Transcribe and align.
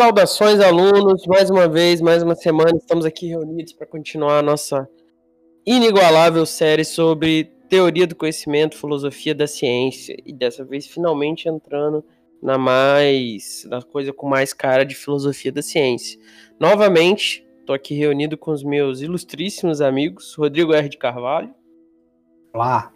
Saudações, 0.00 0.60
alunos. 0.60 1.26
Mais 1.26 1.50
uma 1.50 1.68
vez, 1.68 2.00
mais 2.00 2.22
uma 2.22 2.34
semana, 2.34 2.74
estamos 2.74 3.04
aqui 3.04 3.26
reunidos 3.26 3.74
para 3.74 3.86
continuar 3.86 4.38
a 4.38 4.42
nossa 4.42 4.88
inigualável 5.66 6.46
série 6.46 6.86
sobre 6.86 7.52
teoria 7.68 8.06
do 8.06 8.16
conhecimento, 8.16 8.78
filosofia 8.78 9.34
da 9.34 9.46
ciência. 9.46 10.16
E 10.24 10.32
dessa 10.32 10.64
vez, 10.64 10.86
finalmente 10.86 11.50
entrando 11.50 12.02
na 12.42 12.56
mais. 12.56 13.66
na 13.68 13.82
coisa 13.82 14.10
com 14.10 14.26
mais 14.26 14.54
cara 14.54 14.84
de 14.84 14.94
filosofia 14.94 15.52
da 15.52 15.60
ciência. 15.60 16.18
Novamente, 16.58 17.46
estou 17.60 17.74
aqui 17.74 17.92
reunido 17.92 18.38
com 18.38 18.52
os 18.52 18.64
meus 18.64 19.02
ilustríssimos 19.02 19.82
amigos, 19.82 20.34
Rodrigo 20.34 20.72
R. 20.72 20.88
de 20.88 20.96
Carvalho. 20.96 21.54
Olá. 22.54 22.90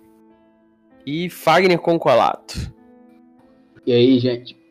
E 1.04 1.28
Fagner 1.28 1.78
Concolato. 1.78 2.72
E 3.86 3.92
aí, 3.92 4.18
gente? 4.18 4.63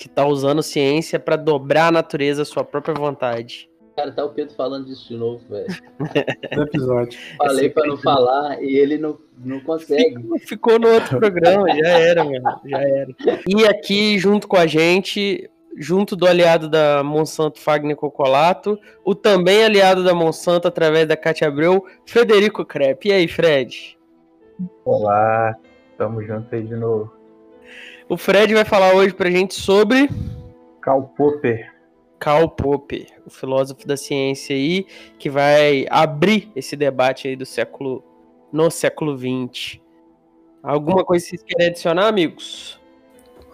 Que 0.00 0.08
tá 0.08 0.26
usando 0.26 0.62
ciência 0.62 1.20
para 1.20 1.36
dobrar 1.36 1.88
a 1.88 1.92
natureza 1.92 2.40
à 2.40 2.44
sua 2.46 2.64
própria 2.64 2.94
vontade. 2.94 3.68
Cara, 3.94 4.10
tá 4.10 4.24
o 4.24 4.30
Pedro 4.30 4.54
falando 4.54 4.86
disso 4.86 5.08
de 5.08 5.14
novo, 5.14 5.44
velho. 5.46 5.66
No 6.56 6.62
episódio. 6.62 7.20
Falei 7.36 7.68
para 7.68 7.86
não 7.86 7.98
falar 7.98 8.62
e 8.62 8.76
ele 8.76 8.96
não, 8.96 9.18
não 9.36 9.60
consegue. 9.60 10.16
Ficou, 10.16 10.38
ficou 10.38 10.78
no 10.78 10.88
outro 10.88 11.18
programa, 11.18 11.68
já 11.76 11.88
era, 11.98 12.24
mano. 12.24 12.60
Já 12.64 12.80
era. 12.80 13.14
E 13.46 13.66
aqui, 13.66 14.18
junto 14.18 14.48
com 14.48 14.56
a 14.56 14.66
gente, 14.66 15.50
junto 15.76 16.16
do 16.16 16.26
aliado 16.26 16.66
da 16.70 17.04
Monsanto 17.04 17.60
Fagner 17.60 17.94
Cocolato, 17.94 18.78
o 19.04 19.14
também 19.14 19.62
aliado 19.62 20.02
da 20.02 20.14
Monsanto 20.14 20.66
através 20.66 21.06
da 21.06 21.16
Cátia 21.16 21.46
Abreu, 21.46 21.84
Frederico 22.06 22.64
Crepe. 22.64 23.10
E 23.10 23.12
aí, 23.12 23.28
Fred? 23.28 23.98
Olá, 24.82 25.54
tamo 25.98 26.22
junto 26.22 26.54
aí 26.54 26.62
de 26.62 26.74
novo. 26.74 27.19
O 28.10 28.16
Fred 28.16 28.52
vai 28.52 28.64
falar 28.64 28.92
hoje 28.92 29.14
pra 29.14 29.30
gente 29.30 29.54
sobre. 29.54 30.10
Karl 30.80 31.04
Popper. 31.16 31.72
Karl 32.18 32.48
Popper, 32.48 33.06
o 33.24 33.30
filósofo 33.30 33.86
da 33.86 33.96
ciência 33.96 34.56
aí, 34.56 34.84
que 35.16 35.30
vai 35.30 35.86
abrir 35.88 36.50
esse 36.56 36.74
debate 36.74 37.28
aí 37.28 37.36
do 37.36 37.46
século. 37.46 38.02
no 38.52 38.68
século 38.68 39.16
XX. 39.16 39.78
Alguma 40.60 41.04
coisa 41.04 41.24
que 41.24 41.30
vocês 41.30 41.42
querem 41.44 41.68
adicionar, 41.68 42.08
amigos? 42.08 42.80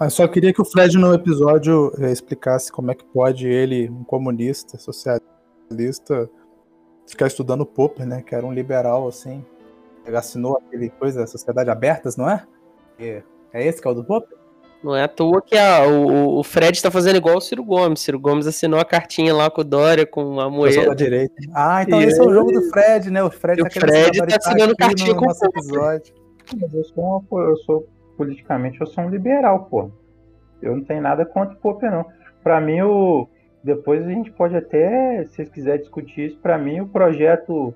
Eu 0.00 0.08
só 0.08 0.26
queria 0.26 0.54
que 0.54 0.62
o 0.62 0.64
Fred 0.64 0.96
no 0.96 1.12
episódio 1.12 1.92
eh, 1.98 2.10
explicasse 2.10 2.72
como 2.72 2.91
é 2.91 2.94
que 2.94 3.04
pode 3.04 3.46
ele, 3.46 3.91
um 3.91 4.04
comunista, 4.04 4.78
socialista, 4.78 6.30
ficar 7.06 7.26
estudando 7.26 7.66
Popper, 7.66 8.06
né? 8.06 8.22
Que 8.22 8.34
era 8.34 8.46
um 8.46 8.54
liberal, 8.54 9.06
assim. 9.06 9.44
Ele 10.06 10.16
assinou 10.16 10.56
aquele 10.56 10.88
coisa, 10.88 11.26
Sociedade 11.26 11.68
Abertas, 11.68 12.16
não 12.16 12.30
é? 12.30 12.46
É, 12.98 13.22
é 13.52 13.66
esse 13.66 13.82
que 13.82 13.86
é 13.86 13.91
o 13.91 13.94
do 13.94 14.02
Popper? 14.02 14.35
Não 14.82 14.94
é 14.94 15.02
à 15.02 15.08
toa 15.08 15.42
que 15.42 15.56
a, 15.56 15.86
o, 15.86 16.38
o 16.38 16.44
Fred 16.44 16.77
está 16.77 16.91
fazendo 16.91 17.16
igual 17.16 17.36
o 17.36 17.41
Ciro 17.41 17.64
Gomes. 17.64 18.00
Ciro 18.00 18.20
Gomes 18.20 18.46
assinou 18.46 18.78
a 18.78 18.84
cartinha 18.84 19.34
lá 19.34 19.50
com 19.50 19.62
o 19.62 19.64
Dória, 19.64 20.06
com 20.06 20.38
a 20.41 20.48
moeda. 20.48 20.94
direita. 20.94 21.34
Ah, 21.55 21.82
então 21.82 22.00
e 22.00 22.05
esse 22.05 22.20
é 22.20 22.22
o 22.22 22.32
jogo 22.32 22.52
do 22.52 22.62
Fred, 22.70 23.10
né? 23.10 23.22
O 23.22 23.30
Fred, 23.30 23.62
tá, 23.62 23.69
o 23.69 23.72
Fred 23.72 24.19
tá 24.19 24.36
assinando 24.36 24.76
cartinha 24.76 25.14
com 25.14 25.26
o 25.26 25.31
episódio. 25.31 26.14
Mas 26.60 26.72
eu 26.72 26.84
sou, 26.84 27.04
uma, 27.04 27.42
eu 27.42 27.56
sou, 27.59 27.88
politicamente, 28.16 28.81
eu 28.81 28.87
sou 28.87 29.04
um 29.04 29.10
liberal, 29.10 29.64
pô. 29.64 29.91
Eu 30.62 30.76
não 30.76 30.84
tenho 30.84 31.03
nada 31.03 31.26
contra 31.26 31.54
o 31.54 31.58
Popper, 31.58 31.91
não. 31.91 32.06
Pra 32.43 32.60
mim, 32.60 32.81
o, 32.82 33.28
depois 33.62 34.06
a 34.06 34.10
gente 34.10 34.31
pode 34.31 34.56
até, 34.56 35.25
se 35.25 35.34
vocês 35.34 35.48
quiserem 35.48 35.81
discutir 35.81 36.28
isso, 36.28 36.38
pra 36.38 36.56
mim 36.56 36.81
o 36.81 36.87
projeto, 36.87 37.75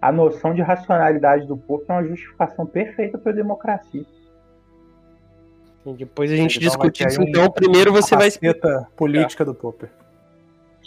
a 0.00 0.12
noção 0.12 0.54
de 0.54 0.62
racionalidade 0.62 1.46
do 1.46 1.56
Popper 1.56 1.96
é 1.96 2.00
uma 2.00 2.08
justificação 2.08 2.64
perfeita 2.64 3.18
para 3.18 3.32
a 3.32 3.34
democracia. 3.34 4.04
Depois 5.92 6.32
a 6.32 6.36
gente 6.36 6.58
discute 6.58 7.06
isso. 7.06 7.22
Então, 7.22 7.50
primeiro 7.50 7.92
você 7.92 8.16
vai 8.16 8.30
política 8.96 9.44
do 9.44 9.54
Popper. 9.54 9.90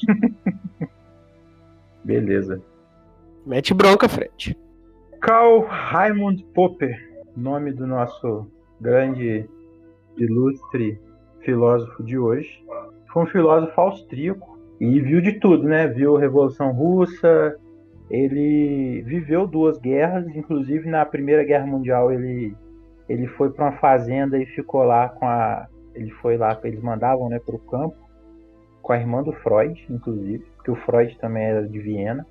Beleza. 2.03 2.61
Mete 3.45 3.73
bronca, 3.73 4.09
Fred. 4.09 4.57
Karl 5.19 5.61
Raimund 5.61 6.43
Popper, 6.53 6.97
nome 7.35 7.71
do 7.71 7.85
nosso 7.85 8.47
grande, 8.79 9.47
ilustre 10.17 10.99
filósofo 11.41 12.03
de 12.03 12.17
hoje. 12.17 12.63
Foi 13.11 13.23
um 13.23 13.27
filósofo 13.27 13.79
austríaco 13.79 14.57
e 14.79 14.99
viu 14.99 15.21
de 15.21 15.33
tudo, 15.33 15.63
né? 15.63 15.87
Viu 15.87 16.17
a 16.17 16.19
Revolução 16.19 16.71
Russa, 16.71 17.57
ele 18.09 19.01
viveu 19.03 19.47
duas 19.47 19.77
guerras, 19.77 20.27
inclusive 20.35 20.89
na 20.89 21.05
Primeira 21.05 21.43
Guerra 21.43 21.65
Mundial 21.65 22.11
ele 22.11 22.55
ele 23.07 23.27
foi 23.27 23.49
para 23.49 23.65
uma 23.65 23.77
fazenda 23.77 24.37
e 24.37 24.45
ficou 24.45 24.83
lá 24.83 25.09
com 25.09 25.25
a. 25.25 25.67
Ele 25.93 26.11
foi 26.11 26.37
lá, 26.37 26.57
eles 26.63 26.81
mandavam 26.81 27.27
né, 27.29 27.39
para 27.39 27.55
o 27.55 27.59
campo, 27.59 27.97
com 28.81 28.93
a 28.93 28.97
irmã 28.97 29.23
do 29.23 29.33
Freud, 29.33 29.85
inclusive, 29.89 30.45
porque 30.55 30.69
o 30.69 30.75
Freud 30.75 31.17
também 31.17 31.43
era 31.43 31.67
de 31.67 31.79
Viena. 31.79 32.25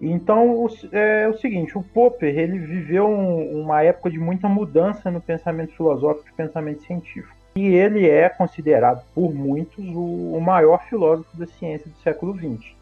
Então 0.00 0.64
o, 0.64 0.68
é, 0.92 1.22
é, 1.22 1.28
o 1.28 1.36
seguinte, 1.36 1.76
o 1.76 1.82
Popper 1.82 2.38
ele 2.38 2.58
viveu 2.58 3.08
um, 3.08 3.62
uma 3.62 3.82
época 3.82 4.08
de 4.10 4.18
muita 4.18 4.48
mudança 4.48 5.10
no 5.10 5.20
pensamento 5.20 5.74
filosófico 5.74 6.28
e 6.28 6.36
pensamento 6.36 6.82
científico. 6.82 7.36
E 7.56 7.74
ele 7.74 8.08
é 8.08 8.28
considerado 8.28 9.04
por 9.12 9.34
muitos 9.34 9.84
o, 9.84 10.36
o 10.36 10.40
maior 10.40 10.84
filósofo 10.84 11.36
da 11.36 11.46
ciência 11.46 11.90
do 11.90 11.98
século 11.98 12.36
XX. 12.36 12.76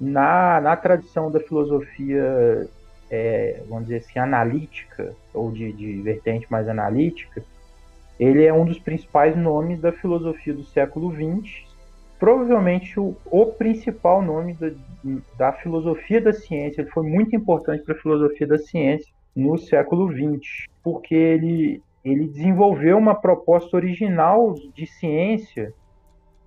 Na, 0.00 0.60
na 0.60 0.74
tradição 0.74 1.30
da 1.30 1.38
filosofia 1.38 2.68
é, 3.12 3.62
vamos 3.68 3.84
dizer 3.84 3.98
assim, 3.98 4.18
analítica, 4.18 5.14
ou 5.34 5.52
de, 5.52 5.70
de 5.74 6.00
vertente 6.00 6.50
mais 6.50 6.66
analítica, 6.66 7.44
ele 8.18 8.42
é 8.42 8.52
um 8.52 8.64
dos 8.64 8.78
principais 8.78 9.36
nomes 9.36 9.80
da 9.80 9.92
filosofia 9.92 10.54
do 10.54 10.64
século 10.64 11.12
XX, 11.12 11.62
provavelmente 12.18 12.98
o, 12.98 13.14
o 13.26 13.46
principal 13.46 14.22
nome 14.22 14.56
da, 15.36 15.52
filosofia 15.52 16.22
da 16.22 16.32
ciência. 16.32 16.80
Ele 16.80 16.90
foi 16.90 17.02
muito 17.02 17.36
importante 17.36 17.84
para 17.84 17.94
a 17.94 17.98
filosofia 17.98 18.46
da 18.46 18.56
ciência 18.56 19.12
no 19.36 19.58
século 19.58 20.10
XX, 20.10 20.66
porque 20.82 21.14
ele, 21.14 21.82
ele 22.02 22.26
desenvolveu 22.26 22.96
uma 22.96 23.14
proposta 23.14 23.76
original 23.76 24.54
de 24.74 24.86
ciência 24.86 25.74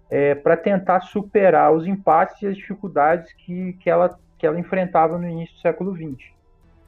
é, 0.09 0.33
para 0.33 0.57
tentar 0.57 1.01
superar 1.01 1.71
os 1.73 1.85
impasses 1.85 2.41
e 2.41 2.47
as 2.47 2.57
dificuldades 2.57 3.31
que, 3.33 3.73
que, 3.73 3.89
ela, 3.89 4.17
que 4.39 4.47
ela 4.47 4.59
enfrentava 4.59 5.17
no 5.19 5.29
início 5.29 5.53
do 5.55 5.61
século 5.61 5.95
XX. 5.95 6.34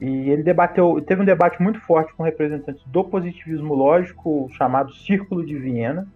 E 0.00 0.30
ele 0.30 0.42
debateu, 0.42 1.00
teve 1.00 1.22
um 1.22 1.24
debate 1.24 1.60
muito 1.60 1.80
forte 1.80 2.14
com 2.14 2.22
representantes 2.22 2.82
do 2.86 3.02
positivismo 3.02 3.74
lógico, 3.74 4.48
chamado 4.56 4.94
Círculo 4.94 5.44
de 5.44 5.56
Viena. 5.58 6.06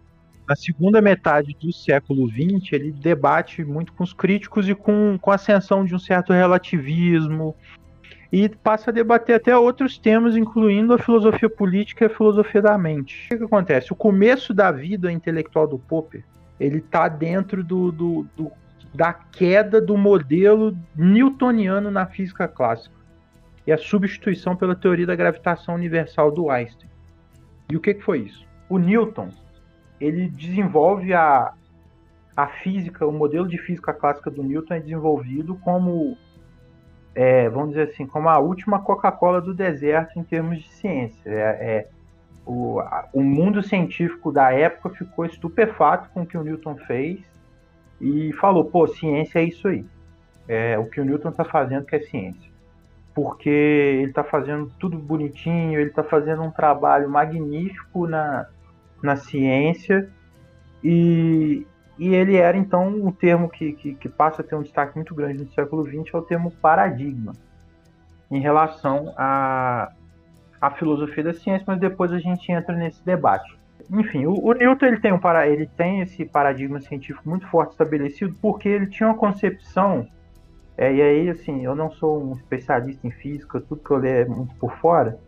Na 0.48 0.54
segunda 0.54 1.00
metade 1.00 1.56
do 1.60 1.72
século 1.72 2.28
XX, 2.28 2.72
ele 2.72 2.92
debate 2.92 3.64
muito 3.64 3.92
com 3.92 4.04
os 4.04 4.12
críticos 4.12 4.68
e 4.68 4.74
com, 4.74 5.18
com 5.20 5.30
a 5.30 5.34
ascensão 5.34 5.84
de 5.84 5.94
um 5.94 5.98
certo 5.98 6.32
relativismo, 6.32 7.56
e 8.30 8.48
passa 8.48 8.90
a 8.90 8.94
debater 8.94 9.36
até 9.36 9.56
outros 9.56 9.98
temas, 9.98 10.36
incluindo 10.36 10.94
a 10.94 10.98
filosofia 10.98 11.50
política 11.50 12.04
e 12.04 12.06
a 12.06 12.10
filosofia 12.10 12.62
da 12.62 12.78
mente. 12.78 13.26
O 13.26 13.28
que, 13.30 13.36
que 13.38 13.44
acontece? 13.44 13.92
O 13.92 13.96
começo 13.96 14.54
da 14.54 14.70
vida 14.70 15.12
intelectual 15.12 15.66
do 15.66 15.78
Popper, 15.78 16.24
ele 16.58 16.78
está 16.78 17.08
dentro 17.08 17.62
do, 17.62 17.92
do, 17.92 18.26
do, 18.36 18.50
da 18.94 19.12
queda 19.12 19.80
do 19.80 19.98
modelo 19.98 20.76
newtoniano 20.96 21.90
na 21.90 22.06
física 22.06 22.48
clássica 22.48 23.01
e 23.66 23.72
a 23.72 23.78
substituição 23.78 24.56
pela 24.56 24.74
teoria 24.74 25.06
da 25.06 25.14
gravitação 25.14 25.74
universal 25.74 26.30
do 26.30 26.50
Einstein. 26.50 26.90
E 27.70 27.76
o 27.76 27.80
que, 27.80 27.94
que 27.94 28.02
foi 28.02 28.20
isso? 28.20 28.46
O 28.68 28.78
Newton 28.78 29.30
ele 30.00 30.28
desenvolve 30.28 31.14
a, 31.14 31.52
a 32.36 32.46
física, 32.48 33.06
o 33.06 33.12
modelo 33.12 33.46
de 33.46 33.56
física 33.58 33.92
clássica 33.92 34.30
do 34.30 34.42
Newton 34.42 34.74
é 34.74 34.80
desenvolvido 34.80 35.54
como, 35.56 36.16
é, 37.14 37.48
vamos 37.48 37.70
dizer 37.70 37.90
assim, 37.90 38.06
como 38.06 38.28
a 38.28 38.38
última 38.38 38.80
Coca-Cola 38.80 39.40
do 39.40 39.54
deserto 39.54 40.18
em 40.18 40.24
termos 40.24 40.58
de 40.58 40.68
ciência. 40.68 41.30
É, 41.30 41.40
é 41.40 41.88
o, 42.44 42.80
a, 42.80 43.08
o 43.12 43.22
mundo 43.22 43.62
científico 43.62 44.32
da 44.32 44.52
época 44.52 44.90
ficou 44.90 45.24
estupefato 45.24 46.10
com 46.10 46.22
o 46.22 46.26
que 46.26 46.36
o 46.36 46.42
Newton 46.42 46.76
fez 46.78 47.20
e 48.00 48.32
falou: 48.32 48.64
pô, 48.64 48.88
ciência 48.88 49.38
é 49.38 49.44
isso 49.44 49.68
aí. 49.68 49.86
É 50.48 50.76
o 50.76 50.86
que 50.86 51.00
o 51.00 51.04
Newton 51.04 51.28
está 51.28 51.44
fazendo 51.44 51.86
que 51.86 51.94
é 51.94 52.00
ciência 52.00 52.51
porque 53.14 53.48
ele 53.48 54.08
está 54.08 54.24
fazendo 54.24 54.70
tudo 54.78 54.98
bonitinho, 54.98 55.78
ele 55.78 55.90
está 55.90 56.02
fazendo 56.02 56.42
um 56.42 56.50
trabalho 56.50 57.08
magnífico 57.08 58.06
na, 58.06 58.46
na 59.02 59.16
ciência 59.16 60.08
e, 60.82 61.66
e 61.98 62.14
ele 62.14 62.36
era 62.36 62.56
então 62.56 62.88
um 62.88 63.12
termo 63.12 63.48
que, 63.48 63.72
que, 63.72 63.94
que, 63.94 64.08
passa 64.08 64.42
a 64.42 64.44
ter 64.44 64.54
um 64.54 64.62
destaque 64.62 64.96
muito 64.96 65.14
grande 65.14 65.44
no 65.44 65.50
século 65.50 65.84
XX, 65.84 66.12
é 66.12 66.16
o 66.16 66.22
termo 66.22 66.50
paradigma, 66.50 67.32
em 68.30 68.40
relação 68.40 69.12
à, 69.16 69.92
à 70.60 70.70
filosofia 70.70 71.24
da 71.24 71.34
ciência, 71.34 71.64
mas 71.66 71.78
depois 71.78 72.12
a 72.12 72.18
gente 72.18 72.50
entra 72.50 72.74
nesse 72.74 73.04
debate. 73.04 73.56
Enfim, 73.90 74.26
o, 74.26 74.32
o 74.32 74.52
Newton 74.54 74.86
ele 74.86 75.00
tem, 75.00 75.12
um 75.12 75.18
para, 75.18 75.46
ele 75.46 75.66
tem 75.66 76.00
esse 76.00 76.24
paradigma 76.24 76.80
científico 76.80 77.28
muito 77.28 77.46
forte 77.48 77.72
estabelecido 77.72 78.34
porque 78.40 78.68
ele 78.68 78.86
tinha 78.86 79.08
uma 79.08 79.18
concepção 79.18 80.06
é, 80.76 80.92
e 80.92 81.02
aí, 81.02 81.30
assim, 81.30 81.64
eu 81.64 81.74
não 81.74 81.90
sou 81.90 82.22
um 82.22 82.32
especialista 82.32 83.06
em 83.06 83.10
física, 83.10 83.60
tudo 83.60 83.82
que 83.82 83.90
eu 83.90 83.98
leio 83.98 84.16
é 84.16 84.24
muito 84.24 84.54
por 84.56 84.76
fora. 84.78 85.18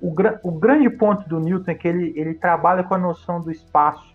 O, 0.00 0.14
o 0.42 0.52
grande 0.52 0.88
ponto 0.88 1.28
do 1.28 1.38
Newton 1.38 1.70
é 1.70 1.74
que 1.74 1.86
ele, 1.86 2.12
ele 2.16 2.34
trabalha 2.34 2.82
com 2.82 2.94
a 2.94 2.98
noção 2.98 3.40
do 3.40 3.50
espaço, 3.50 4.14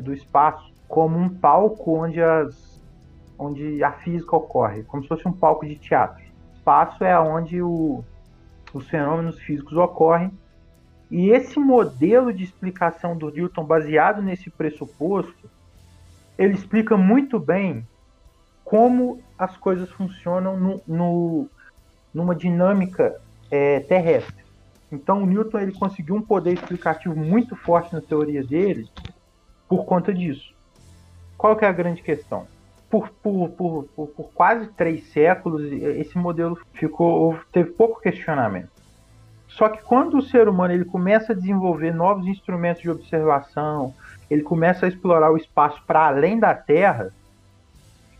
do 0.00 0.12
espaço 0.12 0.72
como 0.86 1.18
um 1.18 1.28
palco 1.28 1.98
onde, 1.98 2.22
as, 2.22 2.80
onde 3.36 3.82
a 3.82 3.90
física 3.92 4.36
ocorre, 4.36 4.84
como 4.84 5.02
se 5.02 5.08
fosse 5.08 5.26
um 5.26 5.32
palco 5.32 5.66
de 5.66 5.74
teatro. 5.74 6.22
O 6.22 6.56
espaço 6.56 7.02
é 7.02 7.18
onde 7.18 7.60
o, 7.60 8.04
os 8.72 8.88
fenômenos 8.88 9.40
físicos 9.40 9.76
ocorrem. 9.76 10.30
E 11.10 11.30
esse 11.30 11.58
modelo 11.58 12.32
de 12.32 12.44
explicação 12.44 13.16
do 13.16 13.30
Newton, 13.30 13.64
baseado 13.64 14.22
nesse 14.22 14.50
pressuposto, 14.50 15.50
ele 16.38 16.54
explica 16.54 16.96
muito 16.96 17.38
bem 17.38 17.86
como 18.74 19.22
as 19.38 19.56
coisas 19.56 19.88
funcionam 19.92 20.58
no, 20.58 20.80
no 20.84 21.48
numa 22.12 22.34
dinâmica 22.34 23.20
é, 23.48 23.78
terrestre. 23.78 24.44
Então 24.90 25.22
o 25.22 25.26
Newton 25.26 25.60
ele 25.60 25.70
conseguiu 25.70 26.16
um 26.16 26.20
poder 26.20 26.54
explicativo 26.54 27.14
muito 27.14 27.54
forte 27.54 27.92
na 27.92 28.00
teoria 28.00 28.42
dele 28.42 28.88
por 29.68 29.84
conta 29.84 30.12
disso. 30.12 30.52
Qual 31.38 31.54
que 31.54 31.64
é 31.64 31.68
a 31.68 31.72
grande 31.72 32.02
questão? 32.02 32.48
Por, 32.90 33.10
por, 33.10 33.50
por, 33.50 33.84
por, 33.94 34.08
por 34.08 34.32
quase 34.32 34.66
três 34.72 35.06
séculos, 35.12 35.62
esse 35.70 36.18
modelo 36.18 36.58
ficou 36.72 37.38
teve 37.52 37.70
pouco 37.70 38.00
questionamento. 38.00 38.70
Só 39.46 39.68
que 39.68 39.84
quando 39.84 40.18
o 40.18 40.22
ser 40.22 40.48
humano 40.48 40.74
ele 40.74 40.84
começa 40.84 41.32
a 41.32 41.36
desenvolver 41.36 41.94
novos 41.94 42.26
instrumentos 42.26 42.82
de 42.82 42.90
observação, 42.90 43.94
ele 44.28 44.42
começa 44.42 44.84
a 44.84 44.88
explorar 44.88 45.30
o 45.30 45.36
espaço 45.36 45.80
para 45.86 46.08
além 46.08 46.40
da 46.40 46.56
Terra, 46.56 47.12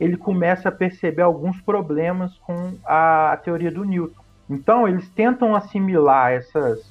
ele 0.04 0.16
começa 0.16 0.68
a 0.68 0.72
perceber 0.72 1.22
alguns 1.22 1.60
problemas 1.60 2.36
com 2.38 2.74
a 2.84 3.38
teoria 3.42 3.70
do 3.70 3.84
Newton. 3.84 4.22
Então, 4.48 4.86
eles 4.86 5.08
tentam 5.08 5.54
assimilar 5.54 6.32
essas, 6.32 6.84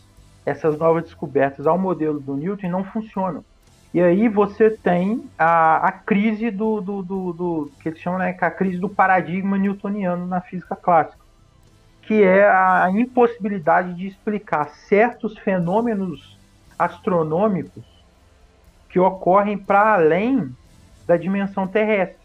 essas 0.46 0.78
novas 0.78 1.04
descobertas 1.04 1.68
ao 1.68 1.78
modelo 1.78 2.20
do 2.20 2.36
Newton 2.36 2.68
e 2.68 2.70
não 2.70 2.84
funcionam. 2.84 3.44
E 3.94 4.02
aí 4.02 4.28
você 4.28 4.72
tem 4.72 5.24
a, 5.38 5.88
a 5.88 5.92
crise 5.92 6.50
do, 6.50 6.82
do, 6.82 7.04
do, 7.04 7.34
do, 7.34 7.72
que 7.80 7.90
eles 7.90 8.00
chamam 8.00 8.18
né, 8.18 8.36
a 8.42 8.50
crise 8.50 8.80
do 8.80 8.90
paradigma 8.90 9.56
newtoniano 9.56 10.26
na 10.26 10.42
física 10.42 10.76
clássica, 10.76 11.24
que 12.02 12.24
é 12.24 12.50
a 12.50 12.90
impossibilidade 12.90 13.94
de 13.94 14.08
explicar 14.08 14.70
certos 14.70 15.38
fenômenos 15.38 16.40
astronômicos 16.78 17.84
que 18.90 19.00
ocorrem 19.00 19.58
para 19.58 19.94
além 19.94 20.56
da 21.06 21.16
dimensão 21.16 21.68
terrestre. 21.68 22.23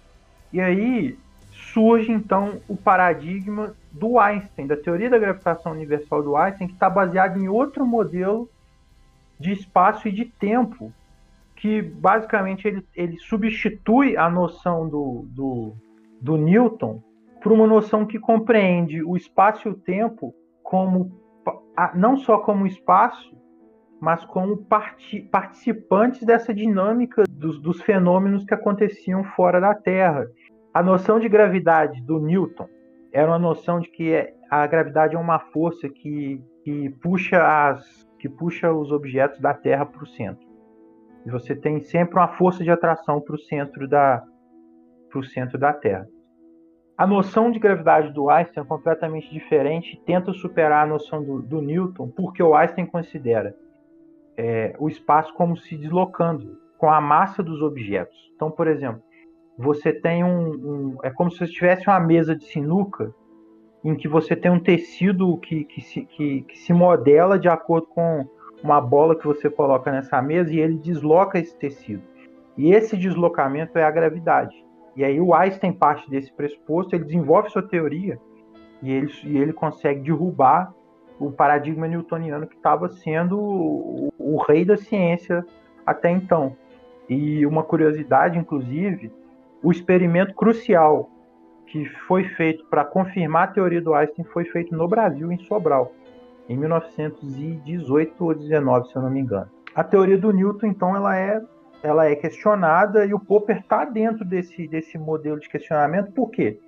E 0.52 0.60
aí 0.60 1.18
surge 1.50 2.10
então 2.10 2.60
o 2.68 2.76
paradigma 2.76 3.74
do 3.92 4.18
Einstein, 4.18 4.66
da 4.66 4.76
teoria 4.76 5.10
da 5.10 5.18
gravitação 5.18 5.72
universal 5.72 6.22
do 6.22 6.36
Einstein, 6.36 6.68
que 6.68 6.74
está 6.74 6.88
baseado 6.88 7.38
em 7.38 7.48
outro 7.48 7.86
modelo 7.86 8.48
de 9.38 9.52
espaço 9.52 10.08
e 10.08 10.12
de 10.12 10.24
tempo, 10.24 10.92
que 11.56 11.82
basicamente 11.82 12.66
ele, 12.66 12.84
ele 12.94 13.18
substitui 13.18 14.16
a 14.16 14.28
noção 14.30 14.88
do, 14.88 15.24
do, 15.28 15.72
do 16.20 16.36
Newton 16.36 17.02
por 17.42 17.52
uma 17.52 17.66
noção 17.66 18.04
que 18.06 18.18
compreende 18.18 19.02
o 19.02 19.16
espaço 19.16 19.68
e 19.68 19.70
o 19.70 19.74
tempo 19.74 20.34
como 20.62 21.18
não 21.94 22.16
só 22.16 22.38
como 22.38 22.66
espaço, 22.66 23.36
mas 24.00 24.24
como 24.24 24.64
participantes 25.30 26.22
dessa 26.24 26.52
dinâmica 26.52 27.24
dos, 27.28 27.60
dos 27.60 27.80
fenômenos 27.80 28.44
que 28.44 28.54
aconteciam 28.54 29.24
fora 29.24 29.60
da 29.60 29.74
Terra. 29.74 30.26
A 30.78 30.82
noção 30.84 31.18
de 31.18 31.28
gravidade 31.28 32.00
do 32.02 32.20
Newton 32.20 32.68
era 33.12 33.28
uma 33.28 33.38
noção 33.40 33.80
de 33.80 33.88
que 33.88 34.32
a 34.48 34.64
gravidade 34.64 35.16
é 35.16 35.18
uma 35.18 35.40
força 35.40 35.88
que, 35.88 36.40
que, 36.62 36.88
puxa, 37.02 37.42
as, 37.42 38.08
que 38.16 38.28
puxa 38.28 38.72
os 38.72 38.92
objetos 38.92 39.40
da 39.40 39.52
Terra 39.52 39.84
para 39.84 40.04
o 40.04 40.06
centro. 40.06 40.46
E 41.26 41.30
você 41.32 41.56
tem 41.56 41.80
sempre 41.80 42.14
uma 42.14 42.28
força 42.28 42.62
de 42.62 42.70
atração 42.70 43.20
para 43.20 43.34
o 43.34 43.38
centro 43.40 43.88
da 43.88 44.22
centro 45.24 45.58
da 45.58 45.72
Terra. 45.72 46.06
A 46.96 47.08
noção 47.08 47.50
de 47.50 47.58
gravidade 47.58 48.12
do 48.12 48.30
Einstein 48.30 48.62
é 48.62 48.66
completamente 48.66 49.28
diferente 49.32 49.94
e 49.94 50.00
tenta 50.04 50.32
superar 50.32 50.86
a 50.86 50.88
noção 50.88 51.24
do, 51.24 51.42
do 51.42 51.60
Newton, 51.60 52.08
porque 52.10 52.40
o 52.40 52.54
Einstein 52.54 52.86
considera 52.86 53.52
é, 54.36 54.76
o 54.78 54.86
espaço 54.88 55.34
como 55.34 55.56
se 55.56 55.76
deslocando 55.76 56.56
com 56.78 56.88
a 56.88 57.00
massa 57.00 57.42
dos 57.42 57.62
objetos. 57.62 58.16
Então, 58.36 58.48
por 58.48 58.68
exemplo, 58.68 59.02
você 59.58 59.92
tem 59.92 60.22
um, 60.22 60.50
um 60.50 60.96
é 61.02 61.10
como 61.10 61.30
se 61.30 61.38
você 61.38 61.52
tivesse 61.52 61.88
uma 61.88 61.98
mesa 61.98 62.36
de 62.36 62.44
sinuca 62.44 63.12
em 63.84 63.96
que 63.96 64.06
você 64.06 64.36
tem 64.36 64.50
um 64.50 64.60
tecido 64.60 65.36
que, 65.38 65.64
que, 65.64 65.80
se, 65.80 66.04
que, 66.04 66.42
que 66.42 66.58
se 66.58 66.72
modela 66.72 67.38
de 67.38 67.48
acordo 67.48 67.88
com 67.88 68.24
uma 68.62 68.80
bola 68.80 69.16
que 69.16 69.26
você 69.26 69.50
coloca 69.50 69.90
nessa 69.90 70.22
mesa 70.22 70.52
e 70.52 70.60
ele 70.60 70.76
desloca 70.78 71.38
esse 71.38 71.56
tecido. 71.56 72.02
E 72.56 72.72
esse 72.72 72.96
deslocamento 72.96 73.78
é 73.78 73.84
a 73.84 73.90
gravidade. 73.90 74.64
E 74.96 75.04
aí 75.04 75.20
o 75.20 75.34
Einstein 75.34 75.72
parte 75.72 76.08
desse 76.10 76.32
pressuposto, 76.32 76.94
ele 76.94 77.04
desenvolve 77.04 77.50
sua 77.50 77.62
teoria 77.62 78.18
e 78.82 78.92
ele, 78.92 79.12
e 79.24 79.38
ele 79.38 79.52
consegue 79.52 80.00
derrubar 80.00 80.72
o 81.18 81.30
paradigma 81.32 81.86
newtoniano 81.88 82.46
que 82.46 82.56
estava 82.56 82.88
sendo 82.88 83.38
o, 83.38 84.12
o, 84.18 84.36
rei 84.42 84.64
da 84.64 84.76
ciência 84.76 85.44
até 85.84 86.10
então. 86.10 86.56
E 87.08 87.44
uma 87.46 87.62
curiosidade, 87.62 88.38
inclusive, 88.38 89.12
o 89.62 89.70
experimento 89.72 90.34
crucial 90.34 91.10
que 91.66 91.84
foi 92.06 92.24
feito 92.30 92.64
para 92.66 92.84
confirmar 92.84 93.44
a 93.44 93.52
teoria 93.52 93.80
do 93.80 93.94
Einstein 93.94 94.24
foi 94.26 94.44
feito 94.46 94.74
no 94.74 94.88
Brasil, 94.88 95.30
em 95.30 95.38
Sobral, 95.44 95.92
em 96.48 96.56
1918 96.56 98.24
ou 98.24 98.34
19, 98.34 98.88
se 98.88 98.96
eu 98.96 99.02
não 99.02 99.10
me 99.10 99.20
engano. 99.20 99.50
A 99.74 99.84
teoria 99.84 100.16
do 100.16 100.32
Newton, 100.32 100.66
então, 100.66 100.96
ela 100.96 101.16
é, 101.16 101.40
ela 101.82 102.06
é 102.06 102.16
questionada 102.16 103.04
e 103.04 103.12
o 103.12 103.20
Popper 103.20 103.58
está 103.58 103.84
dentro 103.84 104.24
desse, 104.24 104.66
desse 104.66 104.96
modelo 104.96 105.38
de 105.38 105.48
questionamento, 105.48 106.12
por 106.12 106.30
quê? 106.30 106.58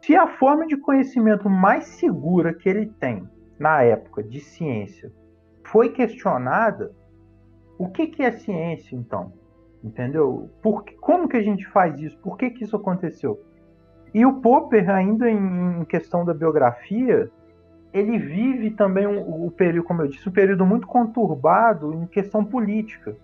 Se 0.00 0.16
a 0.16 0.26
forma 0.26 0.66
de 0.66 0.76
conhecimento 0.76 1.48
mais 1.48 1.84
segura 1.86 2.52
que 2.52 2.68
ele 2.68 2.86
tem 2.86 3.28
na 3.58 3.82
época 3.82 4.22
de 4.22 4.40
ciência 4.40 5.12
foi 5.64 5.90
questionada, 5.90 6.94
o 7.78 7.88
que, 7.88 8.06
que 8.06 8.22
é 8.22 8.30
ciência 8.32 8.96
então? 8.96 9.32
Entendeu? 9.84 10.48
Por, 10.62 10.82
como 10.98 11.28
que 11.28 11.36
a 11.36 11.42
gente 11.42 11.66
faz 11.68 12.00
isso? 12.00 12.16
Por 12.18 12.38
que, 12.38 12.48
que 12.48 12.64
isso 12.64 12.74
aconteceu? 12.74 13.38
E 14.14 14.24
o 14.24 14.40
Popper, 14.40 14.88
ainda 14.88 15.30
em, 15.30 15.84
questão 15.84 16.24
da 16.24 16.32
biografia, 16.32 17.30
ele 17.92 18.18
vive 18.18 18.70
também 18.70 19.06
o, 19.06 19.44
o, 19.46 19.50
período, 19.50 19.84
como 19.84 20.00
eu 20.00 20.08
disse, 20.08 20.26
um 20.26 20.32
período 20.32 20.64
muito 20.64 20.86
conturbado 20.86 21.92
em 21.92 22.06
questão 22.06 22.42
política. 22.42 23.14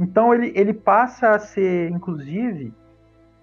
Então 0.00 0.32
ele, 0.32 0.50
ele 0.56 0.72
passa 0.72 1.32
a 1.32 1.38
ser, 1.38 1.90
inclusive, 1.90 2.72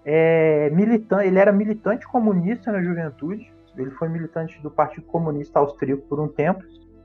é, 0.03 0.71
militante. 0.71 1.27
Ele 1.27 1.37
era 1.37 1.51
militante 1.51 2.07
comunista 2.07 2.71
na 2.71 2.81
juventude. 2.81 3.53
Ele 3.77 3.91
foi 3.91 4.09
militante 4.09 4.59
do 4.61 4.71
Partido 4.71 5.05
Comunista 5.05 5.59
Austríaco 5.59 6.01
por 6.09 6.19
um 6.19 6.27
tempo, 6.27 6.63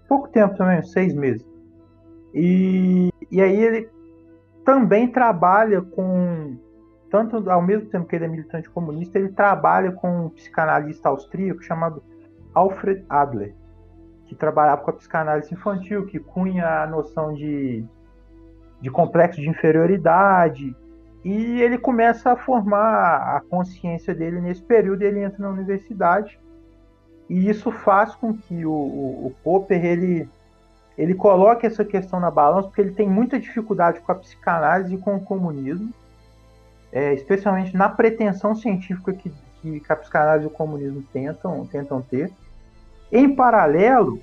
pouco 0.09 0.29
tempo 0.29 0.57
também, 0.57 0.83
seis 0.83 1.15
meses. 1.15 1.47
E, 2.33 3.11
e 3.31 3.43
aí 3.43 3.63
ele 3.63 3.94
também 4.65 5.09
trabalha 5.09 5.83
com, 5.83 6.57
tanto 7.11 7.51
ao 7.51 7.63
mesmo 7.63 7.89
tempo 7.89 8.07
que 8.07 8.17
ele 8.17 8.25
é 8.25 8.29
militante 8.29 8.71
comunista, 8.71 9.19
ele 9.19 9.31
trabalha 9.31 9.93
com 9.93 10.27
um 10.27 10.31
psicanalista 10.31 11.09
austríaco 11.09 11.63
chamado 11.63 12.03
Alfred 12.55 13.05
Adler, 13.09 13.55
que 14.27 14.35
trabalhava 14.35 14.83
com 14.83 14.91
a 14.91 14.95
psicanálise 14.95 15.53
infantil, 15.53 16.07
que 16.07 16.19
cunha 16.19 16.83
a 16.83 16.87
noção 16.87 17.35
de, 17.35 17.85
de 18.81 18.91
complexo 18.91 19.41
de 19.41 19.49
inferioridade, 19.49 20.75
e 21.25 21.61
ele 21.63 21.79
começa 21.79 22.33
a 22.33 22.37
formar 22.37 23.37
a 23.37 23.41
consciência 23.41 24.15
dele 24.15 24.41
nesse 24.41 24.63
período, 24.63 25.03
ele 25.03 25.21
entra 25.21 25.39
na 25.41 25.49
universidade 25.49 26.39
e 27.29 27.49
isso 27.49 27.71
faz 27.71 28.15
com 28.15 28.35
que 28.35 28.67
o, 28.67 28.73
o, 28.73 29.27
o 29.27 29.35
Popper 29.43 29.83
ele, 29.85 30.29
ele 30.97 31.15
coloque 31.15 31.67
essa 31.67 31.85
questão 31.85 32.21
na 32.21 32.31
balança, 32.31 32.69
porque 32.69 32.81
ele 32.81 32.93
tem 32.93 33.09
muita 33.09 33.39
dificuldade 33.39 34.01
com 34.01 34.13
a 34.13 34.15
psicanálise 34.15 34.95
e 34.95 34.99
com 34.99 35.17
o 35.17 35.21
comunismo, 35.21 35.93
é, 36.93 37.13
especialmente 37.15 37.77
na 37.77 37.89
pretensão 37.89 38.55
científica 38.55 39.13
que, 39.13 39.33
que 39.61 39.83
a 39.89 39.97
psicanálise 39.97 40.45
e 40.45 40.49
o 40.49 40.51
comunismo 40.51 41.03
tentam, 41.13 41.67
tentam 41.67 42.01
ter. 42.01 42.31
Em 43.11 43.35
paralelo, 43.35 44.21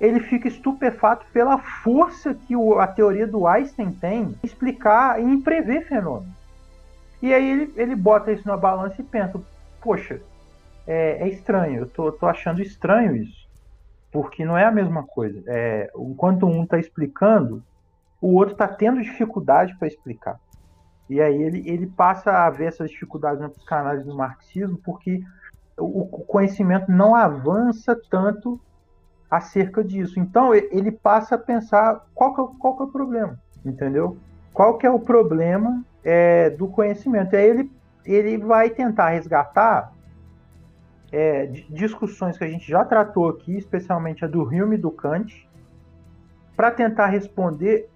ele 0.00 0.20
fica 0.20 0.48
estupefato 0.48 1.26
pela 1.32 1.58
força 1.58 2.34
que 2.34 2.56
o, 2.56 2.80
a 2.80 2.86
teoria 2.86 3.26
do 3.26 3.46
Einstein 3.46 3.92
tem 3.92 4.22
em 4.22 4.34
explicar 4.42 5.20
e 5.20 5.24
em 5.24 5.40
prever 5.40 5.86
fenômenos. 5.86 6.40
E 7.22 7.34
aí 7.34 7.50
ele, 7.50 7.72
ele 7.76 7.94
bota 7.94 8.32
isso 8.32 8.48
na 8.48 8.56
balança 8.56 8.96
e 8.98 9.04
pensa, 9.04 9.38
poxa, 9.80 10.20
é, 10.86 11.18
é 11.20 11.28
estranho. 11.28 11.80
Eu 11.80 11.86
tô, 11.86 12.10
tô, 12.10 12.26
achando 12.26 12.62
estranho 12.62 13.14
isso. 13.14 13.39
Porque 14.10 14.44
não 14.44 14.56
é 14.56 14.64
a 14.64 14.72
mesma 14.72 15.04
coisa. 15.04 15.42
É, 15.46 15.90
enquanto 15.96 16.46
um 16.46 16.64
está 16.64 16.78
explicando, 16.78 17.62
o 18.20 18.34
outro 18.34 18.52
está 18.52 18.66
tendo 18.66 19.00
dificuldade 19.00 19.76
para 19.78 19.88
explicar. 19.88 20.38
E 21.08 21.20
aí 21.20 21.42
ele, 21.42 21.68
ele 21.68 21.86
passa 21.86 22.30
a 22.30 22.50
ver 22.50 22.66
essas 22.66 22.90
dificuldades 22.90 23.40
na 23.40 23.48
psicanálise 23.48 24.04
do 24.04 24.14
marxismo, 24.14 24.78
porque 24.84 25.22
o, 25.78 26.02
o 26.02 26.24
conhecimento 26.24 26.90
não 26.90 27.14
avança 27.14 27.98
tanto 28.10 28.60
acerca 29.30 29.82
disso. 29.82 30.18
Então 30.18 30.54
ele 30.54 30.90
passa 30.90 31.36
a 31.36 31.38
pensar 31.38 32.04
qual 32.14 32.34
que 32.34 32.40
é, 32.40 32.58
qual 32.58 32.76
que 32.76 32.82
é 32.82 32.84
o 32.86 32.92
problema, 32.92 33.38
entendeu? 33.64 34.16
Qual 34.52 34.76
que 34.76 34.86
é 34.86 34.90
o 34.90 35.00
problema 35.00 35.84
é, 36.04 36.50
do 36.50 36.68
conhecimento. 36.68 37.34
E 37.34 37.36
aí 37.36 37.48
ele, 37.48 37.70
ele 38.04 38.38
vai 38.38 38.70
tentar 38.70 39.10
resgatar 39.10 39.92
é, 41.12 41.46
discussões 41.68 42.38
que 42.38 42.44
a 42.44 42.48
gente 42.48 42.68
já 42.68 42.84
tratou 42.84 43.28
aqui, 43.28 43.56
especialmente 43.56 44.24
a 44.24 44.28
do 44.28 44.42
Hume 44.42 44.76
e 44.76 44.78
do 44.78 44.90
Kant, 44.90 45.48
para 46.56 46.70
tentar 46.70 47.06
responder 47.06 47.88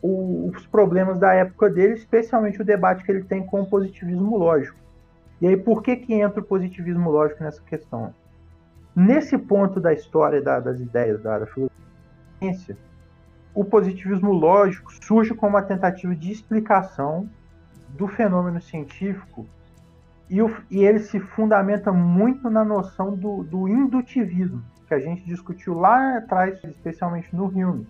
o, 0.00 0.48
os 0.48 0.66
problemas 0.66 1.18
da 1.18 1.32
época 1.34 1.68
dele, 1.68 1.94
especialmente 1.94 2.60
o 2.60 2.64
debate 2.64 3.04
que 3.04 3.12
ele 3.12 3.24
tem 3.24 3.44
com 3.44 3.62
o 3.62 3.66
positivismo 3.66 4.36
lógico. 4.36 4.78
E 5.40 5.46
aí, 5.46 5.56
por 5.56 5.82
que, 5.82 5.96
que 5.96 6.14
entra 6.14 6.40
o 6.40 6.44
positivismo 6.44 7.10
lógico 7.10 7.42
nessa 7.42 7.60
questão? 7.62 8.14
Nesse 8.94 9.36
ponto 9.36 9.80
da 9.80 9.92
história 9.92 10.40
da, 10.40 10.60
das 10.60 10.78
ideias 10.80 11.20
da, 11.22 11.40
da 11.40 11.46
filosofia, 11.46 12.76
o 13.54 13.64
positivismo 13.64 14.32
lógico 14.32 14.92
surge 15.04 15.34
como 15.34 15.56
uma 15.56 15.62
tentativa 15.62 16.14
de 16.14 16.32
explicação 16.32 17.28
do 17.90 18.08
fenômeno 18.08 18.60
científico 18.60 19.46
e, 20.32 20.40
o, 20.40 20.50
e 20.70 20.82
ele 20.82 20.98
se 20.98 21.20
fundamenta 21.20 21.92
muito 21.92 22.48
na 22.48 22.64
noção 22.64 23.14
do, 23.14 23.44
do, 23.44 23.68
indutivismo, 23.68 24.64
que 24.88 24.94
a 24.94 24.98
gente 24.98 25.22
discutiu 25.26 25.74
lá 25.74 26.16
atrás, 26.16 26.58
especialmente 26.64 27.36
no 27.36 27.48
Hume. 27.48 27.86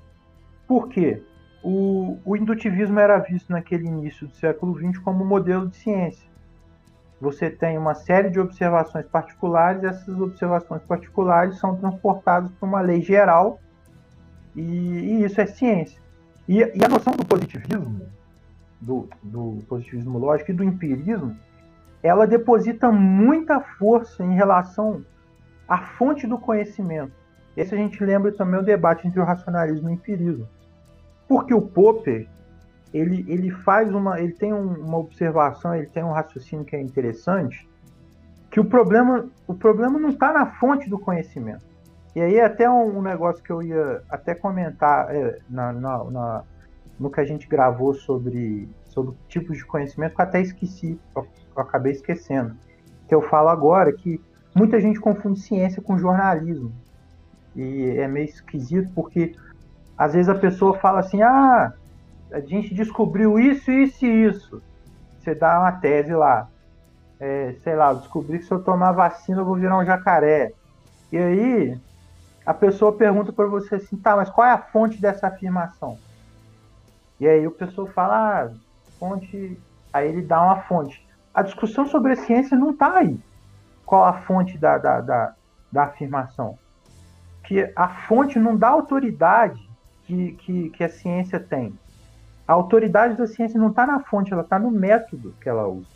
Por 0.67 0.89
quê? 0.89 1.23
O, 1.63 2.19
o 2.25 2.37
indutivismo 2.37 2.99
era 2.99 3.17
visto 3.19 3.53
naquele 3.53 3.87
início 3.87 4.27
do 4.27 4.35
século 4.35 4.77
XX 4.77 4.99
como 4.99 5.25
modelo 5.25 5.69
de 5.69 5.77
ciência. 5.77 6.29
Você 7.21 7.49
tem 7.49 7.79
uma 7.79 7.95
série 7.95 8.29
de 8.29 8.41
observações 8.41 9.07
particulares, 9.07 9.85
essas 9.85 10.21
observações 10.21 10.83
particulares 10.83 11.61
são 11.61 11.77
transportadas 11.77 12.51
para 12.59 12.69
uma 12.69 12.81
lei 12.81 13.01
geral, 13.01 13.61
e, 14.57 14.63
e 14.63 15.25
isso 15.25 15.41
é 15.41 15.47
ciência. 15.47 16.01
E, 16.49 16.59
e, 16.59 16.85
a 16.85 16.89
noção 16.89 17.15
do 17.15 17.25
positivismo, 17.25 18.05
do, 18.81 19.09
do 19.23 19.59
positivismo 19.69 20.19
lógico 20.19 20.51
e 20.51 20.55
do 20.55 20.65
empirismo, 20.65 21.37
ela 22.03 22.27
deposita 22.27 22.91
muita 22.91 23.61
força 23.61 24.25
em 24.25 24.35
relação 24.35 25.05
à 25.69 25.79
fonte 25.79 26.27
do 26.27 26.39
conhecimento. 26.39 27.13
Esse 27.57 27.75
a 27.75 27.79
gente 27.79 28.03
lembra 28.03 28.33
também 28.33 28.59
o 28.59 28.65
debate 28.65 29.07
entre 29.07 29.21
o 29.21 29.25
racionalismo 29.25 29.89
e 29.89 29.93
o 29.93 29.95
empirismo. 29.95 30.49
Porque 31.29 31.55
o 31.55 31.63
Popper, 31.63 32.29
ele, 32.93 33.25
ele 33.29 33.51
faz 33.51 33.95
uma, 33.95 34.21
ele 34.21 34.33
tem 34.33 34.53
um, 34.53 34.73
uma 34.85 34.99
observação, 34.99 35.75
ele 35.75 35.87
tem 35.87 36.03
um 36.03 36.13
raciocínio 36.13 36.65
que 36.65 36.75
é 36.75 36.81
interessante, 36.81 37.69
que 38.51 38.59
o 38.59 38.65
problema, 38.65 39.29
o 39.47 39.55
problema 39.55 39.99
não 39.99 40.11
está 40.11 40.33
na 40.33 40.47
fonte 40.47 40.89
do 40.91 40.99
conhecimento. 40.99 41.65
E 42.15 42.21
aí 42.21 42.41
até 42.41 42.69
um, 42.69 42.99
um 42.99 43.03
negócio 43.03 43.43
que 43.43 43.51
eu 43.51 43.63
ia 43.63 44.03
até 44.11 44.35
comentar 44.35 45.15
é, 45.15 45.39
na, 45.49 45.73
na, 45.73 46.05
na, 46.05 46.45
no 46.99 47.11
que 47.11 47.21
a 47.21 47.25
gente 47.25 47.49
gravou 47.49 47.95
sobre, 47.95 48.69
sobre 48.85 49.17
tipos 49.29 49.57
de 49.57 49.65
conhecimento, 49.65 50.15
que 50.15 50.21
eu 50.21 50.25
até 50.25 50.41
esqueci, 50.41 51.01
eu, 51.57 51.63
acabei 51.63 51.93
esquecendo. 51.93 52.55
Que 53.09 53.15
eu 53.15 53.23
falo 53.23 53.49
agora 53.49 53.93
que 53.93 54.21
muita 54.55 54.81
gente 54.81 55.01
confunde 55.01 55.41
ciência 55.41 55.83
com 55.83 55.99
jornalismo. 55.99 56.73
E 57.55 57.91
é 57.99 58.09
meio 58.09 58.25
esquisito 58.25 58.91
porque 58.95 59.35
às 59.97 60.15
vezes 60.15 60.29
a 60.29 60.35
pessoa 60.35 60.79
fala 60.79 61.01
assim: 61.01 61.23
ah, 61.23 61.73
a 62.33 62.41
gente 62.41 62.75
descobriu 62.75 63.39
isso, 63.39 63.71
isso 63.71 64.07
e 64.07 64.27
isso. 64.27 64.63
Você 65.19 65.35
dá 65.35 65.61
uma 65.61 65.73
tese 65.73 66.13
lá. 66.15 66.49
É, 67.21 67.55
sei 67.63 67.77
lá, 67.77 67.93
descobri 67.93 68.39
que 68.39 68.47
se 68.47 68.53
eu 68.53 68.65
tomar 68.65 68.93
vacina 68.93 69.41
eu 69.41 69.45
vou 69.45 69.55
virar 69.55 69.79
um 69.79 69.85
jacaré. 69.85 70.53
E 71.13 71.19
aí 71.19 71.79
a 72.45 72.53
pessoa 72.53 72.93
pergunta 72.93 73.33
para 73.33 73.47
você 73.47 73.77
assim: 73.77 73.97
tá, 73.97 74.17
mas 74.17 74.31
qual 74.31 74.47
é 74.47 74.51
a 74.51 74.59
fonte 74.59 75.01
dessa 75.01 75.29
afirmação? 75.29 75.99
E 77.21 77.29
aí 77.29 77.47
o 77.47 77.53
pessoa 77.53 77.89
fala: 77.93 78.43
ah, 78.43 78.51
fonte. 78.99 79.59
Aí 79.93 80.09
ele 80.09 80.23
dá 80.23 80.43
uma 80.43 80.63
fonte. 80.63 81.07
A 81.35 81.43
discussão 81.43 81.87
sobre 81.87 82.13
a 82.13 82.17
ciência 82.17 82.57
não 82.57 82.71
está 82.71 82.99
aí. 82.99 83.19
Qual 83.87 84.05
a 84.05 84.13
fonte 84.23 84.59
da, 84.59 84.79
da, 84.79 85.01
da, 85.01 85.35
da 85.71 85.83
afirmação? 85.85 86.59
Que 87.45 87.73
a 87.75 87.89
fonte 88.07 88.39
não 88.39 88.57
dá 88.57 88.69
autoridade 88.69 89.69
que, 90.05 90.33
que, 90.33 90.71
que 90.71 90.85
a 90.85 90.89
ciência 90.89 91.41
tem. 91.41 91.79
A 92.47 92.53
autoridade 92.53 93.17
da 93.17 93.27
ciência 93.27 93.59
não 93.59 93.71
está 93.71 93.87
na 93.87 94.01
fonte, 94.01 94.33
ela 94.33 94.43
está 94.43 94.59
no 94.59 94.71
método 94.71 95.35
que 95.41 95.49
ela 95.49 95.67
usa. 95.67 95.89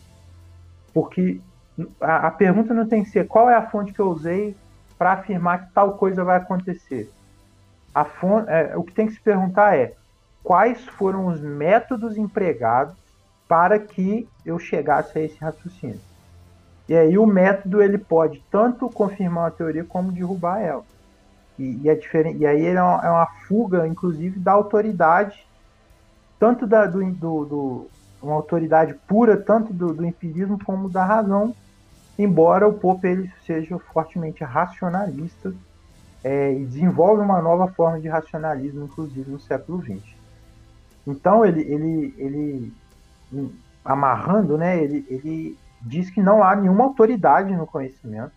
Porque 0.95 1.41
a, 2.01 2.29
a, 2.29 2.31
pergunta 2.31 2.73
não 2.73 2.87
tem 2.87 3.03
que 3.03 3.11
ser 3.11 3.27
qual 3.27 3.51
é 3.51 3.55
a 3.55 3.69
fonte 3.69 3.93
que 3.93 4.01
eu 4.01 4.09
usei 4.09 4.57
para 4.97 5.13
afirmar 5.13 5.67
que 5.67 5.75
tal 5.75 5.99
coisa 5.99 6.25
vai 6.25 6.39
acontecer. 6.39 7.13
A 7.95 8.05
fonte, 8.05 8.49
é, 8.49 8.77
o 8.77 8.83
que 8.83 8.93
tem 8.93 9.07
que 9.07 9.13
se 9.13 9.21
perguntar 9.21 9.77
é 9.77 9.95
quais 10.43 10.83
foram 10.87 11.27
os 11.27 11.41
métodos 11.41 12.17
empregados 12.17 12.97
para 13.49 13.79
que 13.79 14.29
eu 14.45 14.59
chegasse 14.59 15.19
a 15.19 15.23
esse 15.23 15.39
raciocínio. 15.39 16.01
E 16.89 16.95
aí 16.95 17.19
o 17.19 17.27
método 17.27 17.83
ele 17.83 17.99
pode 17.99 18.43
tanto 18.51 18.89
confirmar 18.89 19.49
a 19.49 19.51
teoria 19.51 19.85
como 19.85 20.13
derrubar 20.13 20.61
ela. 20.61 20.85
E, 21.59 21.81
e, 21.83 21.89
é 21.89 21.95
diferente, 21.95 22.39
e 22.39 22.47
aí 22.47 22.67
é 22.67 22.83
uma, 22.83 23.01
é 23.05 23.11
uma, 23.11 23.27
fuga, 23.49 23.87
inclusive, 23.87 24.39
da 24.39 24.53
autoridade, 24.53 25.47
tanto 26.39 26.67
da, 26.67 26.87
do, 26.87 27.03
do, 27.13 27.45
do 27.45 27.87
uma 28.23 28.35
autoridade 28.35 28.95
pura, 29.07 29.37
tanto 29.37 29.73
do, 29.73 29.93
do, 29.95 30.05
empirismo 30.05 30.59
como 30.65 30.89
da 30.89 31.05
razão, 31.05 31.55
embora 32.19 32.69
o 32.69 32.75
Pope 32.75 33.07
ele 33.07 33.33
seja 33.47 33.79
fortemente 33.79 34.45
racionalista 34.45 35.55
é, 36.23 36.53
e 36.53 36.65
desenvolve 36.65 37.23
uma 37.23 37.41
nova 37.41 37.69
forma 37.69 38.01
de 38.01 38.09
racionalismo, 38.09 38.85
inclusive 38.85 39.31
no 39.31 39.41
século 39.41 39.83
XX. 39.83 40.03
Então 41.07 41.45
ele, 41.45 41.63
ele, 41.63 42.15
ele 42.19 42.73
amarrando, 43.85 44.59
né, 44.59 44.83
ele, 44.83 45.07
ele 45.09 45.59
diz 45.83 46.11
que 46.11 46.21
não 46.21 46.43
há 46.43 46.57
nenhuma 46.57 46.85
autoridade 46.85 47.55
no 47.55 47.67
conhecimento, 47.67 48.33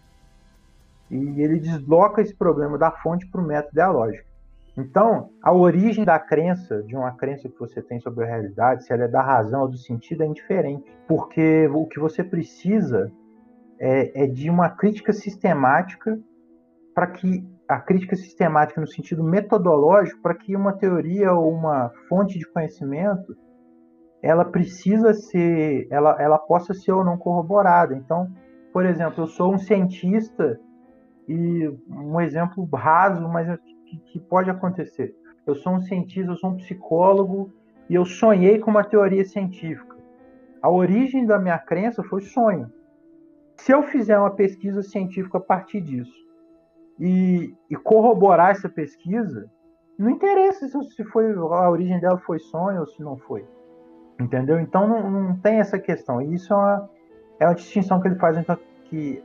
e 1.10 1.42
ele 1.42 1.60
desloca 1.60 2.22
esse 2.22 2.36
problema 2.36 2.78
da 2.78 2.92
fonte 2.92 3.26
para 3.28 3.42
o 3.42 3.44
método 3.44 3.74
dialógico. 3.74 4.30
Então, 4.78 5.32
a 5.42 5.52
origem 5.52 6.06
da 6.06 6.18
crença, 6.20 6.82
de 6.84 6.96
uma 6.96 7.12
crença 7.12 7.50
que 7.50 7.60
você 7.60 7.82
tem 7.82 8.00
sobre 8.00 8.24
a 8.24 8.28
realidade, 8.28 8.86
se 8.86 8.94
ela 8.94 9.06
é 9.06 9.08
da 9.08 9.22
razão 9.22 9.62
ou 9.62 9.68
do 9.68 9.78
sentido, 9.78 10.24
é 10.24 10.26
indiferente. 10.26 10.90
Porque 11.08 11.68
o 11.68 11.86
que 11.86 12.00
você 12.00 12.24
precisa 12.24 13.12
é, 13.80 14.24
é 14.24 14.28
de 14.28 14.50
uma 14.50 14.70
crítica 14.70 15.12
sistemática 15.12 16.18
para 16.94 17.08
que 17.08 17.46
a 17.68 17.80
crítica 17.80 18.16
sistemática 18.16 18.80
no 18.80 18.88
sentido 18.88 19.24
metodológico 19.24 20.22
para 20.22 20.34
que 20.34 20.56
uma 20.56 20.74
teoria 20.74 21.34
ou 21.34 21.54
uma 21.54 21.92
fonte 22.08 22.40
de 22.40 22.48
conhecimento 22.48 23.36
ela 24.22 24.46
precisa 24.46 25.14
ser 25.14 25.88
ela, 25.90 26.16
ela 26.20 26.38
possa 26.38 26.74
ser 26.74 26.92
ou 26.92 27.04
não 27.04 27.18
corroborada 27.18 27.96
então 27.96 28.30
por 28.74 28.86
exemplo 28.86 29.24
eu 29.24 29.28
sou 29.28 29.54
um 29.54 29.58
cientista 29.58 30.60
e 31.30 31.72
um 31.88 32.20
exemplo 32.20 32.68
raso, 32.74 33.30
mas 33.30 33.48
é 33.48 33.58
que, 33.86 33.98
que 34.00 34.20
pode 34.20 34.50
acontecer. 34.50 35.16
Eu 35.46 35.54
sou 35.54 35.74
um 35.74 35.80
cientista, 35.80 36.32
eu 36.32 36.36
sou 36.36 36.50
um 36.50 36.58
psicólogo 36.58 37.54
e 37.88 37.94
eu 37.94 38.04
sonhei 38.04 38.58
com 38.58 38.72
uma 38.72 38.84
teoria 38.84 39.24
científica. 39.24 39.96
A 40.60 40.70
origem 40.72 41.28
da 41.28 41.38
minha 41.38 41.60
crença 41.60 42.02
foi 42.02 42.22
sonho. 42.22 42.72
Se 43.58 43.72
eu 43.72 43.84
fizer 43.84 44.18
uma 44.18 44.32
pesquisa 44.32 44.82
científica 44.82 45.38
a 45.38 45.42
partir 45.42 45.82
disso 45.82 46.18
e, 47.00 47.54
e 47.70 47.76
corroborar 47.76 48.50
essa 48.50 48.68
pesquisa, 48.68 49.48
não 50.00 50.10
interessa 50.10 50.68
se 50.68 51.04
foi 51.04 51.32
a 51.32 51.70
origem 51.70 52.00
dela 52.00 52.18
foi 52.18 52.40
sonho 52.40 52.80
ou 52.80 52.88
se 52.88 53.04
não 53.04 53.18
foi. 53.18 53.46
Entendeu? 54.20 54.60
Então 54.60 54.88
não, 54.88 55.10
não 55.10 55.36
tem 55.38 55.60
essa 55.60 55.80
questão. 55.80 56.22
E 56.22 56.36
isso 56.36 56.54
é 56.54 56.56
uma, 56.56 56.90
é 57.40 57.46
uma 57.46 57.56
distinção 57.56 58.02
que 58.02 58.08
ele 58.08 58.16
faz 58.16 58.38
entre 58.38 58.58
que 58.86 59.24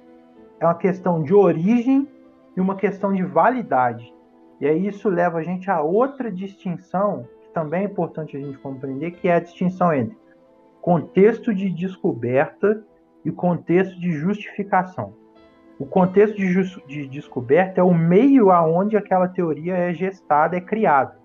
é 0.61 0.65
uma 0.65 0.75
questão 0.75 1.23
de 1.23 1.35
origem 1.35 2.09
e 2.57 2.61
uma 2.61 2.77
questão 2.77 3.13
de 3.13 3.23
validade. 3.23 4.15
E 4.61 4.67
aí 4.67 4.87
isso 4.87 5.09
leva 5.09 5.39
a 5.39 5.43
gente 5.43 5.71
a 5.71 5.81
outra 5.81 6.31
distinção, 6.31 7.27
que 7.41 7.49
também 7.53 7.83
é 7.83 7.85
importante 7.85 8.37
a 8.37 8.41
gente 8.41 8.57
compreender, 8.59 9.11
que 9.13 9.29
é 9.29 9.35
a 9.35 9.41
distinção 9.41 9.93
entre 9.93 10.17
contexto 10.81 11.53
de 11.53 11.71
descoberta 11.71 12.85
e 13.25 13.33
contexto 13.33 13.99
de 13.99 14.13
justificação. 14.13 15.15
O 15.79 15.87
contexto 15.87 16.37
de, 16.37 16.87
de 16.87 17.09
descoberta 17.09 17.81
é 17.81 17.85
o 17.85 17.93
meio 17.93 18.51
aonde 18.51 18.97
aquela 18.97 19.27
teoria 19.27 19.75
é 19.75 19.93
gestada, 19.93 20.57
é 20.57 20.61
criada. 20.61 21.19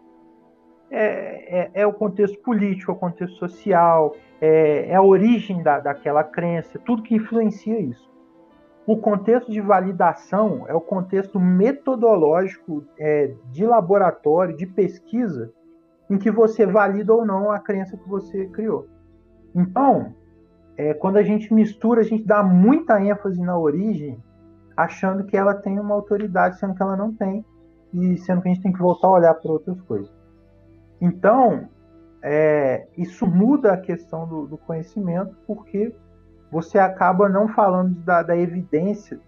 É, 0.92 1.60
é, 1.60 1.72
é, 1.82 1.88
o 1.88 1.94
contexto 1.94 2.40
político, 2.42 2.92
é 2.92 2.96
o 2.96 2.98
contexto 2.98 3.38
social, 3.38 4.16
é, 4.42 4.90
é 4.90 4.96
a 4.96 5.02
origem 5.02 5.62
da, 5.62 5.80
daquela 5.80 6.24
crença, 6.24 6.80
tudo 6.80 7.04
que 7.04 7.16
influencia 7.16 7.80
isso. 7.80 8.10
O 8.88 8.98
contexto 8.98 9.52
de 9.52 9.62
validação 9.62 10.66
é 10.68 10.74
o 10.74 10.82
contexto 10.82 11.40
metodológico 11.40 12.84
é, 12.98 13.36
de 13.52 13.64
laboratório, 13.66 14.58
de 14.58 14.66
pesquisa, 14.66 15.54
em 16.10 16.18
que 16.18 16.32
você 16.32 16.66
valida 16.66 17.14
ou 17.14 17.24
não 17.24 17.52
a 17.52 17.60
crença 17.60 17.96
que 17.96 18.10
você 18.10 18.48
criou. 18.48 18.88
Então, 19.54 20.16
é, 20.76 20.94
quando 20.96 21.18
a 21.18 21.24
gente 21.24 21.54
mistura, 21.54 22.02
a 22.02 22.04
gente 22.04 22.26
dá 22.26 22.42
muita 22.42 23.00
ênfase 23.00 23.40
na 23.40 23.56
origem, 23.56 24.18
achando 24.76 25.24
que 25.24 25.38
ela 25.38 25.54
tem 25.54 25.80
uma 25.80 25.94
autoridade, 25.94 26.58
sendo 26.58 26.74
que 26.74 26.82
ela 26.82 26.96
não 26.96 27.14
tem, 27.14 27.46
e 27.94 28.18
sendo 28.18 28.42
que 28.42 28.50
a 28.50 28.54
gente 28.54 28.64
tem 28.64 28.74
que 28.74 28.80
voltar 28.80 29.08
a 29.08 29.12
olhar 29.12 29.34
para 29.36 29.52
outras 29.52 29.80
coisas. 29.82 30.19
Então, 31.02 31.70
é, 32.22 32.88
isso 32.98 33.26
muda 33.26 33.74
a 33.74 33.78
questão 33.78 34.28
do, 34.28 34.48
do, 34.48 34.58
conhecimento, 34.58 35.36
porque 35.48 35.94
você 36.52 36.78
acaba 36.78 37.30
não 37.30 37.48
falando 37.48 37.96
da, 38.02 38.22
da 38.22 38.36
evidência 38.36 39.20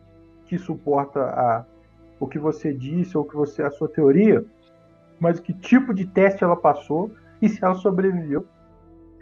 que 0.45 0.57
suporta 0.57 1.21
a, 1.21 1.65
o 2.19 2.27
que 2.27 2.37
você 2.37 2.73
disse 2.73 3.17
ou 3.17 3.23
que 3.23 3.35
você 3.35 3.63
a 3.63 3.71
sua 3.71 3.87
teoria, 3.87 4.43
mas 5.19 5.39
que 5.39 5.53
tipo 5.53 5.93
de 5.93 6.05
teste 6.05 6.43
ela 6.43 6.55
passou 6.55 7.11
e 7.41 7.47
se 7.47 7.63
ela 7.63 7.75
sobreviveu 7.75 8.45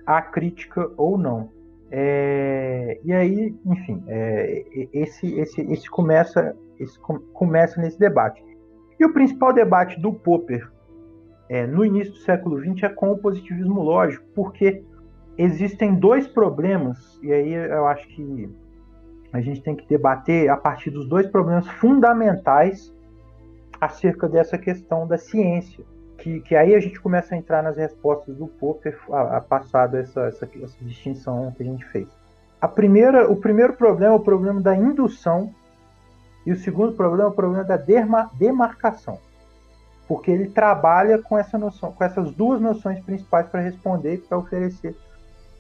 à 0.06 0.22
crítica 0.22 0.90
ou 0.98 1.18
não. 1.18 1.50
É, 1.92 3.00
e 3.04 3.14
aí, 3.14 3.56
enfim, 3.66 4.04
é, 4.08 4.66
esse, 4.94 5.40
esse, 5.40 5.62
esse, 5.62 5.90
começa, 5.90 6.56
esse 6.80 7.00
começa 7.34 7.80
nesse 7.82 8.00
debate. 8.00 8.44
E 9.00 9.06
o 9.06 9.14
principal 9.14 9.54
debate 9.54 10.00
do 10.00 10.14
Popper 10.14 10.70
é, 11.50 11.66
no 11.66 11.84
início 11.84 12.14
do 12.14 12.20
século 12.20 12.60
XX 12.60 12.84
é 12.84 12.90
com 12.90 13.12
o 13.12 13.18
positivismo 13.18 13.82
lógico, 13.82 14.24
porque 14.36 14.84
existem 15.36 15.96
dois 15.96 16.28
problemas, 16.28 17.20
e 17.24 17.34
aí 17.34 17.54
eu 17.54 17.88
acho 17.88 18.08
que 18.08 18.48
a 19.34 19.42
gente 19.42 19.62
tem 19.62 19.76
que 19.76 19.88
debater 19.88 20.50
a 20.50 20.56
partir 20.56 20.92
dos 20.92 21.08
dois 21.08 21.28
problemas 21.28 21.68
fundamentais 21.68 22.94
acerca 23.82 24.28
dessa 24.28 24.58
questão 24.58 25.08
da 25.08 25.18
ciência. 25.18 25.84
Que, 26.18 26.42
que 26.42 26.56
aí 26.56 26.76
a 26.76 26.80
gente 26.82 27.00
começa 27.00 27.34
a 27.34 27.38
entrar 27.38 27.64
nas 27.64 27.78
respostas 27.78 28.36
do 28.36 28.46
Popper, 28.46 29.00
a, 29.10 29.38
a 29.38 29.42
passado 29.42 29.96
essa, 29.96 30.26
essa, 30.26 30.50
essa 30.62 30.78
distinção 30.82 31.52
que 31.56 31.64
a 31.64 31.66
gente 31.66 31.86
fez. 31.86 32.08
A 32.60 32.68
primeira, 32.68 33.32
o 33.32 33.38
primeiro 33.38 33.74
problema 33.74 34.14
é 34.14 34.18
o 34.18 34.20
problema 34.20 34.60
da 34.60 34.76
indução 34.76 35.54
e 36.46 36.52
o 36.52 36.58
segundo 36.58 36.94
problema 36.94 37.24
é 37.24 37.28
o 37.28 37.32
problema 37.32 37.64
da 37.64 37.78
demarcação. 37.78 39.18
Porque 40.10 40.32
ele 40.32 40.50
trabalha 40.50 41.20
com 41.20 41.38
essa 41.38 41.58
noção, 41.58 41.92
com 41.92 42.04
essas 42.04 42.32
duas 42.32 42.60
noções 42.60 43.00
principais 43.00 43.48
para 43.48 43.62
responder 43.62 44.16
e 44.16 44.18
para 44.18 44.40
oferecer 44.40 44.98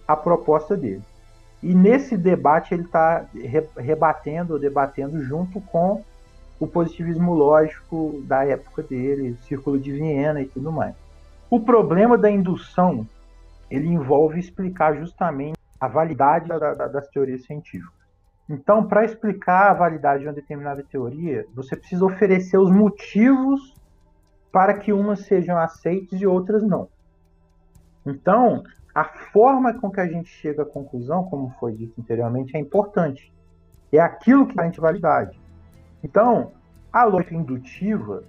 a 0.08 0.15
proposta 0.15 0.75
dele. 0.75 1.03
E 1.62 1.75
nesse 1.75 2.18
debate 2.18 2.74
ele 2.74 2.84
está 2.84 3.25
rebatendo 3.77 4.58
debatendo 4.58 5.24
junto 5.24 5.62
com 5.62 6.03
o 6.60 6.65
positivismo 6.65 7.34
lógico 7.34 8.22
da 8.25 8.44
época 8.44 8.82
dele, 8.82 9.38
Círculo 9.44 9.79
de 9.79 9.91
Viena 9.91 10.41
e 10.41 10.46
tudo 10.46 10.72
mais. 10.72 10.96
O 11.50 11.60
problema 11.60 12.18
da 12.18 12.29
indução 12.29 13.08
ele 13.70 13.88
envolve 13.88 14.39
explicar 14.39 14.96
justamente 14.96 15.58
a 15.79 15.88
validade 15.88 16.48
da, 16.48 16.58
da, 16.58 16.88
das 16.88 17.08
teorias 17.10 17.46
científicas. 17.46 18.00
Então, 18.50 18.84
para 18.84 19.06
explicar 19.06 19.70
a 19.70 19.74
validade 19.74 20.22
de 20.24 20.27
uma 20.27 20.34
determinada 20.34 20.84
teoria, 20.84 21.46
você 21.53 21.75
precisa 21.75 22.03
oferecer 22.03 22.58
os 22.58 22.72
motivos 22.72 23.75
para 24.51 24.74
que 24.74 24.91
umas 24.91 25.22
sejam 25.22 25.58
aceitas 25.58 26.20
e 26.20 26.25
outras 26.25 26.63
não. 26.63 26.89
Então, 28.06 28.63
a 28.94 29.03
forma 29.03 29.74
com 29.79 29.89
que 29.89 30.00
a 30.00 30.08
gente 30.08 30.29
chega 30.29 30.63
à 30.63 30.65
conclusão, 30.65 31.24
como 31.25 31.53
foi 31.60 31.74
dito 31.74 32.00
anteriormente, 32.00 32.56
é 32.56 32.60
importante. 32.60 33.34
É 33.91 34.00
aquilo 34.00 34.48
que 34.48 34.56
garante 34.56 34.79
validade. 34.79 35.39
Então, 36.03 36.51
a 36.92 37.03
lógica 37.03 37.35
indutiva, 37.35 38.24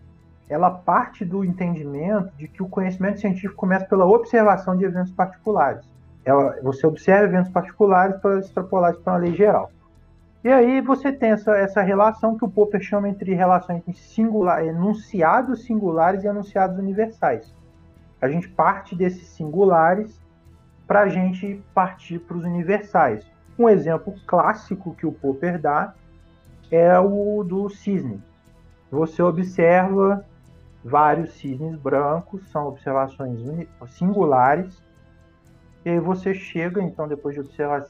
ela 0.49 0.71
parte 0.71 1.25
do 1.25 1.45
entendimento 1.45 2.35
de 2.37 2.49
que 2.49 2.63
o 2.63 2.69
conhecimento 2.69 3.21
científico 3.21 3.55
começa 3.55 3.87
pela 3.87 4.05
observação 4.05 4.77
de 4.77 4.85
eventos 4.85 5.13
particulares. 5.13 5.85
Ela, 6.25 6.61
você 6.63 6.87
observa 6.87 7.25
eventos 7.25 7.51
particulares 7.51 8.21
para 8.21 8.39
extrapolar 8.39 8.93
isso 8.93 9.01
para 9.01 9.15
uma 9.15 9.19
lei 9.19 9.35
geral. 9.35 9.71
E 10.43 10.49
aí 10.49 10.81
você 10.81 11.13
tem 11.13 11.33
essa, 11.33 11.55
essa 11.57 11.83
relação 11.83 12.37
que 12.37 12.45
o 12.45 12.51
Popper 12.51 12.81
chama 12.81 13.09
entre 13.09 13.35
relações 13.35 13.83
singular, 13.95 14.65
enunciados 14.65 15.65
singulares 15.65 16.25
e 16.25 16.27
enunciados 16.27 16.79
universais. 16.79 17.55
A 18.21 18.29
gente 18.29 18.49
parte 18.49 18.97
desses 18.97 19.29
singulares 19.29 20.19
para 20.87 21.03
a 21.03 21.09
gente 21.09 21.63
partir 21.75 22.19
para 22.21 22.39
os 22.39 22.45
universais. 22.45 23.31
Um 23.59 23.69
exemplo 23.69 24.15
clássico 24.27 24.95
que 24.95 25.07
o 25.07 25.13
Popper 25.13 25.61
dá 25.61 25.95
é 26.71 26.99
o 26.99 27.45
do 27.45 27.69
cisne. 27.69 28.23
Você 28.91 29.23
observa 29.23 30.25
vários 30.83 31.35
cisnes 31.35 31.77
brancos, 31.77 32.49
são 32.51 32.67
observações 32.67 33.41
singulares, 33.89 34.83
e 35.85 35.91
aí 35.91 35.99
você 35.99 36.35
chega, 36.35 36.83
então, 36.83 37.09
depois 37.09 37.35
de 37.35 37.41
observar, 37.41 37.83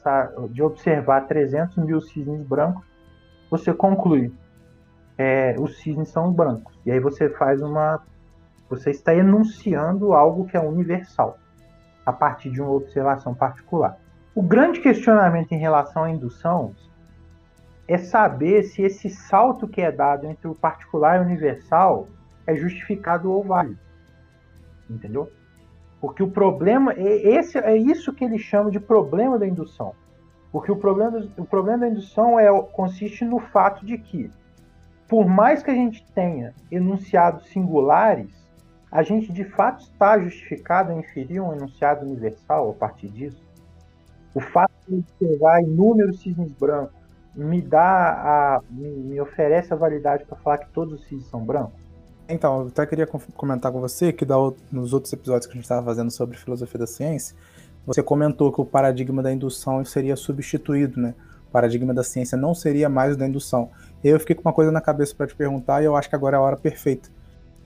de 0.49 0.63
observar 0.63 1.27
300 1.27 1.77
mil 1.77 1.99
cisnes 1.99 2.41
brancos, 2.41 2.85
você 3.49 3.73
conclui, 3.73 4.33
é, 5.17 5.55
os 5.59 5.79
cisnes 5.79 6.07
são 6.09 6.31
brancos. 6.31 6.73
E 6.85 6.91
aí 6.91 6.99
você 6.99 7.29
faz 7.29 7.61
uma... 7.61 8.01
Você 8.69 8.91
está 8.91 9.13
enunciando 9.13 10.13
algo 10.13 10.45
que 10.45 10.55
é 10.55 10.59
universal 10.61 11.37
a 12.05 12.13
partir 12.13 12.49
de 12.49 12.61
uma 12.61 12.71
observação 12.71 13.35
particular. 13.35 13.97
O 14.33 14.41
grande 14.41 14.79
questionamento 14.79 15.51
em 15.51 15.57
relação 15.57 16.05
à 16.05 16.09
indução 16.09 16.73
é 17.85 17.97
saber 17.97 18.63
se 18.63 18.81
esse 18.81 19.09
salto 19.09 19.67
que 19.67 19.81
é 19.81 19.91
dado 19.91 20.25
entre 20.25 20.47
o 20.47 20.55
particular 20.55 21.17
e 21.17 21.19
o 21.19 21.23
universal 21.23 22.07
é 22.47 22.55
justificado 22.55 23.29
ou 23.29 23.43
válido. 23.43 23.77
Entendeu? 24.89 25.29
Porque 26.01 26.23
o 26.23 26.31
problema 26.31 26.93
é, 26.93 27.35
esse, 27.37 27.59
é 27.59 27.77
isso 27.77 28.11
que 28.11 28.25
ele 28.25 28.39
chama 28.39 28.71
de 28.71 28.79
problema 28.79 29.37
da 29.37 29.47
indução. 29.47 29.93
Porque 30.51 30.71
o 30.71 30.75
problema, 30.75 31.23
o 31.37 31.45
problema 31.45 31.77
da 31.77 31.87
indução 31.87 32.39
é, 32.39 32.49
consiste 32.73 33.23
no 33.23 33.39
fato 33.39 33.85
de 33.85 33.99
que, 33.99 34.29
por 35.07 35.27
mais 35.27 35.61
que 35.61 35.69
a 35.69 35.75
gente 35.75 36.03
tenha 36.11 36.55
enunciados 36.71 37.47
singulares, 37.49 38.29
a 38.91 39.03
gente 39.03 39.31
de 39.31 39.45
fato 39.45 39.83
está 39.83 40.19
justificado 40.19 40.91
a 40.91 40.95
inferir 40.95 41.39
um 41.39 41.53
enunciado 41.53 42.05
universal 42.05 42.71
a 42.71 42.73
partir 42.73 43.07
disso? 43.07 43.41
O 44.33 44.41
fato 44.41 44.71
de 44.87 44.95
observar 44.95 45.61
inúmeros 45.61 46.19
cisnes 46.21 46.51
brancos 46.53 46.99
me 47.35 47.61
dá 47.61 47.83
a. 47.85 48.61
me, 48.69 48.89
me 48.89 49.21
oferece 49.21 49.71
a 49.71 49.77
validade 49.77 50.25
para 50.25 50.37
falar 50.37 50.57
que 50.57 50.69
todos 50.71 50.99
os 50.99 51.07
cisnes 51.07 51.27
são 51.27 51.45
brancos? 51.45 51.80
Então, 52.33 52.61
eu 52.61 52.67
até 52.67 52.85
queria 52.85 53.07
comentar 53.07 53.71
com 53.71 53.79
você 53.79 54.11
que 54.11 54.25
nos 54.71 54.93
outros 54.93 55.11
episódios 55.13 55.45
que 55.45 55.53
a 55.53 55.55
gente 55.55 55.63
estava 55.63 55.85
fazendo 55.85 56.11
sobre 56.11 56.37
filosofia 56.37 56.79
da 56.79 56.87
ciência, 56.87 57.35
você 57.85 58.01
comentou 58.01 58.51
que 58.51 58.61
o 58.61 58.65
paradigma 58.65 59.21
da 59.21 59.31
indução 59.31 59.83
seria 59.83 60.15
substituído, 60.15 60.99
né? 60.99 61.13
O 61.49 61.51
paradigma 61.51 61.93
da 61.93 62.03
ciência 62.03 62.37
não 62.37 62.55
seria 62.55 62.87
mais 62.87 63.15
o 63.15 63.17
da 63.17 63.27
indução. 63.27 63.69
Eu 64.03 64.19
fiquei 64.19 64.35
com 64.35 64.41
uma 64.41 64.53
coisa 64.53 64.71
na 64.71 64.81
cabeça 64.81 65.13
para 65.15 65.27
te 65.27 65.35
perguntar 65.35 65.81
e 65.81 65.85
eu 65.85 65.95
acho 65.95 66.07
que 66.09 66.15
agora 66.15 66.37
é 66.37 66.39
a 66.39 66.41
hora 66.41 66.57
perfeita 66.57 67.09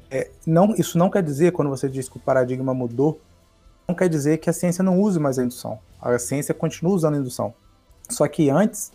é, 0.10 0.30
não, 0.46 0.74
isso 0.76 0.98
não 0.98 1.10
quer 1.10 1.24
dizer, 1.24 1.52
quando 1.52 1.70
você 1.70 1.90
diz 1.90 2.08
que 2.08 2.18
o 2.18 2.20
paradigma 2.20 2.74
mudou, 2.74 3.20
não 3.88 3.96
quer 3.96 4.10
dizer 4.10 4.38
que 4.38 4.50
a 4.50 4.54
ciência 4.54 4.84
não 4.84 5.00
use 5.00 5.20
mais 5.20 5.38
a 5.38 5.44
indução. 5.44 5.80
A 6.02 6.18
ciência 6.18 6.54
continua 6.54 6.94
usando 6.94 7.16
a 7.16 7.18
indução. 7.18 7.54
Só 8.10 8.28
que 8.28 8.50
antes, 8.50 8.92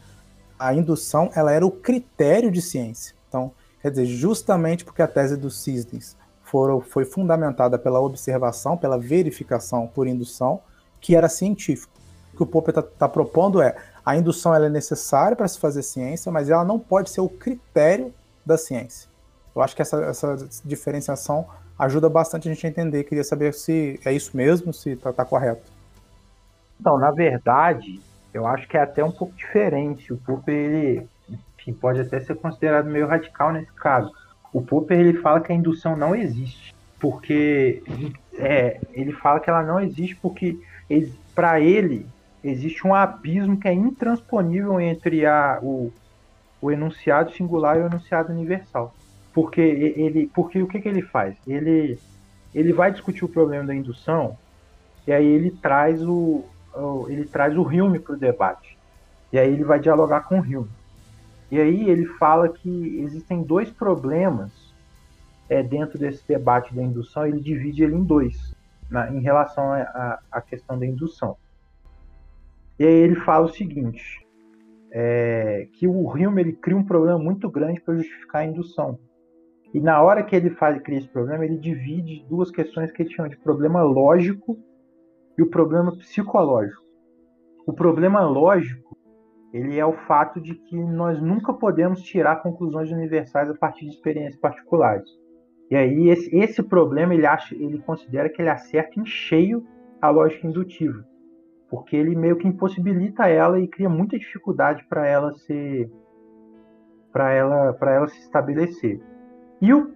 a 0.59 0.73
indução 0.75 1.31
ela 1.35 1.53
era 1.53 1.67
o 1.67 1.71
critério 1.71 2.51
de 2.51 2.63
ciência. 2.63 3.15
Então, 3.29 3.53
quer 3.81 3.91
dizer, 3.91 4.07
justamente 4.07 4.85
porque 4.85 5.03
a 5.03 5.09
tese 5.09 5.37
dos 5.37 5.63
cisnes 5.63 6.17
foram, 6.43 6.81
foi 6.81 7.05
fundamentada 7.05 7.79
pela 7.79 8.01
observação, 8.01 8.77
pela 8.77 8.99
verificação 8.99 9.87
por 9.87 10.07
indução, 10.07 10.61
que 11.01 11.15
era 11.15 11.29
científico. 11.29 11.93
O 12.35 12.37
que 12.37 12.43
o 12.43 12.47
Popper 12.47 12.71
está 12.71 12.83
tá 12.83 13.09
propondo 13.09 13.63
é 13.63 13.77
a 14.05 14.17
indução 14.17 14.55
ela 14.55 14.67
é 14.67 14.71
necessária 14.71 15.37
para 15.37 15.47
se 15.47 15.59
fazer 15.59 15.83
ciência, 15.83 16.33
mas 16.33 16.51
ela 16.51 16.65
não 16.65 16.79
pode 16.79 17.11
ser 17.11 17.21
o 17.21 17.29
critério 17.29 18.13
da 18.45 18.59
ciência. 18.59 19.09
Eu 19.55 19.63
acho 19.63 19.77
que 19.77 19.83
essa, 19.83 20.03
essa 20.05 20.37
diferenciação 20.65 21.47
ajuda 21.79 22.09
bastante 22.09 22.49
a 22.49 22.53
gente 22.53 22.67
a 22.67 22.71
entender. 22.71 23.05
Queria 23.05 23.25
saber 23.25 23.55
se 23.55 24.01
é 24.05 24.13
isso 24.13 24.37
mesmo, 24.37 24.73
se 24.73 24.91
está 24.91 25.13
tá 25.13 25.25
correto. 25.25 25.63
Então, 26.79 26.99
na 26.99 27.11
verdade, 27.11 28.01
eu 28.33 28.47
acho 28.47 28.67
que 28.69 28.77
é 28.77 28.83
até 28.83 29.05
um 29.05 29.11
pouco 29.11 29.35
diferente. 29.35 30.13
O 30.13 30.19
Popper, 30.19 30.55
ele 30.55 31.09
enfim, 31.61 31.73
pode 31.73 32.01
até 32.01 32.21
ser 32.21 32.37
considerado 32.37 32.87
meio 32.87 33.07
radical 33.07 33.53
nesse 33.53 33.73
caso. 33.73 34.13
O 34.53 34.63
Popper, 34.63 34.99
ele 34.99 35.19
fala 35.19 35.41
que 35.41 35.53
a 35.53 35.55
indução 35.55 35.97
não 35.97 36.15
existe. 36.15 36.75
Porque 36.99 37.83
é, 38.35 38.81
ele 38.93 39.13
fala 39.13 39.41
que 39.41 39.49
ela 39.49 39.63
não 39.63 39.81
existe 39.81 40.17
porque 40.17 40.59
para 41.35 41.61
ele 41.61 42.07
existe 42.45 42.87
um 42.87 42.95
abismo 42.95 43.59
que 43.59 43.69
é 43.69 43.73
intransponível 43.73 44.81
entre 44.81 45.25
a, 45.25 45.59
o, 45.63 45.91
o 46.61 46.71
enunciado 46.71 47.33
singular 47.33 47.77
e 47.77 47.81
o 47.81 47.87
enunciado 47.87 48.33
universal. 48.33 48.95
Porque 49.33 49.61
ele, 49.61 50.31
porque 50.35 50.63
o 50.63 50.67
que, 50.67 50.81
que 50.81 50.89
ele 50.89 51.03
faz? 51.03 51.37
Ele, 51.47 51.99
ele 52.55 52.73
vai 52.73 52.91
discutir 52.91 53.25
o 53.25 53.29
problema 53.29 53.65
da 53.65 53.75
indução 53.75 54.37
e 55.07 55.13
aí 55.13 55.27
ele 55.27 55.51
traz 55.51 56.03
o, 56.03 56.45
ele 57.09 57.25
traz 57.25 57.57
o 57.57 57.63
Hume 57.63 57.99
para 57.99 58.15
o 58.15 58.19
debate. 58.19 58.77
E 59.33 59.39
aí 59.39 59.53
ele 59.53 59.65
vai 59.65 59.79
dialogar 59.79 60.23
com 60.23 60.39
o 60.39 60.43
Hume. 60.43 60.69
E 61.51 61.61
aí 61.61 61.89
ele 61.89 62.07
fala 62.07 62.49
que 62.49 63.01
existem 63.01 63.43
dois 63.43 63.71
problemas 63.71 64.75
é, 65.49 65.63
dentro 65.63 65.99
desse 65.99 66.27
debate 66.27 66.75
da 66.75 66.83
indução, 66.83 67.27
ele 67.27 67.41
divide 67.41 67.83
ele 67.83 67.97
em 67.97 68.05
dois, 68.05 68.55
na, 68.89 69.11
em 69.13 69.21
relação 69.21 69.73
à 69.73 70.41
questão 70.41 70.79
da 70.79 70.87
indução. 70.87 71.37
E 72.79 72.85
aí 72.85 72.95
ele 72.95 73.17
fala 73.17 73.47
o 73.47 73.53
seguinte, 73.53 74.25
é, 74.93 75.69
que 75.73 75.87
o 75.87 76.09
Hume 76.09 76.41
ele 76.41 76.53
cria 76.53 76.77
um 76.77 76.85
problema 76.85 77.19
muito 77.19 77.51
grande 77.51 77.81
para 77.81 77.97
justificar 77.97 78.43
a 78.43 78.47
indução. 78.47 78.99
E 79.73 79.81
na 79.81 80.03
hora 80.03 80.23
que 80.23 80.35
ele 80.35 80.51
faz, 80.51 80.81
cria 80.83 80.99
esse 80.99 81.09
problema, 81.09 81.45
ele 81.45 81.59
divide 81.59 82.25
duas 82.29 82.51
questões 82.51 82.91
que 82.91 83.03
ele 83.03 83.11
chama 83.11 83.29
de 83.29 83.37
problema 83.37 83.83
lógico 83.83 84.59
e 85.39 85.43
o 85.43 85.51
problema 85.51 85.97
psicológico. 85.97 86.83
O 87.67 87.73
problema 87.73 88.21
lógico, 88.21 88.90
ele 89.53 89.79
é 89.79 89.85
o 89.85 89.93
fato 89.93 90.41
de 90.41 90.55
que 90.55 90.77
nós 90.77 91.21
nunca 91.21 91.53
podemos 91.53 92.03
tirar 92.03 92.43
conclusões 92.43 92.91
universais 92.91 93.51
a 93.51 93.55
partir 93.55 93.85
de 93.87 93.93
experiências 93.93 94.41
particulares. 94.41 95.09
E 95.71 95.77
aí 95.77 96.09
esse, 96.09 96.35
esse 96.37 96.63
problema 96.63 97.15
ele 97.15 97.27
acha, 97.27 97.55
ele 97.55 97.81
considera 97.81 98.29
que 98.29 98.41
ele 98.41 98.49
acerta 98.49 99.01
em 99.01 99.05
cheio 99.05 99.67
a 100.01 100.09
lógica 100.09 100.47
indutiva, 100.47 101.05
porque 101.69 101.97
ele 101.97 102.17
meio 102.17 102.37
que 102.37 102.47
impossibilita 102.47 103.29
ela 103.29 103.61
e 103.61 103.69
cria 103.69 103.89
muita 103.89 104.19
dificuldade 104.19 104.85
para 104.89 105.07
ela 105.07 105.33
ser 105.35 105.91
para 107.13 107.33
ela 107.33 107.73
para 107.73 107.93
ela 107.93 108.09
se 108.09 108.19
estabelecer. 108.21 109.01
E 109.61 109.73
o 109.75 109.95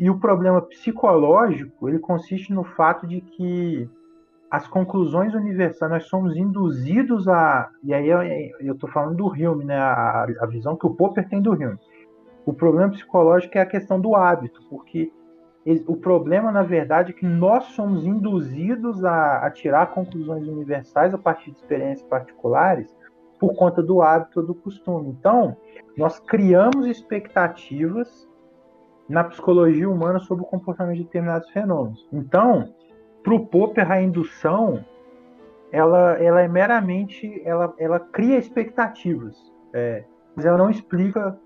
e 0.00 0.08
o 0.08 0.18
problema 0.18 0.62
psicológico 0.62 1.88
ele 1.88 1.98
consiste 1.98 2.52
no 2.52 2.64
fato 2.64 3.06
de 3.06 3.20
que 3.20 3.88
as 4.50 4.66
conclusões 4.66 5.34
universais, 5.34 5.90
nós 5.90 6.04
somos 6.06 6.36
induzidos 6.36 7.28
a. 7.28 7.70
E 7.82 7.92
aí 7.92 8.08
eu 8.60 8.74
estou 8.74 8.88
falando 8.90 9.16
do 9.16 9.26
Hume, 9.26 9.64
né? 9.64 9.76
A, 9.76 10.26
a, 10.40 10.46
visão 10.46 10.76
que 10.76 10.86
o 10.86 10.94
Popper 10.94 11.28
tem 11.28 11.42
do 11.42 11.52
Hume. 11.52 11.78
O 12.46 12.52
problema 12.52 12.90
psicológico 12.90 13.58
é 13.58 13.60
a 13.60 13.66
questão 13.66 14.00
do 14.00 14.14
hábito, 14.14 14.60
porque 14.70 15.12
o 15.86 15.96
problema, 15.96 16.50
na 16.50 16.62
verdade, 16.62 17.10
é 17.10 17.14
que 17.14 17.26
nós 17.26 17.64
somos 17.66 18.06
induzidos 18.06 19.04
a, 19.04 19.46
a 19.46 19.50
tirar 19.50 19.88
conclusões 19.88 20.48
universais 20.48 21.12
a 21.12 21.18
partir 21.18 21.50
de 21.50 21.58
experiências 21.58 22.08
particulares 22.08 22.96
por 23.38 23.54
conta 23.54 23.82
do 23.82 24.00
hábito 24.00 24.42
do 24.42 24.54
costume. 24.54 25.10
Então, 25.10 25.56
nós 25.96 26.18
criamos 26.20 26.86
expectativas 26.86 28.26
na 29.08 29.24
psicologia 29.24 29.88
humana 29.88 30.18
sobre 30.20 30.44
o 30.44 30.46
comportamento 30.46 30.96
de 30.96 31.04
determinados 31.04 31.50
fenômenos. 31.50 32.06
Então, 32.12 32.72
para 33.28 33.34
o 33.34 33.46
Popper, 33.46 33.92
a 33.92 34.00
indução 34.00 34.82
ela, 35.70 36.12
ela 36.12 36.40
é 36.40 36.48
meramente 36.48 37.42
ela, 37.44 37.74
ela 37.78 38.00
cria 38.00 38.38
expectativas, 38.38 39.36
é, 39.74 40.02
mas 40.34 40.46
ela 40.46 40.56
não 40.56 40.70
explica 40.70 41.38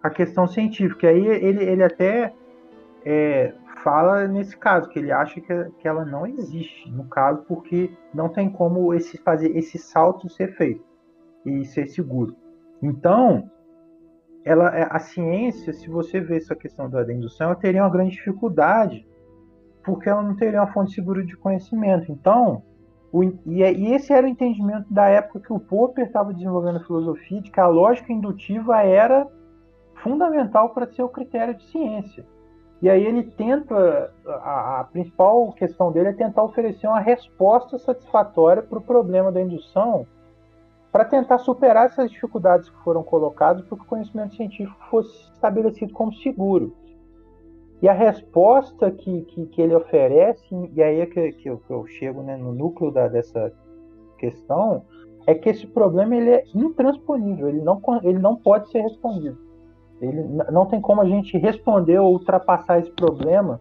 a 0.00 0.08
questão 0.08 0.46
científica. 0.46 1.08
Aí 1.08 1.26
ele, 1.26 1.64
ele 1.64 1.82
até 1.82 2.32
é, 3.04 3.52
fala 3.82 4.28
nesse 4.28 4.56
caso 4.56 4.88
que 4.88 5.00
ele 5.00 5.10
acha 5.10 5.40
que, 5.40 5.64
que 5.80 5.88
ela 5.88 6.04
não 6.04 6.28
existe 6.28 6.88
no 6.92 7.08
caso 7.08 7.42
porque 7.48 7.90
não 8.14 8.28
tem 8.28 8.48
como 8.48 8.94
esse 8.94 9.18
fazer 9.18 9.56
esse 9.56 9.78
salto 9.78 10.28
ser 10.28 10.54
feito 10.56 10.84
e 11.44 11.64
ser 11.64 11.88
seguro. 11.88 12.36
Então 12.80 13.50
ela, 14.44 14.68
é, 14.78 14.86
a 14.88 15.00
ciência, 15.00 15.72
se 15.72 15.90
você 15.90 16.20
vê 16.20 16.36
essa 16.36 16.54
questão 16.54 16.88
da 16.88 17.02
indução, 17.12 17.48
ela 17.48 17.56
teria 17.56 17.82
uma 17.82 17.90
grande 17.90 18.12
dificuldade 18.12 19.04
porque 19.86 20.08
ela 20.08 20.20
não 20.20 20.34
teria 20.34 20.60
uma 20.60 20.72
fonte 20.72 20.92
segura 20.92 21.24
de 21.24 21.36
conhecimento. 21.36 22.10
Então, 22.10 22.60
o, 23.12 23.22
e, 23.22 23.62
é, 23.62 23.72
e, 23.72 23.94
esse 23.94 24.12
era 24.12 24.26
o 24.26 24.28
entendimento 24.28 24.92
da 24.92 25.06
época 25.06 25.40
que 25.40 25.52
o 25.52 25.60
Popper 25.60 26.04
estava 26.04 26.34
desenvolvendo 26.34 26.78
a 26.78 26.84
filosofia, 26.84 27.40
de 27.40 27.52
que 27.52 27.60
a 27.60 27.68
lógica 27.68 28.12
indutiva 28.12 28.82
era 28.82 29.26
fundamental 30.02 30.70
para 30.70 30.92
ser 30.92 31.04
o 31.04 31.08
critério 31.08 31.54
de 31.54 31.64
ciência. 31.70 32.26
E 32.82 32.90
aí 32.90 33.06
ele 33.06 33.22
tenta, 33.22 34.12
a, 34.26 34.80
a 34.80 34.84
principal 34.84 35.50
questão 35.52 35.92
dele 35.92 36.08
é 36.08 36.12
tentar 36.12 36.42
oferecer 36.42 36.88
uma 36.88 37.00
resposta 37.00 37.78
satisfatória 37.78 38.62
para 38.62 38.78
o 38.78 38.82
problema 38.82 39.30
da 39.30 39.40
indução, 39.40 40.04
para 40.90 41.04
tentar 41.04 41.38
superar 41.38 41.86
essas 41.86 42.10
dificuldades 42.10 42.68
que 42.68 42.76
foram 42.82 43.02
colocadas 43.02 43.62
para 43.62 43.78
que 43.78 43.84
o 43.84 43.86
conhecimento 43.86 44.34
científico 44.34 44.76
fosse 44.90 45.30
estabelecido 45.32 45.92
como 45.92 46.12
seguro. 46.12 46.74
E 47.82 47.88
a 47.88 47.92
resposta 47.92 48.90
que, 48.90 49.22
que, 49.22 49.46
que 49.46 49.62
ele 49.62 49.74
oferece, 49.74 50.42
e 50.74 50.82
aí 50.82 51.00
é 51.00 51.06
que, 51.06 51.32
que, 51.32 51.48
eu, 51.48 51.58
que 51.58 51.70
eu 51.70 51.86
chego 51.86 52.22
né, 52.22 52.36
no 52.36 52.52
núcleo 52.52 52.90
da, 52.90 53.06
dessa 53.06 53.52
questão, 54.18 54.82
é 55.26 55.34
que 55.34 55.50
esse 55.50 55.66
problema 55.66 56.16
ele 56.16 56.30
é 56.30 56.44
intransponível, 56.54 57.48
ele 57.48 57.60
não, 57.60 57.80
ele 58.02 58.18
não 58.18 58.36
pode 58.36 58.70
ser 58.70 58.80
respondido. 58.80 59.36
Ele 60.00 60.22
não 60.50 60.66
tem 60.66 60.80
como 60.80 61.00
a 61.00 61.06
gente 61.06 61.36
responder 61.38 61.98
ou 61.98 62.12
ultrapassar 62.12 62.78
esse 62.78 62.90
problema. 62.90 63.60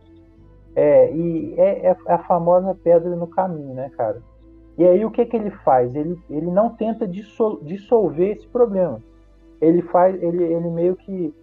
É, 0.76 1.12
e 1.14 1.56
é, 1.58 1.88
é, 1.88 1.98
a 2.08 2.18
famosa 2.20 2.76
pedra 2.76 3.16
no 3.16 3.28
caminho, 3.28 3.74
né, 3.74 3.90
cara? 3.96 4.22
E 4.78 4.86
aí 4.86 5.06
o 5.06 5.12
que, 5.12 5.26
que 5.26 5.38
ele 5.38 5.50
faz? 5.50 5.96
Ele, 5.96 6.20
ele 6.30 6.52
não 6.52 6.70
tenta 6.70 7.08
dissol, 7.08 7.62
dissolver 7.64 8.36
esse 8.36 8.48
problema. 8.48 9.02
Ele 9.62 9.82
faz, 9.84 10.22
ele, 10.22 10.44
ele 10.44 10.70
meio 10.70 10.98
que 10.98 11.34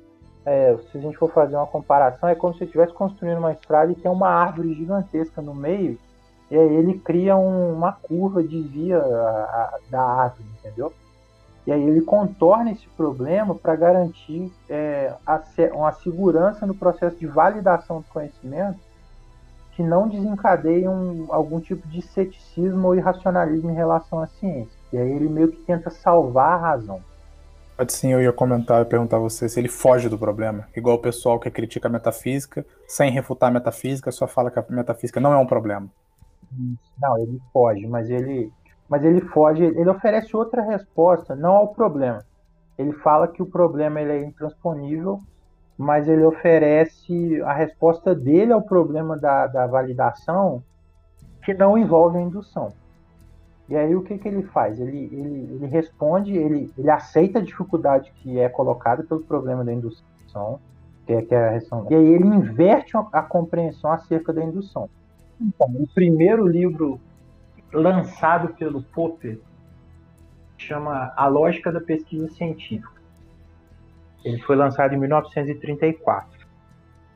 é, 0.45 0.77
se 0.91 0.99
a 0.99 1.01
gente 1.01 1.17
for 1.17 1.31
fazer 1.31 1.57
uma 1.57 1.67
comparação, 1.67 2.29
é 2.29 2.35
como 2.35 2.55
se 2.55 2.65
estivesse 2.65 2.93
construindo 2.93 3.39
uma 3.39 3.53
estrada 3.53 3.93
e 3.93 3.95
tem 3.95 4.11
uma 4.11 4.29
árvore 4.29 4.75
gigantesca 4.75 5.41
no 5.41 5.55
meio, 5.55 5.99
e 6.51 6.57
aí 6.57 6.75
ele 6.75 6.99
cria 6.99 7.37
um, 7.37 7.73
uma 7.73 7.93
curva 7.93 8.43
de 8.43 8.61
via 8.61 8.99
a, 8.99 9.01
a, 9.01 9.79
da 9.91 10.03
árvore, 10.03 10.49
entendeu? 10.59 10.93
E 11.67 11.73
aí 11.73 11.83
ele 11.83 12.03
contorna 12.03 12.73
esse 12.73 12.87
problema 12.89 13.55
para 13.55 13.77
garantir 13.77 14.53
é, 14.69 15.15
a, 15.25 15.41
uma 15.75 15.93
segurança 15.93 16.67
no 16.67 16.75
processo 16.75 17.17
de 17.17 17.27
validação 17.27 18.01
do 18.01 18.07
conhecimento 18.09 18.79
que 19.77 19.83
não 19.83 20.09
desencadeie 20.09 20.87
um, 20.87 21.27
algum 21.31 21.61
tipo 21.61 21.87
de 21.89 22.03
ceticismo 22.03 22.89
ou 22.89 22.95
irracionalismo 22.95 23.71
em 23.71 23.75
relação 23.75 24.21
à 24.21 24.27
ciência. 24.27 24.77
E 24.93 24.99
aí 24.99 25.11
ele 25.11 25.29
meio 25.29 25.49
que 25.49 25.63
tenta 25.63 25.89
salvar 25.89 26.53
a 26.53 26.57
razão. 26.57 27.01
Pode 27.77 27.93
sim, 27.93 28.13
eu 28.13 28.21
ia 28.21 28.33
comentar 28.33 28.83
e 28.83 28.85
perguntar 28.85 29.17
a 29.17 29.21
você 29.21 29.49
se 29.49 29.59
ele 29.59 29.69
foge 29.69 30.09
do 30.09 30.19
problema. 30.19 30.69
Igual 30.77 30.97
o 30.97 31.01
pessoal 31.01 31.41
que 31.41 31.51
critica 31.51 31.89
a 31.89 31.91
metafísica, 31.91 32.65
sem 32.87 33.11
refutar 33.11 33.49
a 33.49 33.53
metafísica, 33.53 34.13
só 34.13 34.27
fala 34.27 34.51
que 34.51 34.59
a 34.59 34.65
metafísica 34.69 35.21
não 35.21 35.33
é 35.33 35.39
um 35.39 35.47
problema. 35.47 35.89
Não, 37.01 37.19
ele 37.19 37.41
foge, 37.53 37.87
mas 37.87 38.11
ele, 38.11 38.53
mas 38.89 39.03
ele 39.03 39.23
foge, 39.23 39.65
ele 39.65 39.89
oferece 39.89 40.37
outra 40.37 40.63
resposta, 40.63 41.35
não 41.35 41.57
ao 41.57 41.69
problema. 41.69 42.25
Ele 42.79 42.93
fala 42.93 43.27
que 43.27 43.43
o 43.43 43.47
problema 43.47 44.01
ele 44.01 44.13
é 44.13 44.25
intransponível, 44.25 45.21
mas 45.77 46.09
ele 46.09 46.25
oferece 46.25 47.41
a 47.43 47.53
resposta 47.53 48.15
dele 48.15 48.53
ao 48.53 48.63
problema 48.63 49.17
da, 49.17 49.47
da 49.47 49.67
validação 49.67 50.63
que 51.43 51.55
não 51.55 51.77
envolve 51.77 52.19
a 52.19 52.21
indução. 52.21 52.73
E 53.73 53.77
aí 53.77 53.97
o 53.97 54.03
que, 54.03 54.19
que 54.19 54.29
ele 54.29 54.43
faz? 54.43 54.79
Ele, 54.79 55.09
ele, 55.11 55.49
ele 55.55 55.67
responde, 55.67 56.37
ele, 56.37 56.71
ele 56.77 56.91
aceita 56.91 57.39
a 57.39 57.43
dificuldade 57.43 58.13
que 58.17 58.39
é 58.39 58.47
colocada 58.47 59.03
pelo 59.03 59.23
problema 59.23 59.65
da 59.65 59.73
indução, 59.73 60.61
que 61.07 61.13
é, 61.15 61.23
que 61.23 61.35
é 61.35 61.39
a 61.39 61.51
reação. 61.53 61.87
E 61.89 61.95
aí 61.95 62.07
ele 62.07 62.27
inverte 62.27 62.95
a, 62.95 63.23
compreensão 63.23 63.91
acerca 63.91 64.31
da 64.31 64.45
indução. 64.45 64.91
Então, 65.41 65.69
o 65.69 65.87
primeiro 65.87 66.47
livro 66.47 67.01
lançado 67.73 68.53
pelo 68.57 68.83
Popper 68.83 69.41
chama 70.59 71.11
A 71.17 71.27
Lógica 71.27 71.73
da 71.73 71.81
Pesquisa 71.81 72.29
Científica. 72.29 73.01
Ele 74.23 74.39
foi 74.43 74.55
lançado 74.55 74.93
em 74.93 74.99
1934. 74.99 76.47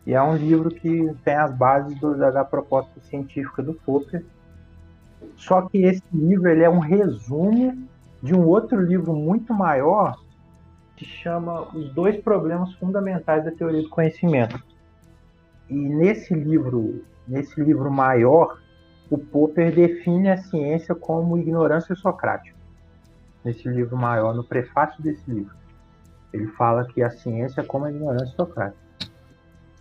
E 0.07 0.15
é 0.15 0.23
um 0.23 0.35
livro 0.35 0.71
que 0.71 1.15
tem 1.23 1.35
as 1.35 1.53
bases 1.53 2.01
do, 2.01 2.17
da, 2.17 2.31
da 2.31 2.45
proposta 2.47 2.99
científica 3.01 3.63
do 3.63 3.75
Popper 3.75 4.25
só 5.37 5.63
que 5.63 5.79
esse 5.79 6.03
livro 6.13 6.49
ele 6.49 6.63
é 6.63 6.71
um 6.71 6.79
resumo 6.79 7.87
de 8.23 8.35
um 8.35 8.47
outro 8.47 8.81
livro 8.81 9.15
muito 9.15 9.53
maior 9.53 10.17
que 10.97 11.05
chama 11.05 11.63
Os 11.77 11.93
Dois 11.93 12.17
Problemas 12.23 12.73
Fundamentais 12.75 13.45
da 13.45 13.51
Teoria 13.51 13.83
do 13.83 13.91
Conhecimento. 13.91 14.61
E 15.69 15.75
nesse 15.75 16.35
livro, 16.35 17.05
nesse 17.29 17.61
livro 17.61 17.91
maior, 17.91 18.59
o 19.11 19.19
Popper 19.19 19.75
define 19.75 20.31
a 20.31 20.39
ciência 20.39 20.95
como 20.95 21.39
ignorância 21.39 21.95
socrática. 21.95 22.57
Nesse 23.45 23.69
livro 23.69 23.97
maior, 23.97 24.35
no 24.35 24.43
prefácio 24.43 25.03
desse 25.03 25.31
livro, 25.31 25.55
ele 26.33 26.47
fala 26.49 26.87
que 26.87 27.03
a 27.03 27.11
ciência 27.11 27.61
é 27.61 27.65
como 27.65 27.85
a 27.85 27.91
ignorância 27.91 28.35
socrática. 28.35 28.87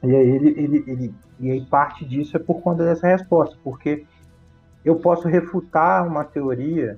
E 0.03 0.15
aí 0.15 0.29
ele, 0.29 0.49
ele, 0.49 0.83
ele, 0.85 1.15
e 1.39 1.49
aí 1.49 1.65
parte 1.65 2.05
disso 2.05 2.37
é 2.37 2.39
por 2.39 2.61
conta 2.61 2.83
dessa 2.83 3.07
resposta, 3.07 3.57
porque 3.63 4.05
eu 4.85 4.95
posso 4.97 5.27
refutar 5.27 6.07
uma 6.07 6.23
teoria 6.23 6.95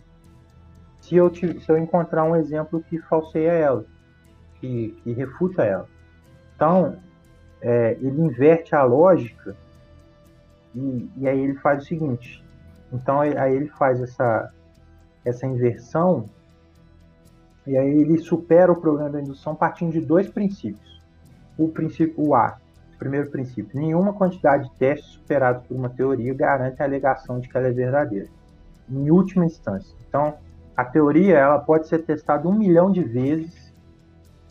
se 0.99 1.15
eu, 1.15 1.33
se 1.33 1.69
eu 1.69 1.77
encontrar 1.77 2.25
um 2.25 2.35
exemplo 2.35 2.83
que 2.83 2.99
falseia 2.99 3.51
ela, 3.51 3.85
que, 4.59 4.89
que 5.03 5.13
refuta 5.13 5.63
ela. 5.63 5.87
Então, 6.53 6.97
é, 7.61 7.93
ele 7.93 8.21
inverte 8.21 8.75
a 8.75 8.83
lógica 8.83 9.55
e, 10.75 11.09
e, 11.15 11.27
aí 11.27 11.39
ele 11.39 11.55
faz 11.55 11.83
o 11.83 11.85
seguinte. 11.87 12.43
Então, 12.91 13.21
aí 13.21 13.55
ele 13.55 13.69
faz 13.69 14.01
essa, 14.01 14.51
essa 15.23 15.47
inversão 15.47 16.25
e 17.65 17.77
aí 17.77 18.01
ele 18.01 18.17
supera 18.17 18.71
o 18.71 18.79
problema 18.79 19.09
da 19.09 19.21
indução 19.21 19.55
partindo 19.55 19.93
de 19.93 20.01
dois 20.01 20.27
princípios. 20.27 21.01
O 21.57 21.69
princípio 21.69 22.33
A, 22.33 22.57
Primeiro 22.97 23.29
princípio: 23.29 23.79
nenhuma 23.79 24.13
quantidade 24.13 24.69
de 24.69 24.75
testes 24.75 25.09
superados 25.11 25.65
por 25.65 25.75
uma 25.75 25.89
teoria 25.89 26.33
garante 26.33 26.81
a 26.81 26.85
alegação 26.85 27.39
de 27.39 27.47
que 27.47 27.57
ela 27.57 27.67
é 27.67 27.71
verdadeira. 27.71 28.27
Em 28.89 29.11
última 29.11 29.45
instância. 29.45 29.95
Então, 30.07 30.37
a 30.75 30.85
teoria 30.85 31.37
ela 31.37 31.59
pode 31.59 31.87
ser 31.87 31.99
testada 32.03 32.47
um 32.47 32.57
milhão 32.57 32.91
de 32.91 33.03
vezes. 33.03 33.73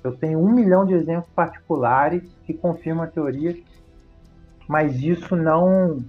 Eu 0.05 0.17
tenho 0.17 0.39
um 0.39 0.53
milhão 0.53 0.85
de 0.85 0.95
exemplos 0.95 1.31
particulares 1.35 2.23
que 2.45 2.55
confirmam 2.55 3.05
a 3.05 3.09
teoria, 3.09 3.57
mas 4.69 5.01
isso 5.01 5.35
não 5.35 6.05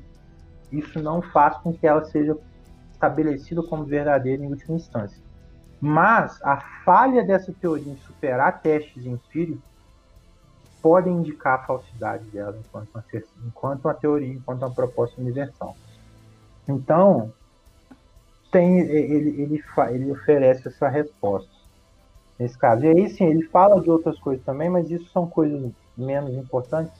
isso 0.71 1.01
não 1.01 1.21
faz 1.21 1.57
com 1.57 1.73
que 1.73 1.87
ela 1.87 2.03
seja 2.03 2.37
estabelecida 2.91 3.63
como 3.63 3.85
verdadeira 3.85 4.43
em 4.43 4.49
última 4.49 4.75
instância. 4.75 5.21
Mas 5.79 6.39
a 6.43 6.57
falha 6.83 7.23
dessa 7.23 7.53
teoria 7.53 7.93
em 7.93 7.97
superar 7.97 8.61
testes 8.61 9.05
empíricos 9.05 9.63
pode 10.81 11.09
indicar 11.09 11.59
a 11.59 11.63
falsidade 11.63 12.25
dela 12.29 12.57
enquanto 12.57 12.89
uma, 12.93 13.03
enquanto 13.45 13.85
uma 13.85 13.93
teoria, 13.93 14.33
enquanto 14.33 14.61
uma 14.61 14.73
proposta 14.73 15.19
universal. 15.19 15.75
Então, 16.67 17.31
tem, 18.51 18.79
ele, 18.79 19.41
ele, 19.41 19.63
ele 19.89 20.11
oferece 20.11 20.67
essa 20.67 20.87
resposta 20.87 21.57
nesse 22.39 22.57
caso. 22.57 22.85
E 22.85 22.87
aí, 22.87 23.09
sim, 23.09 23.25
ele 23.25 23.43
fala 23.47 23.81
de 23.81 23.89
outras 23.89 24.19
coisas 24.19 24.43
também, 24.45 24.69
mas 24.69 24.89
isso 24.89 25.09
são 25.11 25.27
coisas 25.27 25.71
menos 25.97 26.33
importantes. 26.33 26.93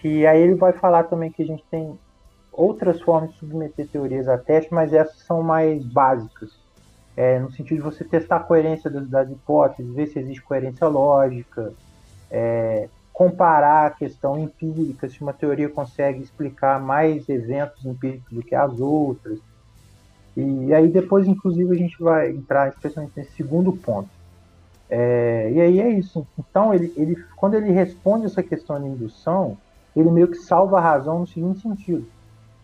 Que 0.00 0.26
aí 0.26 0.40
ele 0.40 0.54
vai 0.54 0.72
falar 0.72 1.04
também 1.04 1.30
que 1.30 1.42
a 1.42 1.46
gente 1.46 1.64
tem 1.70 1.98
outras 2.52 3.00
formas 3.00 3.32
de 3.32 3.38
submeter 3.38 3.86
teorias 3.88 4.28
a 4.28 4.38
teste, 4.38 4.72
mas 4.72 4.92
essas 4.92 5.18
são 5.20 5.42
mais 5.42 5.84
básicas. 5.84 6.50
É, 7.16 7.38
no 7.38 7.50
sentido 7.50 7.78
de 7.78 7.82
você 7.82 8.04
testar 8.04 8.36
a 8.36 8.40
coerência 8.40 8.88
das, 8.88 9.08
das 9.08 9.30
hipóteses, 9.30 9.92
ver 9.92 10.06
se 10.06 10.20
existe 10.20 10.42
coerência 10.42 10.86
lógica, 10.86 11.72
é, 12.30 12.88
comparar 13.12 13.86
a 13.86 13.90
questão 13.90 14.38
empírica, 14.38 15.08
se 15.08 15.20
uma 15.20 15.32
teoria 15.32 15.68
consegue 15.68 16.22
explicar 16.22 16.80
mais 16.80 17.28
eventos 17.28 17.84
empíricos 17.84 18.32
do 18.32 18.42
que 18.42 18.54
as 18.54 18.78
outras. 18.80 19.40
E 20.36 20.72
aí 20.72 20.88
depois, 20.88 21.26
inclusive, 21.26 21.72
a 21.72 21.76
gente 21.76 22.00
vai 22.00 22.30
entrar 22.30 22.68
especialmente 22.68 23.14
nesse 23.16 23.32
segundo 23.32 23.72
ponto. 23.72 24.08
É, 24.88 25.50
e 25.52 25.60
aí 25.60 25.80
é 25.80 25.90
isso. 25.90 26.26
Então, 26.38 26.72
ele, 26.72 26.92
ele, 26.96 27.16
quando 27.36 27.54
ele 27.54 27.72
responde 27.72 28.26
essa 28.26 28.42
questão 28.42 28.80
de 28.80 28.86
indução, 28.86 29.58
ele 29.96 30.10
meio 30.10 30.28
que 30.28 30.38
salva 30.38 30.78
a 30.78 30.80
razão 30.80 31.18
no 31.18 31.26
seguinte 31.26 31.60
sentido: 31.60 32.06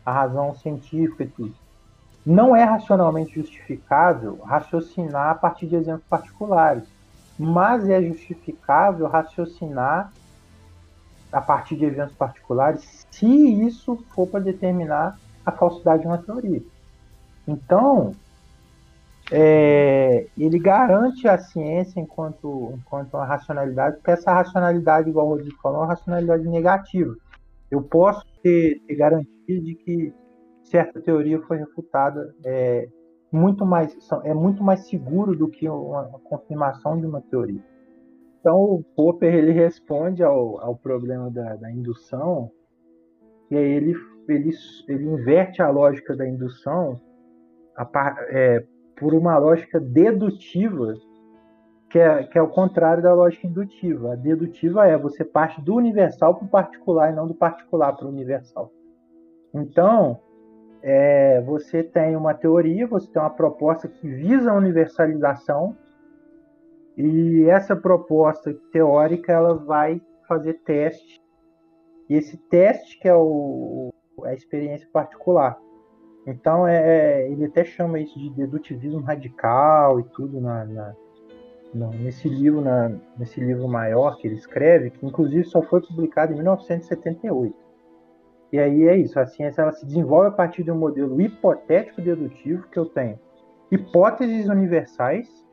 a 0.07 0.13
razão 0.13 0.55
científica 0.55 1.25
e 1.25 1.29
tudo. 1.29 1.55
Não 2.25 2.57
é 2.57 2.65
racionalmente 2.65 3.35
justificável 3.35 4.39
raciocinar 4.45 5.31
a 5.31 5.35
partir 5.35 5.67
de 5.67 5.77
exemplos 5.77 6.07
particulares, 6.09 6.85
mas 7.39 7.89
é 7.89 8.03
justificável 8.03 9.07
raciocinar 9.07 10.13
a 11.33 11.41
partir 11.41 11.77
de 11.77 11.85
eventos 11.85 12.15
particulares 12.15 13.07
se 13.11 13.27
isso 13.27 13.97
for 14.15 14.27
para 14.29 14.41
determinar 14.41 15.19
a 15.45 15.51
falsidade 15.51 16.03
de 16.03 16.09
uma 16.09 16.19
teoria. 16.19 16.63
Então, 17.47 18.15
é, 19.31 20.27
ele 20.39 20.59
garante 20.59 21.27
a 21.27 21.39
ciência 21.39 22.01
enquanto, 22.01 22.73
enquanto 22.77 23.15
uma 23.15 23.25
racionalidade, 23.25 23.97
porque 23.97 24.13
essa 24.13 24.33
racionalidade, 24.33 25.09
igual 25.09 25.27
o 25.27 25.31
Rodrigo 25.31 25.57
falou, 25.63 25.79
é 25.79 25.81
uma 25.83 25.89
racionalidade 25.89 26.47
negativa. 26.47 27.15
Eu 27.71 27.83
posso 27.83 28.25
ter, 28.43 28.81
ter 28.87 28.95
garantia 28.95 29.61
de 29.61 29.75
que 29.75 30.13
certa 30.63 31.01
teoria 31.01 31.41
foi 31.43 31.59
refutada 31.59 32.35
é 32.45 32.89
muito 33.35 33.67
mais 33.67 33.97
é 34.23 34.33
muito 34.33 34.63
mais 34.63 34.87
seguro 34.87 35.37
do 35.37 35.49
que 35.49 35.69
uma, 35.69 36.05
confirmação 36.25 36.99
de 36.99 37.07
uma 37.07 37.21
teoria. 37.21 37.63
Então 38.41 38.57
o 38.57 38.85
Popper 38.95 39.35
ele 39.35 39.53
responde 39.53 40.23
ao, 40.23 40.61
ao 40.61 40.77
problema 40.77 41.31
da, 41.31 41.57
da 41.57 41.71
indução 41.71 42.51
e 43.51 43.57
aí 43.57 43.73
ele, 43.73 43.95
ele, 44.29 44.51
ele 44.89 45.05
inverte 45.05 45.63
a 45.63 45.71
lógica 45.71 46.17
da 46.17 46.27
indução 46.27 47.01
a, 47.77 47.89
é, 48.31 48.65
por 48.97 49.15
uma 49.15 49.37
lógica 49.39 49.81
dedutiva, 49.81 50.95
que 51.91 51.99
é, 51.99 52.25
que 52.25 52.39
é 52.39 52.43
o 52.43 52.49
contrário 52.49 53.03
da 53.03 53.13
lógica 53.13 53.47
indutiva. 53.47 54.13
A 54.13 54.17
dedutiva 54.17 54.87
é 54.87 54.97
você 54.97 55.25
parte 55.25 55.61
do 55.61 55.75
universal 55.75 56.35
para 56.35 56.47
o 56.47 56.51
particular 56.51 57.13
e 57.13 57.17
não 57.17 57.27
do 57.27 57.35
particular 57.35 57.93
para 57.93 58.07
o 58.07 58.11
universal. 58.11 58.71
Então, 59.53 60.21
é, 60.87 61.41
você 61.41 61.83
tem 61.83 62.15
uma 62.15 62.35
teoria, 62.35 62.87
você 62.87 63.11
tem 63.11 63.21
uma 63.21 63.31
proposta 63.31 63.89
que 63.89 64.07
visa 64.07 64.51
a 64.51 64.55
universalização, 64.55 65.75
e 66.95 67.45
essa 67.49 67.75
proposta 67.75 68.55
teórica 68.71 69.33
ela 69.33 69.55
vai 69.55 69.99
fazer 70.29 70.61
teste, 70.63 71.23
e 72.09 72.15
esse 72.15 72.37
teste 72.37 73.01
que 73.01 73.09
é 73.09 73.17
o, 73.17 73.95
a 74.25 74.35
experiência 74.35 74.87
particular. 74.93 75.59
Então 76.27 76.69
é, 76.69 76.77
é, 76.77 77.31
ele 77.31 77.47
até 77.47 77.65
chama 77.65 77.99
isso 77.99 78.19
de 78.19 78.29
dedutivismo 78.29 79.01
radical 79.01 79.99
e 80.01 80.05
tudo 80.05 80.39
na, 80.39 80.67
na, 80.67 80.95
nesse 81.99 82.29
livro, 82.29 82.61
na, 82.61 82.91
nesse 83.19 83.41
livro 83.41 83.67
maior 83.69 84.19
que 84.19 84.27
ele 84.27 84.37
escreve, 84.37 84.91
que 84.91 85.07
inclusive 85.07 85.45
só 85.45 85.63
foi 85.63 85.81
publicado 85.81 86.33
em 86.33 86.37
1978. 86.37 87.64
E 88.55 88.59
aí 88.61 88.87
é 88.87 88.97
isso, 88.97 89.19
a 89.19 89.27
ciência 89.27 89.63
ela 89.63 89.73
se 89.73 89.85
desenvolve 89.85 90.29
a 90.29 90.31
partir 90.31 90.63
de 90.63 90.71
um 90.71 90.79
modelo 90.79 91.21
hipotético 91.21 92.01
dedutivo 92.01 92.69
que 92.69 92.79
eu 92.79 92.87
tenho 92.87 93.19
hipóteses 93.69 94.49
universais 94.49 95.45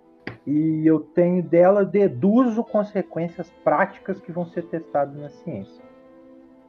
e 0.45 0.85
eu 0.85 0.99
tenho 0.99 1.41
dela 1.41 1.83
deduzo 1.83 2.63
consequências 2.63 3.49
práticas 3.63 4.21
que 4.21 4.31
vão 4.31 4.45
ser 4.45 4.67
testadas 4.67 5.15
na 5.15 5.29
ciência. 5.29 5.83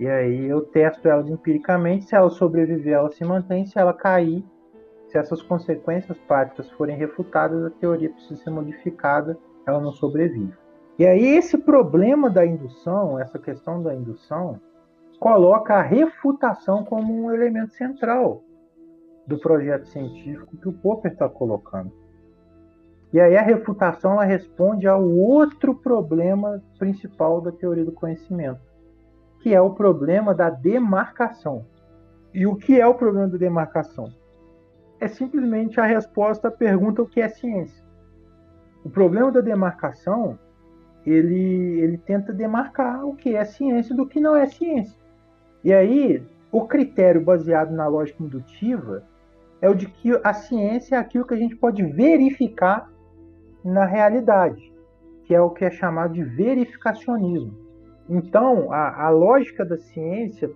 E 0.01 0.09
aí 0.09 0.47
eu 0.47 0.63
testo 0.63 1.07
elas 1.07 1.29
empiricamente, 1.29 2.07
se 2.07 2.17
ela 2.17 2.31
sobreviver, 2.31 2.95
ela 2.95 3.11
se 3.11 3.23
mantém, 3.27 3.67
se 3.67 3.79
ela 3.79 3.93
cair, 3.93 4.43
se 5.09 5.19
essas 5.19 5.43
consequências 5.43 6.17
práticas 6.27 6.71
forem 6.71 6.97
refutadas, 6.97 7.63
a 7.63 7.71
teoria 7.71 8.09
precisa 8.09 8.43
ser 8.43 8.49
modificada, 8.49 9.37
ela 9.67 9.83
não 9.83 9.93
sobrevive. 9.93 10.55
E 10.99 11.07
aí 11.07 11.37
esse 11.37 11.59
problema 11.59 12.31
da 12.31 12.47
indução, 12.47 13.21
essa 13.21 13.39
questão 13.39 13.83
da 13.83 13.95
indução, 13.95 14.59
coloca 15.23 15.75
a 15.75 15.83
refutação 15.83 16.83
como 16.83 17.15
um 17.15 17.33
elemento 17.33 17.73
central 17.75 18.43
do 19.25 19.39
projeto 19.39 19.85
científico 19.87 20.57
que 20.57 20.69
o 20.69 20.73
Popper 20.73 21.13
está 21.13 21.29
colocando. 21.29 21.93
E 23.13 23.21
aí 23.21 23.37
a 23.37 23.43
refutação 23.43 24.15
ela 24.15 24.25
responde 24.25 24.89
ao 24.89 25.09
outro 25.09 25.77
problema 25.77 26.61
principal 26.77 27.41
da 27.41 27.53
teoria 27.53 27.85
do 27.85 27.93
conhecimento, 27.93 28.61
que 29.39 29.55
é 29.55 29.61
o 29.61 29.71
problema 29.71 30.35
da 30.35 30.51
demarcação. 30.51 31.65
E 32.35 32.45
o 32.45 32.57
que 32.57 32.81
é 32.81 32.87
o 32.89 32.97
problema 32.97 33.29
da 33.29 33.39
demarcação? 33.39 34.13
É 34.99 35.07
simplesmente 35.07 35.79
a 35.79 35.85
resposta 35.85 36.49
à 36.49 36.51
pergunta 36.51 37.01
o 37.01 37.07
que 37.07 37.21
é 37.21 37.29
ciência. 37.29 37.85
O 38.85 38.91
problema 38.91 39.31
da 39.31 39.41
demarcação, 39.41 40.37
ele, 41.07 41.81
ele 41.81 41.97
tenta 41.97 42.33
demarcar 42.33 43.07
o 43.07 43.15
que 43.15 43.37
é 43.37 43.45
ciência 43.45 43.95
do 43.95 44.05
que 44.05 44.19
não 44.19 44.35
é 44.35 44.47
ciência. 44.47 45.01
E 45.65 45.73
aí, 45.73 46.23
o 46.51 46.67
critério 46.67 47.21
baseado 47.21 47.71
na 47.73 47.87
lógica 47.87 48.23
indutiva 48.23 49.05
é 49.61 49.69
o 49.69 49.75
de 49.75 49.87
que 49.87 50.11
a 50.25 50.33
ciência 50.33 50.97
é 50.97 50.99
aquilo 50.99 51.25
que 51.25 51.35
a 51.35 51.39
gente 51.39 51.55
pode 51.57 51.85
verificar 51.85 52.91
na 53.65 53.85
realidade, 53.85 54.73
que 55.25 55.35
é 55.35 55.41
o 55.41 55.51
que 55.51 55.65
é 55.65 55.71
chamado 55.71 56.15
de 56.15 56.25
verificacionismo. 56.25 57.57
Então, 58.09 58.73
a, 58.73 59.07
a 59.07 59.11
lógica 59.11 59.65
da 59.65 59.79
ciência, 59.79 60.51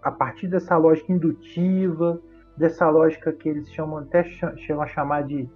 a 0.00 0.12
partir 0.12 0.46
dessa 0.46 0.76
lógica 0.76 1.12
indutiva, 1.12 2.20
dessa 2.56 2.88
lógica 2.88 3.32
que 3.32 3.48
eles 3.48 3.68
chamam 3.72 3.98
até 3.98 4.22
chegam 4.24 4.80
a 4.80 4.86
chamar 4.86 5.24
de 5.24 5.48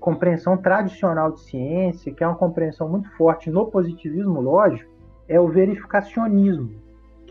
compreensão 0.00 0.56
tradicional 0.56 1.32
de 1.32 1.40
ciência, 1.42 2.12
que 2.12 2.24
é 2.24 2.26
uma 2.26 2.36
compreensão 2.36 2.88
muito 2.88 3.10
forte 3.16 3.50
no 3.50 3.66
positivismo 3.66 4.40
lógico, 4.40 4.90
é 5.28 5.38
o 5.38 5.46
verificacionismo. 5.46 6.70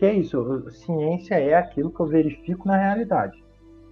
Que 0.00 0.06
é 0.06 0.14
isso? 0.14 0.70
Ciência 0.70 1.34
é 1.34 1.52
aquilo 1.52 1.90
que 1.90 2.00
eu 2.00 2.06
verifico 2.06 2.66
na 2.66 2.74
realidade. 2.74 3.44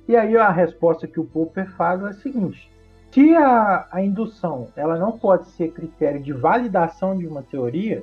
E 0.09 0.17
aí 0.17 0.39
a 0.39 0.49
resposta 0.49 1.07
que 1.07 1.21
o 1.21 1.25
Popper 1.27 1.71
faz 1.73 2.03
é 2.03 2.07
a 2.07 2.13
seguinte: 2.15 2.73
se 3.11 3.37
a, 3.37 3.87
a 3.93 4.03
indução 4.03 4.69
ela 4.75 4.97
não 4.97 5.19
pode 5.19 5.47
ser 5.49 5.71
critério 5.71 6.19
de 6.23 6.33
validação 6.33 7.15
de 7.15 7.27
uma 7.27 7.43
teoria, 7.43 8.03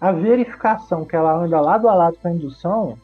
a 0.00 0.10
verificação 0.10 1.04
que 1.04 1.14
ela 1.14 1.34
anda 1.34 1.60
lado 1.60 1.86
a 1.86 1.94
lado 1.94 2.16
com 2.16 2.28
a 2.28 2.32
indução, 2.32 2.96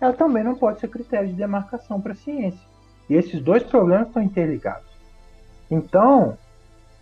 ela 0.00 0.14
também 0.14 0.42
não 0.42 0.54
pode 0.54 0.80
ser 0.80 0.88
critério 0.88 1.28
de 1.28 1.34
demarcação 1.34 2.00
para 2.00 2.12
a 2.12 2.16
ciência. 2.16 2.66
E 3.06 3.16
esses 3.16 3.42
dois 3.42 3.62
problemas 3.62 4.08
estão 4.08 4.22
interligados. 4.22 4.90
Então, 5.70 6.38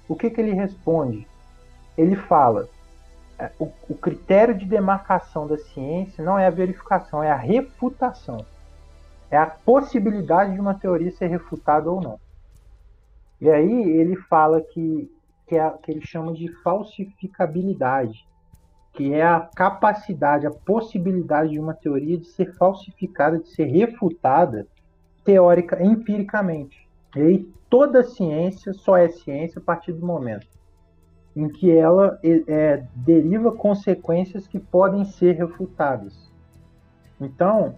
o 0.08 0.16
que, 0.16 0.30
que 0.30 0.40
ele 0.40 0.52
responde? 0.52 1.28
Ele 1.96 2.16
fala: 2.16 2.68
o, 3.58 3.70
o 3.88 3.94
critério 3.94 4.56
de 4.56 4.64
demarcação 4.64 5.46
da 5.46 5.58
ciência 5.58 6.24
não 6.24 6.38
é 6.38 6.46
a 6.46 6.50
verificação, 6.50 7.22
é 7.22 7.30
a 7.30 7.36
refutação. 7.36 8.44
É 9.30 9.36
a 9.36 9.46
possibilidade 9.46 10.54
de 10.54 10.60
uma 10.60 10.74
teoria 10.74 11.10
ser 11.10 11.26
refutada 11.26 11.90
ou 11.90 12.00
não. 12.00 12.20
E 13.40 13.50
aí 13.50 13.90
ele 13.90 14.16
fala 14.16 14.60
que, 14.60 15.10
que, 15.46 15.56
é, 15.56 15.70
que 15.82 15.90
ele 15.90 16.06
chama 16.06 16.32
de 16.32 16.48
falsificabilidade 16.62 18.24
que 18.94 19.12
é 19.12 19.24
a 19.24 19.40
capacidade, 19.40 20.46
a 20.46 20.52
possibilidade 20.52 21.50
de 21.50 21.58
uma 21.58 21.74
teoria 21.74 22.16
de 22.16 22.26
ser 22.26 22.54
falsificada, 22.54 23.40
de 23.40 23.48
ser 23.48 23.64
refutada 23.64 24.68
teórica, 25.24 25.82
empiricamente. 25.82 26.88
E 27.16 27.20
aí 27.20 27.48
toda 27.68 28.04
ciência 28.04 28.72
só 28.72 28.96
é 28.96 29.08
ciência 29.08 29.58
a 29.58 29.64
partir 29.64 29.92
do 29.92 30.06
momento 30.06 30.53
em 31.36 31.48
que 31.48 31.70
ela 31.70 32.18
é, 32.22 32.84
deriva 32.94 33.50
consequências 33.52 34.46
que 34.46 34.58
podem 34.58 35.04
ser 35.04 35.32
refutadas. 35.32 36.30
Então, 37.20 37.76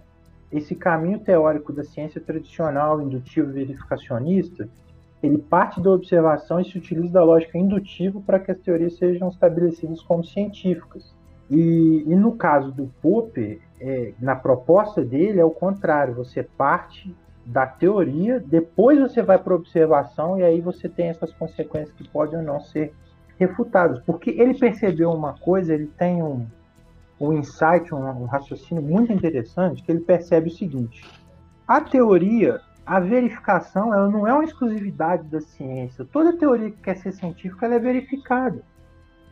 esse 0.51 0.75
caminho 0.75 1.19
teórico 1.19 1.73
da 1.73 1.83
ciência 1.83 2.21
tradicional, 2.21 3.01
indutivo 3.01 3.51
verificacionista, 3.51 4.69
ele 5.21 5.37
parte 5.37 5.81
da 5.81 5.89
observação 5.89 6.59
e 6.59 6.65
se 6.65 6.77
utiliza 6.77 7.13
da 7.13 7.23
lógica 7.23 7.57
indutiva 7.57 8.21
para 8.21 8.39
que 8.39 8.51
as 8.51 8.59
teorias 8.59 8.97
sejam 8.97 9.29
estabelecidas 9.29 10.01
como 10.01 10.23
científicas. 10.23 11.15
E, 11.49 12.03
e 12.05 12.15
no 12.15 12.33
caso 12.33 12.71
do 12.71 12.87
Popper, 13.01 13.59
é, 13.79 14.13
na 14.19 14.35
proposta 14.35 15.03
dele 15.03 15.39
é 15.39 15.45
o 15.45 15.51
contrário, 15.51 16.13
você 16.13 16.43
parte 16.43 17.13
da 17.45 17.65
teoria, 17.65 18.43
depois 18.45 18.99
você 18.99 19.21
vai 19.21 19.37
para 19.37 19.53
a 19.53 19.55
observação 19.55 20.37
e 20.37 20.43
aí 20.43 20.59
você 20.59 20.89
tem 20.89 21.07
essas 21.07 21.33
consequências 21.33 21.95
que 21.95 22.07
podem 22.07 22.39
ou 22.39 22.45
não 22.45 22.59
ser 22.59 22.93
refutadas. 23.39 24.01
Porque 24.03 24.31
ele 24.31 24.53
percebeu 24.53 25.11
uma 25.11 25.33
coisa, 25.33 25.73
ele 25.73 25.87
tem 25.97 26.21
um, 26.21 26.45
um 27.19 27.33
insight, 27.33 27.93
um, 27.93 27.97
um 27.97 28.25
raciocínio 28.25 28.83
muito 28.83 29.11
interessante, 29.11 29.83
que 29.83 29.91
ele 29.91 30.01
percebe 30.01 30.49
o 30.49 30.51
seguinte: 30.53 31.03
a 31.67 31.81
teoria, 31.81 32.61
a 32.85 32.99
verificação, 32.99 33.93
ela 33.93 34.09
não 34.09 34.27
é 34.27 34.33
uma 34.33 34.43
exclusividade 34.43 35.27
da 35.27 35.41
ciência. 35.41 36.05
Toda 36.05 36.37
teoria 36.37 36.71
que 36.71 36.81
quer 36.81 36.97
ser 36.97 37.11
científica 37.11 37.65
ela 37.65 37.75
é 37.75 37.79
verificada. 37.79 38.61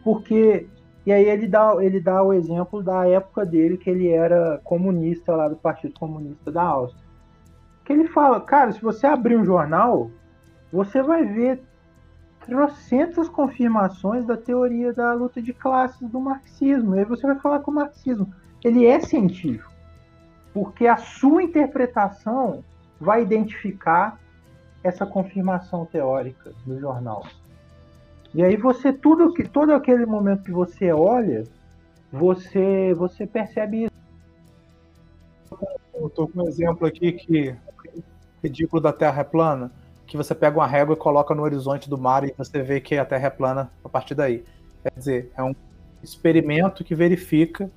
Porque 0.04 0.68
e 1.06 1.14
aí 1.14 1.30
ele 1.30 1.48
dá, 1.48 1.76
ele 1.80 2.00
dá 2.00 2.24
o 2.24 2.34
exemplo 2.34 2.82
da 2.82 3.08
época 3.08 3.46
dele, 3.46 3.78
que 3.78 3.90
ele 3.90 4.10
era 4.10 4.60
comunista 4.64 5.36
lá 5.36 5.48
do 5.48 5.56
Partido 5.56 5.94
Comunista 6.00 6.52
da 6.52 6.64
Áustria. 6.64 7.06
Que 7.84 7.94
ele 7.94 8.08
fala, 8.08 8.42
cara, 8.42 8.72
se 8.72 8.82
você 8.82 9.06
abrir 9.06 9.38
um 9.38 9.46
jornal, 9.46 10.10
você 10.74 11.04
vai 11.04 11.24
ver 11.24 11.64
trocentas 12.46 13.28
confirmações 13.28 14.26
da 14.26 14.38
teoria 14.38 14.94
da 14.94 15.14
luta 15.14 15.42
de 15.42 15.54
classes 15.54 16.08
do 16.10 16.20
marxismo. 16.20 16.96
E 16.96 17.00
aí 17.00 17.06
você 17.06 17.26
vai 17.26 17.38
falar 17.40 17.60
que 17.60 17.70
o 17.70 17.74
marxismo 17.74 18.34
ele 18.64 18.86
é 18.86 19.00
científico, 19.00 19.72
porque 20.54 20.88
a 20.88 20.98
sua 20.98 21.44
interpretação 21.44 22.64
vai 23.00 23.22
identificar 23.22 24.20
essa 24.84 25.06
confirmação 25.06 25.86
teórica 25.86 26.52
do 26.66 26.80
jornal. 26.80 27.26
E 28.34 28.44
aí 28.44 28.56
você 28.56 28.94
tudo 28.94 29.34
que 29.34 29.48
todo 29.48 29.74
aquele 29.74 30.06
momento 30.06 30.44
que 30.44 30.52
você 30.52 30.92
olha, 30.92 31.44
você 32.12 32.94
você 32.94 33.26
percebe 33.26 33.86
isso. 33.86 33.96
Eu 35.94 36.10
tô 36.10 36.28
com 36.28 36.44
um 36.44 36.48
exemplo 36.48 36.86
aqui 36.86 37.12
que 37.14 37.56
ridículo 38.44 38.82
da 38.82 38.94
Terra 38.94 39.22
é 39.22 39.24
plana, 39.24 39.72
que 40.06 40.18
você 40.18 40.36
pega 40.36 40.58
uma 40.58 40.68
régua 40.68 40.94
e 40.94 40.98
coloca 40.98 41.34
no 41.34 41.44
horizonte 41.44 41.90
do 41.90 41.98
mar 41.98 42.24
e 42.24 42.34
você 42.38 42.62
vê 42.62 42.80
que 42.80 42.98
a 42.98 43.06
Terra 43.06 43.28
é 43.28 43.30
plana 43.30 43.72
a 43.84 43.90
partir 43.90 44.14
daí. 44.16 44.44
Quer 44.84 44.94
dizer, 44.96 45.32
é 45.36 45.44
um 45.44 45.56
experimento 46.04 46.84
que 46.84 46.94
verifica 46.94 47.70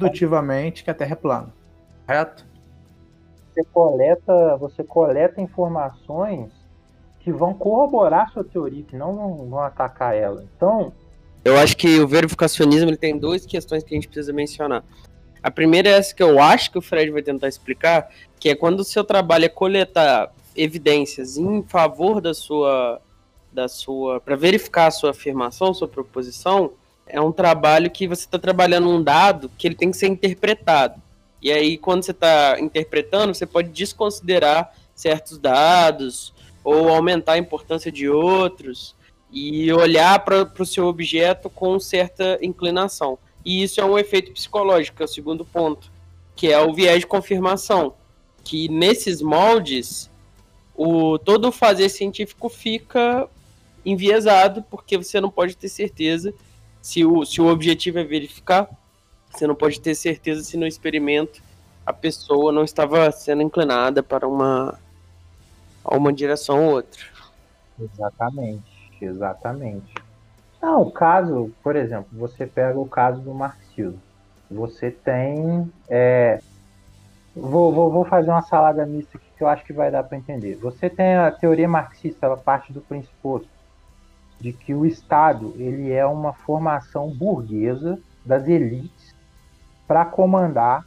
indutivamente 0.00 0.82
que 0.82 0.90
a 0.90 0.94
Terra 0.94 1.12
é 1.12 1.16
plana. 1.16 1.54
Correto? 2.06 2.46
Você 3.52 3.64
coleta, 3.64 4.56
você 4.56 4.84
coleta 4.84 5.40
informações 5.40 6.52
que 7.20 7.32
vão 7.32 7.52
corroborar 7.52 8.32
sua 8.32 8.44
teoria, 8.44 8.82
que 8.82 8.96
não 8.96 9.46
vão 9.48 9.60
atacar 9.60 10.16
ela. 10.16 10.44
Então. 10.56 10.92
Eu 11.44 11.56
acho 11.58 11.76
que 11.76 12.00
o 12.00 12.08
verificacionismo 12.08 12.90
ele 12.90 12.96
tem 12.96 13.18
duas 13.18 13.46
questões 13.46 13.82
que 13.82 13.94
a 13.94 13.96
gente 13.96 14.08
precisa 14.08 14.32
mencionar. 14.32 14.82
A 15.42 15.50
primeira 15.50 15.88
é 15.88 15.92
essa 15.92 16.14
que 16.14 16.22
eu 16.22 16.40
acho 16.40 16.70
que 16.70 16.78
o 16.78 16.82
Fred 16.82 17.10
vai 17.10 17.22
tentar 17.22 17.48
explicar, 17.48 18.08
que 18.40 18.48
é 18.48 18.54
quando 18.54 18.80
o 18.80 18.84
seu 18.84 19.04
trabalho 19.04 19.44
é 19.44 19.48
coletar 19.48 20.32
evidências 20.58 21.38
em 21.38 21.62
favor 21.62 22.20
da 22.20 22.34
sua 22.34 23.00
da 23.50 23.66
sua 23.66 24.20
para 24.20 24.36
verificar 24.36 24.86
a 24.86 24.90
sua 24.90 25.10
afirmação, 25.10 25.72
sua 25.72 25.88
proposição, 25.88 26.72
é 27.06 27.20
um 27.20 27.32
trabalho 27.32 27.90
que 27.90 28.06
você 28.06 28.24
está 28.24 28.38
trabalhando 28.38 28.88
um 28.88 29.02
dado 29.02 29.50
que 29.56 29.66
ele 29.66 29.74
tem 29.74 29.90
que 29.90 29.96
ser 29.96 30.08
interpretado. 30.08 31.00
E 31.40 31.50
aí, 31.50 31.78
quando 31.78 32.02
você 32.02 32.10
está 32.10 32.60
interpretando, 32.60 33.32
você 33.32 33.46
pode 33.46 33.70
desconsiderar 33.70 34.74
certos 34.94 35.38
dados 35.38 36.34
ou 36.62 36.88
aumentar 36.88 37.32
a 37.32 37.38
importância 37.38 37.90
de 37.90 38.08
outros 38.08 38.94
e 39.30 39.72
olhar 39.72 40.18
para 40.24 40.46
o 40.58 40.66
seu 40.66 40.86
objeto 40.86 41.48
com 41.48 41.78
certa 41.78 42.38
inclinação. 42.42 43.18
E 43.44 43.62
isso 43.62 43.80
é 43.80 43.84
um 43.84 43.98
efeito 43.98 44.32
psicológico, 44.32 45.02
é 45.02 45.04
o 45.04 45.08
segundo 45.08 45.44
ponto, 45.44 45.90
que 46.34 46.48
é 46.48 46.60
o 46.60 46.74
viés 46.74 47.00
de 47.00 47.06
confirmação, 47.06 47.94
que 48.42 48.68
nesses 48.68 49.22
moldes 49.22 50.10
o 50.78 51.18
todo 51.18 51.48
o 51.48 51.52
fazer 51.52 51.88
científico 51.88 52.48
fica 52.48 53.28
enviesado, 53.84 54.62
porque 54.70 54.96
você 54.96 55.20
não 55.20 55.28
pode 55.28 55.56
ter 55.56 55.68
certeza 55.68 56.32
se 56.80 57.04
o, 57.04 57.24
se 57.24 57.40
o 57.40 57.48
objetivo 57.48 57.98
é 57.98 58.04
verificar, 58.04 58.70
você 59.28 59.44
não 59.44 59.56
pode 59.56 59.80
ter 59.80 59.96
certeza 59.96 60.44
se 60.44 60.56
no 60.56 60.66
experimento 60.66 61.42
a 61.84 61.92
pessoa 61.92 62.52
não 62.52 62.62
estava 62.62 63.10
sendo 63.10 63.42
inclinada 63.42 64.02
para 64.02 64.26
uma 64.26 64.78
uma 65.84 66.12
direção 66.12 66.66
ou 66.66 66.74
outra. 66.74 67.00
Exatamente, 67.80 68.62
exatamente. 69.00 69.94
Não, 70.62 70.82
o 70.82 70.90
caso, 70.90 71.50
por 71.62 71.74
exemplo, 71.76 72.08
você 72.12 72.46
pega 72.46 72.78
o 72.78 72.86
caso 72.86 73.20
do 73.20 73.34
marxismo. 73.34 74.00
Você 74.50 74.90
tem. 74.90 75.70
É, 75.88 76.40
vou, 77.40 77.72
vou, 77.72 77.90
vou 77.90 78.04
fazer 78.04 78.30
uma 78.30 78.42
salada 78.42 78.84
mista 78.84 79.16
aqui 79.16 79.26
que 79.36 79.42
eu 79.42 79.48
acho 79.48 79.64
que 79.64 79.72
vai 79.72 79.90
dar 79.90 80.04
para 80.04 80.18
entender. 80.18 80.56
Você 80.56 80.90
tem 80.90 81.16
a 81.16 81.30
teoria 81.30 81.68
marxista, 81.68 82.26
ela 82.26 82.36
parte 82.36 82.72
do 82.72 82.80
pressuposto 82.80 83.48
de 84.40 84.52
que 84.52 84.74
o 84.74 84.86
Estado 84.86 85.52
ele 85.56 85.92
é 85.92 86.06
uma 86.06 86.32
formação 86.32 87.10
burguesa 87.10 87.98
das 88.24 88.46
elites 88.46 89.14
para 89.86 90.04
comandar 90.04 90.86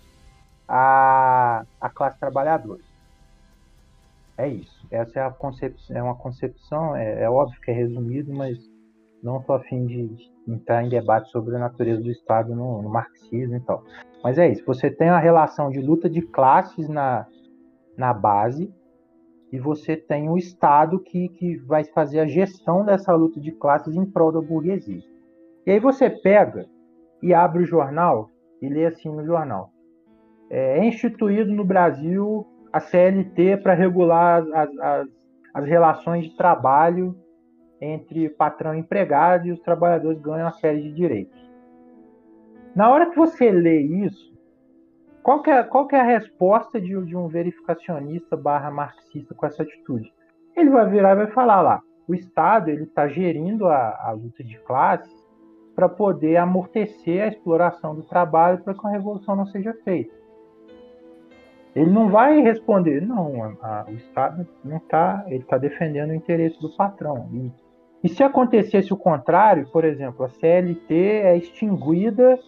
a, 0.68 1.66
a 1.80 1.90
classe 1.90 2.20
trabalhadora. 2.20 2.82
É 4.38 4.48
isso. 4.48 4.86
Essa 4.90 5.20
é, 5.20 5.24
a 5.24 5.32
concepção, 5.32 5.96
é 5.96 6.02
uma 6.02 6.16
concepção, 6.16 6.96
é, 6.96 7.24
é 7.24 7.30
óbvio 7.30 7.60
que 7.62 7.72
é 7.72 7.74
resumido, 7.74 8.34
mas 8.34 8.58
não 9.22 9.38
estou 9.38 9.56
afim 9.56 9.86
de 9.86 10.31
entrar 10.48 10.84
em 10.84 10.90
debate 10.90 11.30
sobre 11.30 11.56
a 11.56 11.60
natureza 11.60 12.02
do 12.02 12.10
Estado 12.10 12.56
no, 12.56 12.82
no, 12.82 12.90
marxismo 12.90 13.56
e 13.56 13.60
tal. 13.62 13.84
Mas 14.24 14.38
é 14.38 14.50
isso. 14.50 14.64
Você 14.66 14.90
tem 14.90 15.10
a 15.10 15.20
relação 15.20 15.70
de 15.70 15.80
luta 15.80 16.10
de 16.10 16.22
classes 16.22 16.88
na, 16.88 17.26
na 17.98 18.14
base 18.14 18.74
e 19.52 19.60
você 19.60 19.96
tem 19.96 20.30
o 20.30 20.38
Estado 20.38 21.00
que, 21.00 21.30
que 21.30 21.58
vai 21.58 21.84
fazer 21.84 22.20
a 22.20 22.28
gestão 22.28 22.86
dessa 22.86 23.14
luta 23.14 23.40
de 23.40 23.52
classes 23.52 23.96
em 23.96 24.06
prol 24.06 24.32
da 24.32 24.42
burguesia. 24.42 25.04
E 25.66 25.72
aí 25.72 25.80
você 25.80 26.10
pega 26.10 26.66
e 27.22 27.34
abre 27.34 27.64
o 27.64 27.66
jornal 27.66 28.30
e 28.62 28.70
lê 28.70 28.86
assim 28.86 29.10
no 29.10 29.26
jornal. 29.26 29.72
É 30.50 30.84
instituído 30.84 31.52
no 31.52 31.64
Brasil 31.64 32.46
a 32.74 32.80
CLT 32.80 33.58
para 33.58 33.74
regular 33.74 34.44
as, 34.54 34.78
as, 34.80 35.08
as 35.54 35.66
relações 35.66 36.26
de 36.26 36.36
trabalho 36.36 37.16
entre 37.82 38.30
patrão 38.30 38.76
e 38.76 38.80
empregado 38.80 39.48
e 39.48 39.52
os 39.52 39.60
trabalhadores 39.60 40.22
ganham 40.22 40.46
uma 40.46 40.54
série 40.54 40.82
de 40.84 40.92
direitos. 40.94 41.42
Na 42.76 42.90
hora 42.90 43.10
que 43.10 43.18
você 43.18 43.52
lê 43.52 43.82
isso, 43.82 44.32
qual 45.24 45.44
é, 45.46 45.64
qual 45.64 45.88
é 45.92 46.00
a 46.00 46.04
resposta 46.04 46.80
de, 46.80 46.90
de 47.06 47.16
um 47.18 47.28
verificacionista 47.28 48.38
barra 48.38 48.72
marxista 48.72 49.34
com 49.36 49.46
essa 49.46 49.64
atitude? 49.64 50.14
Ele 50.56 50.70
vai 50.70 50.90
virar 50.90 51.14
e 51.14 51.16
vai 51.16 51.28
falar 51.28 51.62
lá, 51.62 51.82
o 52.08 52.14
Estado 52.14 52.70
ele 52.70 52.84
está 52.84 53.08
gerindo 53.08 53.68
a, 53.68 54.00
a 54.08 54.12
luta 54.12 54.44
de 54.44 54.58
classes 54.60 55.22
para 55.76 55.88
poder 55.88 56.38
amortecer 56.38 57.24
a 57.24 57.28
exploração 57.28 57.96
do 57.96 58.04
trabalho 58.04 58.62
para 58.64 58.74
que 58.74 58.86
a 58.86 58.90
revolução 58.90 59.36
não 59.36 59.46
seja 59.46 59.74
feita. 59.84 60.14
Ele 61.74 61.90
não 61.90 62.10
vai 62.10 62.42
responder, 62.42 63.02
não, 63.02 63.56
a, 63.62 63.86
o 63.88 63.94
Estado 63.94 64.46
não 64.64 64.78
está, 64.78 65.24
ele 65.28 65.44
está 65.44 65.58
defendendo 65.58 66.10
o 66.10 66.16
interesse 66.16 66.60
do 66.60 66.70
patrão. 66.76 67.30
E, 67.32 67.52
e, 68.04 68.10
se 68.10 68.24
acontecesse 68.24 68.92
o 68.92 68.98
contrário, 68.98 69.68
por 69.72 69.86
exemplo, 69.86 70.26
a 70.26 70.30
CLT 70.30 70.96
é 70.96 71.38
extinguida 71.38 72.40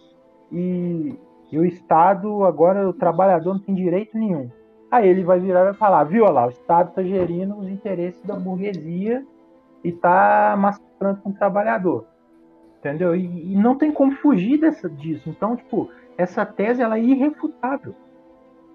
e, 0.50 1.14
e, 1.50 1.58
o 1.58 1.64
Estado, 1.64 2.44
agora 2.44 2.88
o 2.88 2.92
trabalhador 2.92 3.54
não 3.54 3.60
tem 3.60 3.74
direito 3.74 4.18
nenhum. 4.18 4.50
Aí 4.90 5.08
ele 5.08 5.22
vai 5.22 5.38
virar 5.38 5.60
e 5.62 5.64
vai 5.64 5.74
falar, 5.74 6.04
viu 6.04 6.24
lá, 6.24 6.46
o 6.46 6.50
Estado 6.50 6.88
está 6.88 7.02
gerindo 7.02 7.56
os 7.56 7.68
interesses 7.68 8.20
da 8.22 8.34
burguesia 8.34 9.24
e 9.82 9.88
está 9.90 10.56
massacrando 10.58 11.20
com 11.20 11.30
o 11.30 11.34
trabalhador. 11.34 12.06
Entendeu? 12.78 13.14
E, 13.14 13.52
e 13.52 13.56
não 13.56 13.76
tem 13.76 13.92
como 13.92 14.12
fugir 14.16 14.58
dessa, 14.58 14.88
disso. 14.90 15.28
Então, 15.28 15.56
tipo, 15.56 15.88
essa 16.18 16.44
tese 16.44 16.82
ela 16.82 16.98
é 16.98 17.02
irrefutável. 17.02 17.94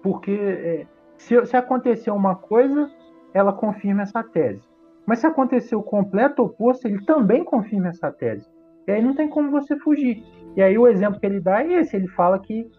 Porque 0.02 0.32
é, 0.32 0.86
se, 1.16 1.44
se 1.44 1.56
acontecer 1.56 2.10
uma 2.10 2.34
coisa, 2.34 2.90
ela 3.34 3.52
confirma 3.52 4.02
essa 4.02 4.22
tese. 4.22 4.69
Mas 5.10 5.18
se 5.18 5.26
acontecer 5.26 5.74
o 5.74 5.82
completo 5.82 6.44
oposto, 6.44 6.86
ele 6.86 7.04
também 7.04 7.42
confirma 7.42 7.88
essa 7.88 8.12
tese. 8.12 8.46
E 8.86 8.92
aí 8.92 9.02
não 9.02 9.12
tem 9.12 9.28
como 9.28 9.50
você 9.50 9.76
fugir. 9.80 10.22
E 10.56 10.62
aí 10.62 10.78
o 10.78 10.86
exemplo 10.86 11.18
que 11.18 11.26
ele 11.26 11.40
dá 11.40 11.64
é 11.64 11.80
esse: 11.80 11.96
ele 11.96 12.06
fala 12.06 12.38
que 12.38 12.70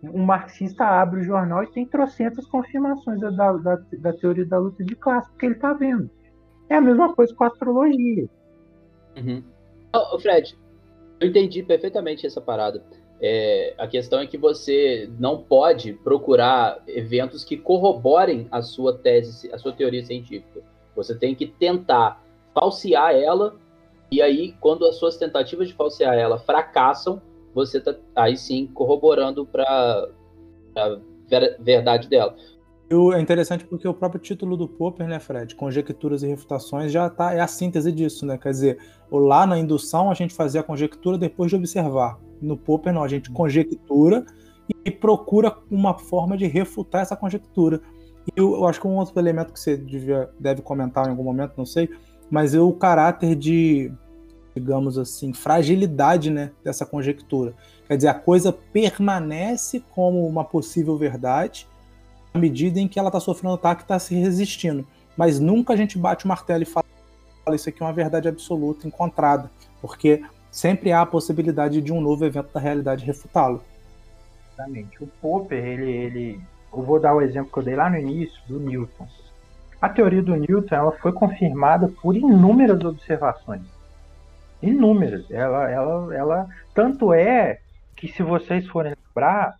um 0.00 0.22
marxista 0.22 0.84
abre 0.84 1.18
o 1.18 1.24
jornal 1.24 1.64
e 1.64 1.72
tem 1.72 1.84
trocentas 1.84 2.46
confirmações 2.46 3.18
da, 3.18 3.30
da, 3.30 3.74
da 3.74 4.12
teoria 4.12 4.46
da 4.46 4.56
luta 4.56 4.84
de 4.84 4.94
classe, 4.94 5.28
porque 5.30 5.46
ele 5.46 5.56
está 5.56 5.72
vendo. 5.72 6.08
É 6.68 6.76
a 6.76 6.80
mesma 6.80 7.12
coisa 7.12 7.34
com 7.34 7.42
a 7.42 7.48
astrologia. 7.48 8.28
Uhum. 9.16 9.42
Oh, 9.92 10.16
Fred, 10.20 10.56
eu 11.18 11.26
entendi 11.26 11.60
perfeitamente 11.64 12.24
essa 12.24 12.40
parada. 12.40 12.84
É, 13.20 13.74
a 13.76 13.88
questão 13.88 14.20
é 14.20 14.28
que 14.28 14.38
você 14.38 15.10
não 15.18 15.42
pode 15.42 15.94
procurar 15.94 16.84
eventos 16.86 17.42
que 17.42 17.56
corroborem 17.56 18.46
a 18.48 18.62
sua 18.62 18.96
tese, 18.96 19.52
a 19.52 19.58
sua 19.58 19.72
teoria 19.72 20.04
científica. 20.04 20.70
Você 21.02 21.14
tem 21.14 21.34
que 21.34 21.46
tentar 21.46 22.22
falsear 22.54 23.14
ela, 23.14 23.56
e 24.10 24.20
aí, 24.20 24.54
quando 24.60 24.84
as 24.86 24.96
suas 24.96 25.16
tentativas 25.16 25.68
de 25.68 25.74
falsear 25.74 26.14
ela 26.14 26.38
fracassam, 26.38 27.22
você 27.54 27.78
está 27.78 27.96
aí 28.14 28.36
sim 28.36 28.66
corroborando 28.66 29.46
para 29.46 30.08
a 30.76 30.98
verdade 31.60 32.08
dela. 32.08 32.34
É 33.14 33.20
interessante 33.20 33.64
porque 33.64 33.86
o 33.86 33.94
próprio 33.94 34.20
título 34.20 34.56
do 34.56 34.66
Popper, 34.66 35.06
né, 35.06 35.20
Fred, 35.20 35.54
Conjecturas 35.54 36.24
e 36.24 36.26
Refutações, 36.26 36.90
já 36.90 37.08
tá, 37.08 37.32
é 37.32 37.38
a 37.38 37.46
síntese 37.46 37.92
disso, 37.92 38.26
né? 38.26 38.36
Quer 38.36 38.50
dizer, 38.50 38.78
lá 39.12 39.46
na 39.46 39.56
indução 39.56 40.10
a 40.10 40.14
gente 40.14 40.34
fazia 40.34 40.60
a 40.60 40.64
conjectura 40.64 41.16
depois 41.16 41.50
de 41.50 41.56
observar. 41.56 42.18
No 42.42 42.56
Popper 42.56 42.92
não, 42.92 43.04
a 43.04 43.08
gente 43.08 43.30
conjectura 43.30 44.26
e 44.84 44.90
procura 44.90 45.56
uma 45.70 45.96
forma 45.96 46.36
de 46.36 46.46
refutar 46.46 47.02
essa 47.02 47.16
conjectura. 47.16 47.80
E 48.36 48.40
eu, 48.40 48.54
eu 48.54 48.66
acho 48.66 48.80
que 48.80 48.86
um 48.86 48.96
outro 48.96 49.18
elemento 49.18 49.52
que 49.52 49.60
você 49.60 49.76
devia, 49.76 50.30
deve 50.38 50.62
comentar 50.62 51.06
em 51.06 51.10
algum 51.10 51.24
momento, 51.24 51.54
não 51.56 51.66
sei, 51.66 51.88
mas 52.30 52.54
é 52.54 52.60
o 52.60 52.72
caráter 52.72 53.34
de, 53.34 53.92
digamos 54.54 54.98
assim, 54.98 55.32
fragilidade 55.32 56.30
né, 56.30 56.50
dessa 56.64 56.86
conjectura. 56.86 57.54
Quer 57.86 57.96
dizer, 57.96 58.08
a 58.08 58.14
coisa 58.14 58.52
permanece 58.52 59.82
como 59.90 60.26
uma 60.26 60.44
possível 60.44 60.96
verdade, 60.96 61.66
à 62.32 62.38
medida 62.38 62.78
em 62.78 62.86
que 62.86 62.98
ela 62.98 63.08
está 63.08 63.18
sofrendo 63.18 63.54
ataque 63.54 63.82
e 63.82 63.84
está 63.84 63.98
se 63.98 64.14
resistindo. 64.14 64.86
Mas 65.16 65.40
nunca 65.40 65.72
a 65.72 65.76
gente 65.76 65.98
bate 65.98 66.24
o 66.24 66.28
martelo 66.28 66.62
e 66.62 66.66
fala 66.66 66.84
isso 67.52 67.68
aqui 67.68 67.82
é 67.82 67.86
uma 67.86 67.92
verdade 67.92 68.28
absoluta, 68.28 68.86
encontrada, 68.86 69.50
porque 69.80 70.22
sempre 70.50 70.92
há 70.92 71.02
a 71.02 71.06
possibilidade 71.06 71.80
de 71.80 71.92
um 71.92 72.00
novo 72.00 72.24
evento 72.24 72.52
da 72.52 72.60
realidade 72.60 73.04
refutá-lo. 73.04 73.62
Exatamente. 74.52 75.02
O 75.02 75.06
Popper, 75.20 75.64
ele, 75.64 75.90
ele, 75.90 76.40
eu 76.72 76.82
vou 76.82 77.00
dar 77.00 77.14
o 77.14 77.20
exemplo 77.20 77.50
que 77.52 77.58
eu 77.58 77.62
dei 77.62 77.76
lá 77.76 77.90
no 77.90 77.98
início 77.98 78.40
do 78.46 78.60
Newton. 78.60 79.06
A 79.80 79.88
teoria 79.88 80.22
do 80.22 80.36
Newton, 80.36 80.74
ela 80.74 80.92
foi 80.92 81.12
confirmada 81.12 81.88
por 81.88 82.14
inúmeras 82.16 82.84
observações, 82.84 83.62
inúmeras. 84.62 85.30
Ela, 85.30 85.70
ela, 85.70 86.14
ela, 86.14 86.48
tanto 86.74 87.12
é 87.12 87.60
que 87.96 88.08
se 88.08 88.22
vocês 88.22 88.66
forem 88.68 88.94
lembrar, 89.06 89.54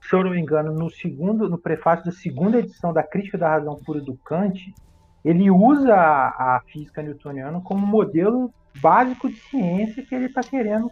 se 0.00 0.14
eu 0.14 0.22
não 0.22 0.30
me 0.30 0.40
engano, 0.40 0.72
no 0.72 0.88
segundo, 0.90 1.48
no 1.48 1.58
prefácio 1.58 2.04
da 2.04 2.12
segunda 2.12 2.58
edição 2.58 2.92
da 2.92 3.02
Crítica 3.02 3.36
da 3.36 3.48
Razão 3.48 3.76
Pura 3.84 4.00
do 4.00 4.16
Kant, 4.18 4.72
ele 5.24 5.50
usa 5.50 5.94
a, 5.94 6.56
a 6.56 6.60
física 6.68 7.02
newtoniana 7.02 7.60
como 7.60 7.84
modelo 7.84 8.52
básico 8.80 9.28
de 9.28 9.36
ciência 9.36 10.04
que 10.04 10.14
ele 10.14 10.26
está 10.26 10.42
querendo 10.42 10.90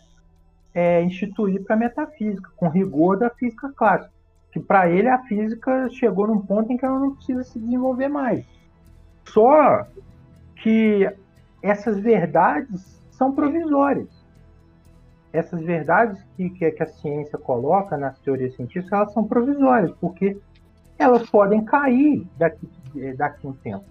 é, 0.75 1.03
instituir 1.03 1.63
para 1.63 1.77
a 1.77 1.79
metafísica, 1.79 2.51
com 2.57 2.69
rigor 2.69 3.17
da 3.17 3.31
física 3.31 3.73
clássica. 3.77 4.14
Que 4.55 4.61
para 4.61 4.89
ele 4.89 5.09
a 5.09 5.19
física 5.25 5.91
chegou 5.91 6.27
num 6.27 6.41
ponto 6.41 6.73
em 6.73 6.79
que 6.79 6.87
ela 6.87 6.99
não 6.99 7.15
precisa 7.15 7.45
se 7.45 7.59
desenvolver 7.59 8.09
mais. 8.09 8.43
Só 9.27 9.87
que 10.63 11.07
essas 11.63 11.99
verdades 11.99 13.03
são 13.11 13.35
provisórias 13.35 14.25
essas 15.35 15.61
verdades 15.61 16.25
que, 16.37 16.49
que, 16.49 16.81
a 16.81 16.87
ciência 16.87 17.37
coloca 17.37 17.97
nas 17.97 18.17
teorias 18.21 18.55
científicas, 18.55 18.93
elas 18.93 19.13
são 19.13 19.25
provisórias, 19.25 19.91
porque 20.01 20.39
elas 20.97 21.29
podem 21.29 21.65
cair 21.65 22.25
daqui, 22.39 22.69
daqui 23.17 23.45
a 23.45 23.51
um 23.51 23.53
tempo. 23.53 23.85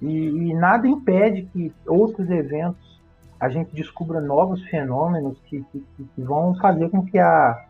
E, 0.00 0.08
e, 0.08 0.54
nada 0.54 0.88
impede 0.88 1.42
que 1.52 1.70
outros 1.86 2.30
eventos 2.30 3.00
a 3.38 3.50
gente 3.50 3.74
descubra 3.74 4.18
novos 4.18 4.62
fenômenos 4.64 5.38
que, 5.42 5.62
que, 5.70 5.84
que, 6.14 6.22
vão 6.22 6.54
fazer 6.54 6.88
com 6.88 7.04
que 7.04 7.18
a 7.18 7.66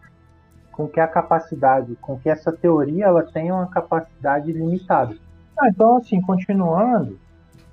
com 0.73 0.89
que 0.89 0.99
a 0.99 1.07
capacidade, 1.07 1.95
com 2.01 2.19
que 2.19 2.29
essa 2.29 2.51
teoria 2.51 3.05
ela 3.05 3.23
tenha 3.23 3.55
uma 3.55 3.69
capacidade 3.69 4.51
limitada. 4.51 5.15
Ah, 5.59 5.69
então, 5.69 5.99
assim, 5.99 6.21
continuando, 6.21 7.19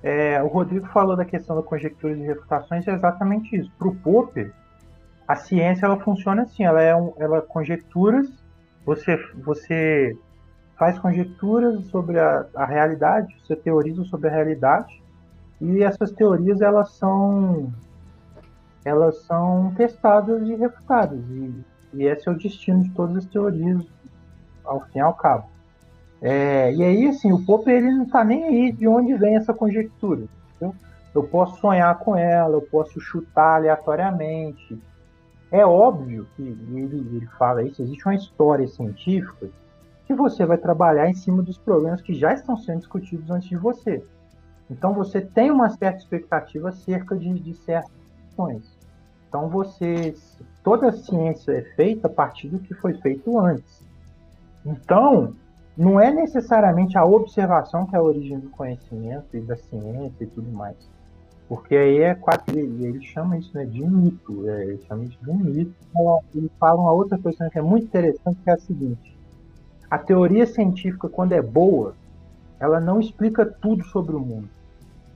é, 0.04 0.42
o 0.44 0.48
Rodrigo 0.48 0.86
falou 0.88 1.16
da 1.16 1.26
questão 1.26 1.56
da 1.56 1.64
conjecturas 1.64 2.18
e 2.18 2.24
refutações, 2.24 2.88
é 2.88 2.94
exatamente 2.94 3.56
isso. 3.56 3.72
Para 3.78 3.88
o 3.88 3.96
Popper, 3.96 4.54
a 5.28 5.36
ciência 5.36 5.86
ela 5.86 6.00
funciona 6.00 6.44
assim, 6.44 6.64
ela 6.64 6.82
é 6.82 6.96
um, 6.96 7.14
ela 7.18 7.42
conjecturas, 7.42 8.28
você 8.86 9.18
você 9.36 10.18
faz 10.78 10.98
conjecturas 10.98 11.84
sobre 11.86 12.20
a, 12.20 12.46
a 12.56 12.66
realidade, 12.66 13.36
você 13.44 13.56
teoriza 13.56 14.04
sobre 14.06 14.30
a 14.30 14.32
realidade 14.32 15.02
e 15.62 15.84
essas 15.84 16.12
teorias 16.12 16.62
elas 16.62 16.92
são 16.94 17.72
elas 18.84 19.22
são 19.26 19.74
testadas 19.76 20.48
e 20.48 20.56
refutadas 20.56 21.20
e, 21.30 21.64
e 21.94 22.04
esse 22.06 22.28
é 22.28 22.32
o 22.32 22.38
destino 22.38 22.84
de 22.84 22.90
todas 22.92 23.18
as 23.18 23.26
teorias 23.26 23.86
ao 24.64 24.82
fim 24.86 25.00
e 25.00 25.02
ao 25.02 25.14
cabo. 25.14 25.48
É, 26.22 26.74
e 26.74 26.84
aí 26.84 27.08
assim 27.08 27.32
o 27.32 27.46
Popper 27.46 27.76
ele 27.76 27.92
não 27.92 28.04
está 28.04 28.24
nem 28.24 28.44
aí 28.44 28.72
de 28.72 28.88
onde 28.88 29.14
vem 29.16 29.36
essa 29.36 29.54
conjectura. 29.54 30.24
Entendeu? 30.56 30.76
Eu 31.14 31.24
posso 31.24 31.60
sonhar 31.60 31.98
com 32.00 32.16
ela, 32.16 32.56
eu 32.56 32.62
posso 32.62 33.00
chutar 33.00 33.56
aleatoriamente, 33.56 34.78
é 35.52 35.66
óbvio 35.66 36.28
que 36.36 36.44
ele, 36.44 36.98
ele 37.16 37.28
fala 37.38 37.64
isso, 37.64 37.82
existe 37.82 38.06
uma 38.06 38.16
história 38.16 38.68
científica 38.68 39.50
que 40.06 40.14
você 40.14 40.46
vai 40.46 40.58
trabalhar 40.58 41.10
em 41.10 41.14
cima 41.14 41.42
dos 41.42 41.58
problemas 41.58 42.02
que 42.02 42.14
já 42.14 42.34
estão 42.34 42.56
sendo 42.58 42.80
discutidos 42.80 43.30
antes 43.32 43.50
de 43.50 43.58
você. 43.58 44.04
Então 44.70 44.94
você 44.94 45.22
tem 45.22 45.50
uma 45.50 45.70
certa 45.70 46.00
expectativa 46.00 46.70
acerca 46.70 47.16
de, 47.16 47.34
de 47.40 47.56
certas 47.56 47.92
questões. 48.26 48.79
Então 49.30 49.48
você, 49.48 50.16
toda 50.64 50.90
a 50.90 50.92
ciência 50.92 51.52
é 51.52 51.62
feita 51.62 52.08
a 52.08 52.10
partir 52.10 52.50
do 52.50 52.58
que 52.60 52.74
foi 52.74 52.96
feito 52.96 53.40
antes. 53.40 53.84
Então 54.66 55.36
não 55.78 55.98
é 56.00 56.12
necessariamente 56.12 56.98
a 56.98 57.06
observação 57.06 57.86
que 57.86 57.96
é 57.96 58.00
a 58.00 58.04
origem 58.04 58.40
do 58.40 58.50
conhecimento 58.50 59.38
e 59.38 59.40
da 59.40 59.56
ciência 59.56 60.24
e 60.24 60.28
tudo 60.28 60.52
mais. 60.52 60.76
Porque 61.48 61.76
aí 61.76 62.00
é 62.00 62.14
quase. 62.14 62.42
Ele 62.58 63.02
chama 63.02 63.38
isso 63.38 63.56
né, 63.56 63.66
de 63.66 63.84
mito. 63.84 64.48
É, 64.50 64.66
ele 64.66 64.84
chama 64.88 65.06
isso 65.06 65.18
de 65.24 65.32
um 65.32 65.38
mito. 65.38 65.74
Ele 66.36 66.52
fala 66.60 66.82
uma 66.82 66.92
outra 66.92 67.18
coisa 67.18 67.50
que 67.50 67.58
é 67.58 67.62
muito 67.62 67.86
interessante, 67.86 68.38
que 68.44 68.50
é 68.50 68.54
a 68.54 68.60
seguinte. 68.60 69.18
A 69.90 69.98
teoria 69.98 70.46
científica, 70.46 71.08
quando 71.08 71.32
é 71.32 71.42
boa, 71.42 71.96
ela 72.60 72.80
não 72.80 73.00
explica 73.00 73.46
tudo 73.46 73.84
sobre 73.86 74.16
o 74.16 74.20
mundo. 74.20 74.50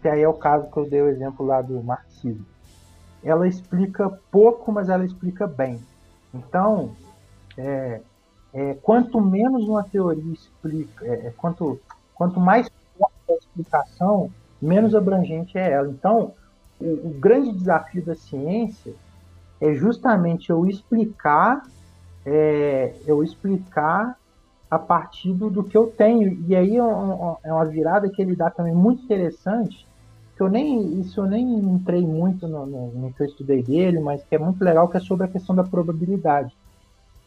Que 0.01 0.07
aí 0.07 0.21
é 0.21 0.27
o 0.27 0.33
caso 0.33 0.71
que 0.71 0.77
eu 0.77 0.89
dei 0.89 1.01
o 1.01 1.09
exemplo 1.09 1.45
lá 1.45 1.61
do 1.61 1.83
marxismo. 1.83 2.52
Ela 3.23 3.47
explica 3.47 4.09
pouco, 4.31 4.71
mas 4.71 4.89
ela 4.89 5.05
explica 5.05 5.47
bem. 5.47 5.79
Então, 6.33 6.95
é, 7.57 8.01
é, 8.53 8.73
quanto 8.75 9.19
menos 9.21 9.67
uma 9.67 9.83
teoria 9.83 10.33
explica, 10.33 11.05
é, 11.05 11.27
é 11.27 11.33
quanto, 11.37 11.79
quanto 12.13 12.39
mais 12.39 12.69
forte 12.97 13.13
a 13.29 13.33
explicação, 13.33 14.31
menos 14.61 14.93
abrangente 14.93 15.57
é 15.57 15.71
ela. 15.71 15.89
Então, 15.89 16.33
o, 16.79 17.09
o 17.09 17.17
grande 17.19 17.51
desafio 17.53 18.03
da 18.03 18.15
ciência 18.15 18.93
é 19.59 19.73
justamente 19.73 20.49
eu 20.49 20.67
explicar, 20.67 21.63
é, 22.25 22.93
eu 23.05 23.23
explicar 23.23 24.17
a 24.69 24.79
partir 24.79 25.33
do, 25.33 25.49
do, 25.49 25.63
que 25.63 25.77
eu 25.77 25.87
tenho. 25.87 26.43
E 26.47 26.55
aí 26.55 26.75
é 26.75 26.79
é 26.79 27.53
uma, 27.53 27.65
virada 27.65 28.09
que 28.09 28.21
ele 28.21 28.35
dá 28.35 28.49
também 28.49 28.73
muito 28.73 29.03
interessante, 29.03 29.87
que 30.35 30.41
eu 30.41 30.49
nem, 30.49 30.99
isso 30.99 31.21
eu 31.21 31.25
nem 31.25 31.43
entrei 31.43 32.01
muito 32.01 32.47
no, 32.47 32.65
no, 32.65 32.87
no 32.87 33.13
que 33.13 33.21
eu 33.21 33.27
estudei 33.27 33.61
dele, 33.61 33.99
mas 33.99 34.23
que 34.23 34.35
é 34.35 34.39
muito 34.39 34.63
legal, 34.63 34.87
que 34.87 34.97
é 34.97 34.99
sobre 34.99 35.25
a 35.25 35.29
questão 35.29 35.55
da 35.55 35.63
probabilidade. 35.63 36.53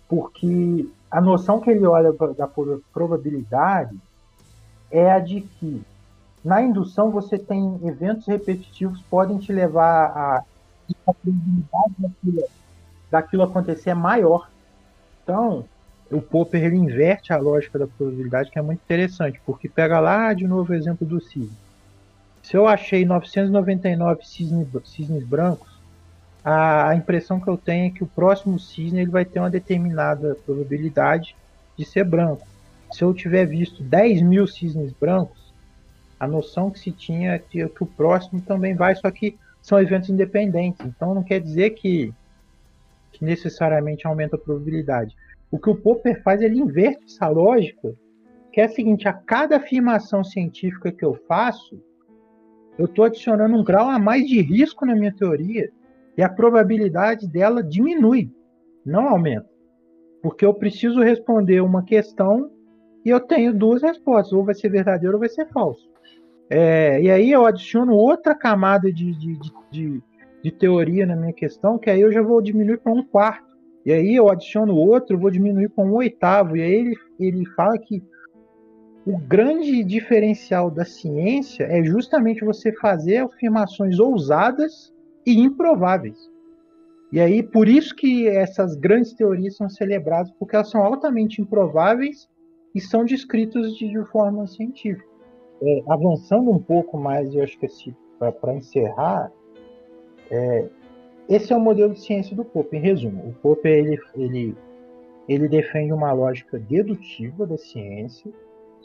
Porque 0.09 0.89
a 1.11 1.21
noção 1.21 1.61
que 1.61 1.71
ele 1.71 1.87
olha 1.87 2.13
da 2.13 2.49
probabilidade 2.93 3.97
é 4.91 5.11
a 5.11 5.19
de 5.19 5.41
que 5.41 5.83
na 6.47 6.63
indução, 6.63 7.11
você 7.11 7.37
tem 7.37 7.81
eventos 7.83 8.25
repetitivos 8.29 9.03
podem 9.11 9.37
te 9.37 9.53
levar 9.53 10.13
a. 10.17 10.45
A 11.05 11.13
probabilidade 11.13 11.95
daquilo, 11.99 12.45
daquilo 13.11 13.43
acontecer 13.43 13.91
é 13.91 13.95
maior. 13.95 14.49
Então, 15.25 15.65
o 16.09 16.23
Popper 16.23 16.63
ele 16.63 16.77
inverte 16.77 17.33
a 17.33 17.37
lógica 17.37 17.77
da 17.77 17.89
probabilidade, 17.89 18.53
que 18.53 18.59
é 18.61 18.63
muito 18.63 18.79
interessante, 18.79 19.41
porque 19.45 19.69
pega 19.69 19.99
lá 19.99 20.33
de 20.33 20.47
novo 20.47 20.73
o 20.73 20.77
exemplo 20.77 21.05
do 21.05 21.21
cisne. 21.21 21.51
Se 22.47 22.57
eu 22.57 22.69
achei 22.69 23.05
999 23.05 24.25
cisnes, 24.25 24.69
cisnes 24.85 25.25
brancos, 25.25 25.69
a, 26.45 26.91
a, 26.91 26.95
impressão 26.95 27.41
que 27.41 27.49
eu 27.49 27.57
tenho 27.57 27.89
é 27.89 27.91
que 27.91 28.05
o 28.05 28.07
próximo 28.07 28.57
cisne 28.57 29.01
ele 29.01 29.11
vai 29.11 29.25
ter 29.25 29.41
uma 29.41 29.51
determinada 29.51 30.37
probabilidade 30.47 31.35
de 31.77 31.85
ser 31.85 32.05
branco. 32.05 32.47
Se 32.93 33.03
eu 33.03 33.13
tiver 33.13 33.47
visto 33.47 33.83
10 33.83 34.23
mil 34.23 34.47
cisnes 34.47 34.93
brancos, 34.93 35.53
a 36.21 36.29
noção 36.29 36.71
que 36.71 36.79
se 36.79 36.93
tinha 36.93 37.33
é 37.33 37.39
que, 37.41 37.69
que 37.69 37.83
o 37.83 37.87
próximo 37.87 38.41
também 38.41 38.77
vai, 38.77 38.95
só 38.95 39.11
que 39.11 39.37
são 39.61 39.81
eventos 39.81 40.09
independentes. 40.09 40.87
Então 40.87 41.17
não 41.17 41.25
quer 41.25 41.41
dizer 41.41 41.71
que, 41.71 42.15
que 43.11 43.25
necessariamente 43.25 44.07
aumenta 44.07 44.37
a 44.37 44.39
probabilidade. 44.39 45.17
O 45.51 45.59
que 45.59 45.69
o 45.69 45.75
Popper 45.75 46.23
faz, 46.23 46.41
ele 46.41 46.61
inverte 46.61 47.07
essa 47.07 47.27
lógica, 47.27 47.93
que 48.53 48.61
é 48.61 48.67
a 48.67 48.69
seguinte: 48.69 49.09
a 49.09 49.13
cada 49.13 49.57
afirmação 49.57 50.23
científica 50.23 50.93
que 50.93 51.05
eu 51.05 51.21
faço, 51.27 51.85
eu 52.79 52.85
estou 52.85 53.05
adicionando 53.05 53.57
um 53.57 53.65
grau 53.65 53.89
a 53.89 53.99
mais 53.99 54.27
de 54.27 54.41
risco 54.41 54.85
na 54.85 54.95
minha 54.95 55.15
teoria 55.15 55.71
e 56.17 56.23
a 56.23 56.29
probabilidade 56.29 57.29
dela 57.29 57.63
diminui, 57.63 58.31
não 58.85 59.09
aumenta. 59.09 59.49
Porque 60.23 60.45
eu 60.45 60.55
preciso 60.55 61.01
responder 61.01 61.61
uma 61.61 61.83
questão 61.83 62.51
e 63.05 63.11
eu 63.11 63.21
tenho 63.21 63.55
duas 63.55 63.83
respostas, 63.83 64.33
ou 64.33 64.45
vai 64.45 64.55
ser 64.55 64.69
verdadeiro 64.69 65.15
ou 65.15 65.21
vai 65.21 65.29
ser 65.29 65.47
falso. 65.49 65.89
É, 66.51 67.01
e 67.01 67.11
aí 67.11 67.31
eu 67.31 67.45
adiciono 67.45 67.93
outra 67.93 68.35
camada 68.35 68.93
de, 68.93 69.13
de, 69.13 69.39
de, 69.71 70.03
de, 70.43 70.51
teoria 70.53 71.07
na 71.07 71.17
minha 71.17 71.33
questão, 71.33 71.79
que 71.79 71.91
aí 71.91 72.01
eu 72.01 72.13
já 72.13 72.23
vou 72.23 72.41
diminuir 72.41 72.79
para 72.79 72.93
um 72.93 73.05
quarto. 73.05 73.47
E 73.85 73.93
aí 73.93 74.15
eu 74.15 74.29
adiciono 74.29 74.75
outro, 74.75 75.19
vou 75.19 75.31
diminuir 75.31 75.69
para 75.69 75.85
um 75.85 75.95
oitavo. 75.95 76.57
E 76.57 76.63
aí 76.63 76.73
ele, 76.73 76.97
ele 77.19 77.47
fala 77.51 77.79
que 77.79 78.03
o 79.07 79.17
grande 79.17 79.85
diferencial 79.85 80.69
da 80.69 80.85
ciência 80.85 81.63
é 81.63 81.83
justamente 81.85 82.45
você 82.45 82.73
fazer 82.73 83.19
afirmações 83.19 84.01
ousadas 84.01 84.93
e 85.25 85.39
improváveis. 85.39 86.29
E 87.13 87.21
aí, 87.21 87.41
por 87.41 87.69
isso 87.69 87.95
que 87.95 88.27
essas 88.27 88.75
grandes 88.75 89.13
teorias 89.13 89.57
são 89.57 89.69
celebradas, 89.69 90.33
porque 90.33 90.57
elas 90.57 90.69
são 90.69 90.83
altamente 90.83 91.41
improváveis 91.41 92.29
e 92.75 92.81
são 92.81 93.05
descritas 93.05 93.77
de, 93.77 93.89
de 93.89 94.05
forma 94.07 94.45
científica. 94.49 95.07
É, 95.63 95.83
avançando 95.89 96.51
um 96.51 96.59
pouco 96.59 96.99
mais, 96.99 97.33
eu 97.33 97.45
acho 97.45 97.57
que 97.61 97.95
para 98.19 98.55
encerrar, 98.55 99.31
é, 100.31 100.69
esse 101.29 101.53
é 101.53 101.57
o 101.57 101.61
modelo 101.61 101.95
de 101.95 102.01
ciência 102.01 102.35
do 102.35 102.45
Popper. 102.45 102.81
Em 102.81 102.83
resumo, 102.83 103.29
o 103.29 103.33
Popper 103.35 103.73
ele, 103.73 103.99
ele, 104.17 104.57
ele 105.29 105.49
defende 105.49 105.93
uma 105.93 106.13
lógica 106.13 106.59
dedutiva 106.59 107.47
da 107.47 107.57
ciência, 107.57 108.33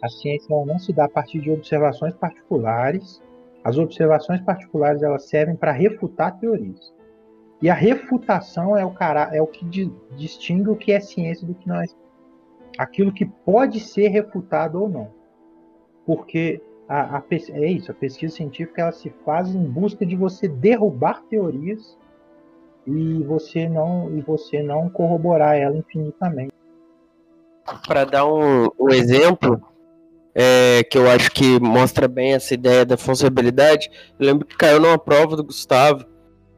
a 0.01 0.09
ciência 0.09 0.49
não 0.65 0.79
se 0.79 0.91
dá 0.91 1.05
a 1.05 1.09
partir 1.09 1.39
de 1.39 1.51
observações 1.51 2.15
particulares. 2.15 3.21
As 3.63 3.77
observações 3.77 4.41
particulares 4.41 5.03
elas 5.03 5.25
servem 5.25 5.55
para 5.55 5.71
refutar 5.71 6.39
teorias. 6.39 6.91
E 7.61 7.69
a 7.69 7.75
refutação 7.75 8.75
é 8.75 8.83
o, 8.83 8.91
cara, 8.91 9.29
é 9.31 9.41
o 9.41 9.45
que 9.45 9.63
di, 9.65 9.93
distingue 10.15 10.69
o 10.69 10.75
que 10.75 10.91
é 10.91 10.99
ciência 10.99 11.45
do 11.45 11.53
que 11.53 11.67
não 11.67 11.79
é. 11.79 11.85
Aquilo 12.77 13.13
que 13.13 13.25
pode 13.25 13.79
ser 13.79 14.07
refutado 14.07 14.81
ou 14.81 14.89
não. 14.89 15.09
Porque 16.03 16.59
a, 16.89 17.17
a, 17.17 17.23
é 17.29 17.67
isso, 17.67 17.91
a 17.91 17.93
pesquisa 17.93 18.35
científica 18.35 18.81
ela 18.81 18.91
se 18.91 19.11
faz 19.23 19.53
em 19.53 19.63
busca 19.63 20.03
de 20.03 20.15
você 20.15 20.47
derrubar 20.47 21.21
teorias 21.29 21.95
e 22.87 23.23
você 23.23 23.69
não 23.69 24.17
e 24.17 24.21
você 24.21 24.63
não 24.63 24.89
corroborar 24.89 25.55
ela 25.55 25.77
infinitamente. 25.77 26.51
Para 27.87 28.05
dar 28.05 28.25
um, 28.25 28.69
um 28.79 28.89
exemplo, 28.89 29.61
é, 30.33 30.83
que 30.83 30.97
eu 30.97 31.09
acho 31.09 31.31
que 31.31 31.59
mostra 31.59 32.07
bem 32.07 32.33
essa 32.33 32.53
ideia 32.53 32.85
da 32.85 32.97
funcionalidade. 32.97 33.89
Eu 34.19 34.25
lembro 34.25 34.45
que 34.45 34.55
caiu 34.55 34.79
numa 34.79 34.97
prova 34.97 35.35
do 35.35 35.43
Gustavo, 35.43 36.05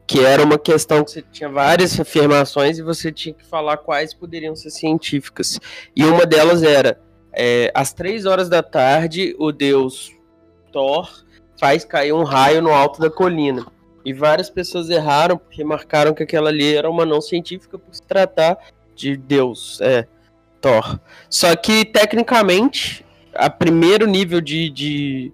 que 0.06 0.20
era 0.20 0.42
uma 0.42 0.58
questão 0.58 1.04
que 1.04 1.10
você 1.10 1.22
tinha 1.22 1.48
várias 1.48 1.98
afirmações 1.98 2.78
e 2.78 2.82
você 2.82 3.10
tinha 3.10 3.34
que 3.34 3.44
falar 3.44 3.78
quais 3.78 4.14
poderiam 4.14 4.54
ser 4.54 4.70
científicas. 4.70 5.58
E 5.94 6.04
uma 6.04 6.26
delas 6.26 6.62
era: 6.62 7.00
é, 7.32 7.70
às 7.74 7.92
três 7.92 8.26
horas 8.26 8.48
da 8.48 8.62
tarde, 8.62 9.34
o 9.38 9.50
deus 9.50 10.12
Thor 10.72 11.24
faz 11.58 11.84
cair 11.84 12.12
um 12.12 12.24
raio 12.24 12.60
no 12.60 12.72
alto 12.72 13.00
da 13.00 13.10
colina. 13.10 13.66
E 14.04 14.12
várias 14.12 14.50
pessoas 14.50 14.90
erraram 14.90 15.38
porque 15.38 15.64
marcaram 15.64 16.12
que 16.12 16.22
aquela 16.22 16.50
ali 16.50 16.76
era 16.76 16.90
uma 16.90 17.06
não 17.06 17.22
científica 17.22 17.78
por 17.78 17.94
se 17.94 18.02
tratar 18.02 18.58
de 18.94 19.16
Deus, 19.16 19.80
é, 19.80 20.06
Thor. 20.60 21.00
Só 21.30 21.56
que, 21.56 21.84
tecnicamente, 21.86 23.03
a 23.34 23.50
primeiro 23.50 24.06
nível 24.06 24.40
de, 24.40 24.70
de, 24.70 25.32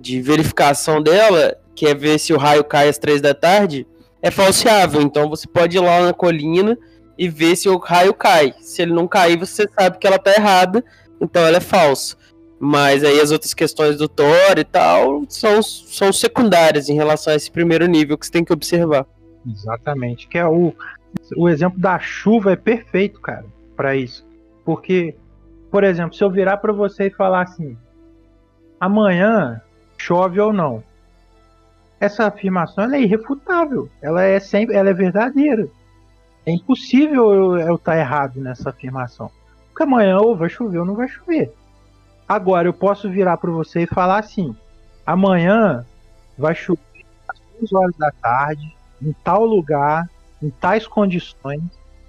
de 0.00 0.20
verificação 0.20 1.02
dela, 1.02 1.56
que 1.74 1.86
é 1.86 1.94
ver 1.94 2.18
se 2.18 2.32
o 2.32 2.38
raio 2.38 2.64
cai 2.64 2.88
às 2.88 2.98
três 2.98 3.20
da 3.20 3.34
tarde, 3.34 3.86
é 4.22 4.30
falseável. 4.30 5.00
Então 5.00 5.28
você 5.28 5.46
pode 5.46 5.76
ir 5.76 5.80
lá 5.80 6.00
na 6.00 6.12
colina 6.12 6.76
e 7.18 7.28
ver 7.28 7.56
se 7.56 7.68
o 7.68 7.78
raio 7.78 8.14
cai. 8.14 8.54
Se 8.60 8.82
ele 8.82 8.92
não 8.92 9.06
cair, 9.06 9.38
você 9.38 9.68
sabe 9.68 9.98
que 9.98 10.06
ela 10.06 10.18
tá 10.18 10.32
errada, 10.32 10.84
então 11.20 11.44
ela 11.44 11.58
é 11.58 11.60
falsa. 11.60 12.16
Mas 12.58 13.04
aí 13.04 13.20
as 13.20 13.30
outras 13.30 13.52
questões 13.52 13.98
do 13.98 14.08
Thor 14.08 14.58
e 14.58 14.64
tal 14.64 15.24
são, 15.28 15.62
são 15.62 16.12
secundárias 16.12 16.88
em 16.88 16.94
relação 16.94 17.32
a 17.32 17.36
esse 17.36 17.50
primeiro 17.50 17.86
nível 17.86 18.16
que 18.16 18.26
você 18.26 18.32
tem 18.32 18.44
que 18.44 18.52
observar. 18.52 19.06
Exatamente, 19.46 20.26
que 20.26 20.38
é 20.38 20.46
o, 20.46 20.74
o 21.36 21.48
exemplo 21.48 21.78
da 21.78 21.98
chuva 21.98 22.52
é 22.52 22.56
perfeito, 22.56 23.20
cara, 23.20 23.44
para 23.76 23.94
isso. 23.94 24.26
Porque 24.64 25.14
por 25.76 25.84
exemplo, 25.84 26.16
se 26.16 26.24
eu 26.24 26.30
virar 26.30 26.56
para 26.56 26.72
você 26.72 27.08
e 27.08 27.10
falar 27.10 27.42
assim: 27.42 27.76
amanhã 28.80 29.60
chove 29.98 30.40
ou 30.40 30.50
não, 30.50 30.82
essa 32.00 32.26
afirmação 32.26 32.94
é 32.94 33.02
irrefutável, 33.02 33.86
ela 34.00 34.22
é 34.22 34.40
sempre, 34.40 34.74
ela 34.74 34.88
é 34.88 34.94
verdadeira. 34.94 35.68
É 36.46 36.50
impossível 36.50 37.58
eu 37.58 37.74
estar 37.74 37.92
tá 37.92 37.98
errado 37.98 38.40
nessa 38.40 38.70
afirmação, 38.70 39.30
porque 39.68 39.82
amanhã 39.82 40.16
ou 40.16 40.34
vai 40.34 40.48
chover 40.48 40.78
ou 40.78 40.86
não 40.86 40.94
vai 40.94 41.08
chover. 41.08 41.52
Agora 42.26 42.66
eu 42.66 42.72
posso 42.72 43.10
virar 43.10 43.36
para 43.36 43.50
você 43.50 43.82
e 43.82 43.86
falar 43.86 44.20
assim: 44.20 44.56
amanhã 45.04 45.84
vai 46.38 46.54
chover 46.54 47.04
às 47.28 47.38
2 47.60 47.72
horas 47.74 47.96
da 47.98 48.10
tarde, 48.12 48.74
em 49.02 49.12
tal 49.22 49.44
lugar, 49.44 50.08
em 50.42 50.48
tais 50.48 50.86
condições. 50.86 51.60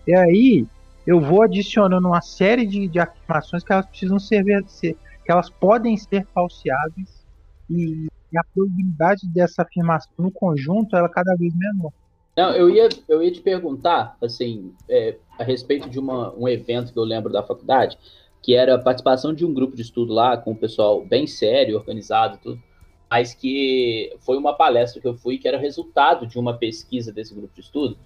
E 0.08 0.16
aí 0.16 0.66
eu 1.08 1.22
vou 1.22 1.42
adicionando 1.42 2.06
uma 2.06 2.22
série 2.22 2.66
de, 2.66 2.90
de 2.90 3.00
afirmações 3.00 3.64
que 3.64 3.72
elas 3.72 3.86
precisam 3.86 4.20
ser, 4.20 4.44
ser 4.68 4.98
que 5.24 5.32
elas 5.32 5.50
podem 5.50 5.96
ser 5.96 6.28
falseáveis 6.34 7.26
e, 7.70 8.08
e, 8.32 8.38
a 8.38 8.44
probabilidade 8.54 9.26
dessa 9.34 9.62
afirmação 9.62 10.12
no 10.18 10.30
conjunto 10.30 10.98
ela 10.98 11.08
é 11.08 11.12
cada 11.12 11.34
vez 11.36 11.56
menor. 11.56 11.94
Não, 12.36 12.52
eu 12.52 12.70
ia, 12.70 12.90
eu 13.08 13.24
ia 13.24 13.32
te 13.32 13.40
perguntar, 13.40 14.18
assim, 14.22 14.74
é, 14.88 15.18
a 15.40 15.44
respeito 15.44 15.90
de 15.90 15.98
uma, 15.98 16.36
um 16.36 16.48
evento 16.48 16.92
que 16.92 17.00
eu 17.00 17.04
lembro 17.06 17.32
da 17.32 17.42
faculdade, 17.42 17.98
que 18.44 18.54
era 18.54 18.76
a 18.76 18.80
participação 18.80 19.34
de 19.34 19.46
um 19.46 19.54
grupo 19.54 19.76
de 19.76 19.82
estudo 19.82 20.14
lá, 20.14 20.38
com 20.38 20.52
o 20.52 20.56
pessoal 20.56 21.04
bem 21.04 21.26
sério, 21.26 21.78
organizado 21.78 22.38
tudo, 22.44 22.62
mas 23.10 23.34
que 23.34 24.14
foi 24.20 24.38
uma 24.38 24.54
palestra 24.54 25.02
que 25.02 25.08
eu 25.08 25.16
fui, 25.16 25.38
que 25.38 25.48
era 25.48 25.58
resultado 25.58 26.28
de 26.28 26.38
uma 26.38 26.58
pesquisa 26.58 27.12
desse 27.12 27.34
grupo 27.34 27.54
de 27.56 27.62
estudo, 27.62 27.98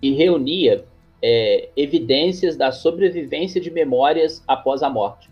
e 0.00 0.12
reunia 0.14 0.86
é, 1.22 1.68
evidências 1.76 2.56
da 2.56 2.72
sobrevivência 2.72 3.60
de 3.60 3.70
memórias 3.70 4.42
após 4.46 4.82
a 4.82 4.90
morte. 4.90 5.30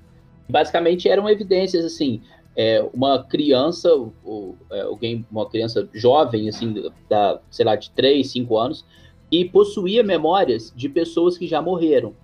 Basicamente 0.48 1.08
eram 1.08 1.28
evidências 1.28 1.84
assim, 1.84 2.20
é, 2.56 2.84
uma 2.92 3.22
criança, 3.24 3.90
ou, 4.24 4.56
é, 4.70 4.82
alguém, 4.82 5.26
uma 5.30 5.48
criança 5.48 5.88
jovem, 5.92 6.48
assim, 6.48 6.90
da, 7.08 7.40
sei 7.50 7.64
lá, 7.64 7.76
de 7.76 7.90
3, 7.90 8.30
5 8.30 8.58
anos, 8.58 8.84
e 9.30 9.44
possuía 9.44 10.02
memórias 10.02 10.72
de 10.76 10.88
pessoas 10.88 11.38
que 11.38 11.46
já 11.46 11.62
morreram. 11.62 12.14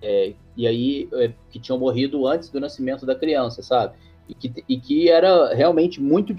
É, 0.00 0.32
e 0.56 0.66
aí, 0.66 1.08
é, 1.14 1.32
que 1.50 1.58
tinham 1.58 1.78
morrido 1.78 2.26
antes 2.26 2.48
do 2.48 2.60
nascimento 2.60 3.04
da 3.04 3.14
criança, 3.14 3.62
sabe? 3.62 3.94
E 4.28 4.34
que, 4.34 4.64
e 4.68 4.78
que 4.78 5.10
era 5.10 5.52
realmente 5.54 6.00
muito, 6.00 6.34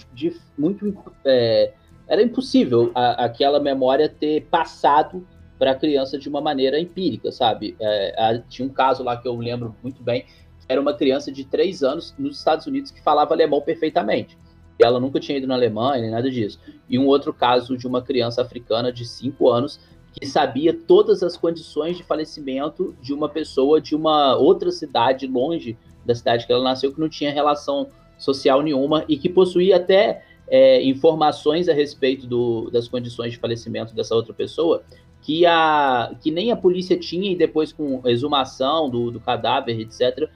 muito 0.57 0.95
é, 1.23 1.73
era 2.07 2.21
impossível 2.21 2.91
a, 2.95 3.25
aquela 3.25 3.59
memória 3.59 4.09
ter 4.09 4.45
passado 4.45 5.25
para 5.57 5.71
a 5.71 5.75
criança 5.75 6.17
de 6.17 6.27
uma 6.27 6.41
maneira 6.41 6.79
empírica, 6.79 7.31
sabe? 7.31 7.75
É, 7.79 8.41
tinha 8.49 8.67
um 8.67 8.71
caso 8.71 9.03
lá 9.03 9.17
que 9.17 9.27
eu 9.27 9.35
lembro 9.35 9.75
muito 9.81 10.03
bem, 10.03 10.25
era 10.67 10.81
uma 10.81 10.93
criança 10.93 11.31
de 11.31 11.45
três 11.45 11.83
anos 11.83 12.13
nos 12.17 12.37
Estados 12.37 12.65
Unidos 12.65 12.91
que 12.91 13.01
falava 13.01 13.33
alemão 13.33 13.61
perfeitamente. 13.61 14.37
E 14.79 14.83
ela 14.83 14.99
nunca 14.99 15.19
tinha 15.19 15.37
ido 15.37 15.47
na 15.47 15.53
Alemanha, 15.53 16.01
nem 16.01 16.11
nada 16.11 16.29
disso. 16.29 16.59
E 16.89 16.99
um 16.99 17.05
outro 17.05 17.33
caso 17.33 17.77
de 17.77 17.87
uma 17.87 18.01
criança 18.01 18.41
africana 18.41 18.91
de 18.91 19.05
cinco 19.05 19.49
anos 19.49 19.79
que 20.11 20.25
sabia 20.25 20.73
todas 20.73 21.21
as 21.23 21.37
condições 21.37 21.97
de 21.97 22.03
falecimento 22.03 22.95
de 23.01 23.13
uma 23.13 23.29
pessoa 23.29 23.81
de 23.81 23.95
uma 23.95 24.35
outra 24.35 24.71
cidade 24.71 25.27
longe 25.27 25.77
da 26.05 26.15
cidade 26.15 26.45
que 26.45 26.53
ela 26.53 26.63
nasceu, 26.63 26.93
que 26.93 26.99
não 26.99 27.09
tinha 27.09 27.31
relação 27.31 27.89
social 28.17 28.61
nenhuma 28.61 29.03
e 29.09 29.17
que 29.17 29.27
possuía 29.27 29.75
até 29.75 30.23
é, 30.47 30.81
informações 30.83 31.67
a 31.67 31.73
respeito 31.73 32.27
do, 32.27 32.69
das 32.69 32.87
condições 32.87 33.33
de 33.33 33.39
falecimento 33.39 33.93
dessa 33.93 34.15
outra 34.15 34.33
pessoa 34.33 34.83
que, 35.25 35.43
a, 35.43 36.15
que 36.21 36.29
nem 36.29 36.51
a 36.51 36.55
polícia 36.55 36.95
tinha 36.95 37.31
e 37.31 37.35
depois 37.35 37.73
com 37.73 37.99
exumação 38.05 38.87
do, 38.91 39.09
do 39.09 39.19
cadáver, 39.19 39.79
etc., 39.79 40.29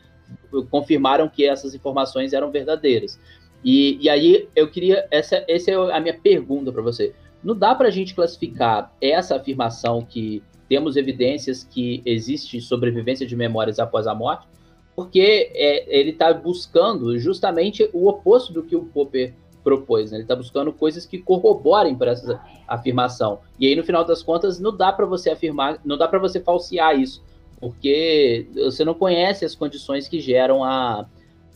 confirmaram 0.71 1.29
que 1.29 1.45
essas 1.45 1.75
informações 1.75 2.33
eram 2.33 2.49
verdadeiras. 2.49 3.19
E, 3.63 3.99
e 4.01 4.09
aí 4.09 4.49
eu 4.55 4.67
queria, 4.67 5.07
essa, 5.11 5.45
essa 5.47 5.69
é 5.69 5.75
a 5.75 5.99
minha 5.99 6.17
pergunta 6.17 6.71
para 6.71 6.81
você. 6.81 7.13
Não 7.43 7.55
dá 7.55 7.75
para 7.75 7.87
a 7.87 7.91
gente 7.91 8.15
classificar 8.15 8.91
essa 8.99 9.35
afirmação 9.35 10.03
que 10.03 10.41
temos 10.67 10.97
evidências 10.97 11.63
que 11.63 12.01
existe 12.03 12.59
sobrevivência 12.59 13.27
de 13.27 13.35
memórias 13.35 13.77
após 13.77 14.07
a 14.07 14.15
morte, 14.15 14.47
porque 14.95 15.51
é, 15.53 15.99
ele 15.99 16.09
está 16.09 16.33
buscando 16.33 17.15
justamente 17.19 17.87
o 17.93 18.07
oposto 18.07 18.51
do 18.51 18.63
que 18.63 18.75
o 18.75 18.85
Popper 18.85 19.35
propôs. 19.69 20.09
Né? 20.09 20.17
Ele 20.17 20.23
está 20.23 20.35
buscando 20.35 20.73
coisas 20.73 21.05
que 21.05 21.19
corroborem 21.19 21.95
para 21.95 22.11
essa 22.11 22.41
afirmação. 22.67 23.39
E 23.59 23.67
aí, 23.67 23.75
no 23.75 23.83
final 23.83 24.03
das 24.03 24.23
contas, 24.23 24.59
não 24.59 24.75
dá 24.75 24.91
para 24.91 25.05
você 25.05 25.29
afirmar, 25.29 25.79
não 25.85 25.97
dá 25.97 26.07
para 26.07 26.17
você 26.17 26.39
falsear 26.39 26.99
isso, 26.99 27.23
porque 27.59 28.47
você 28.55 28.83
não 28.83 28.95
conhece 28.95 29.45
as 29.45 29.53
condições 29.53 30.07
que 30.07 30.19
geram 30.19 30.63
a, 30.63 31.05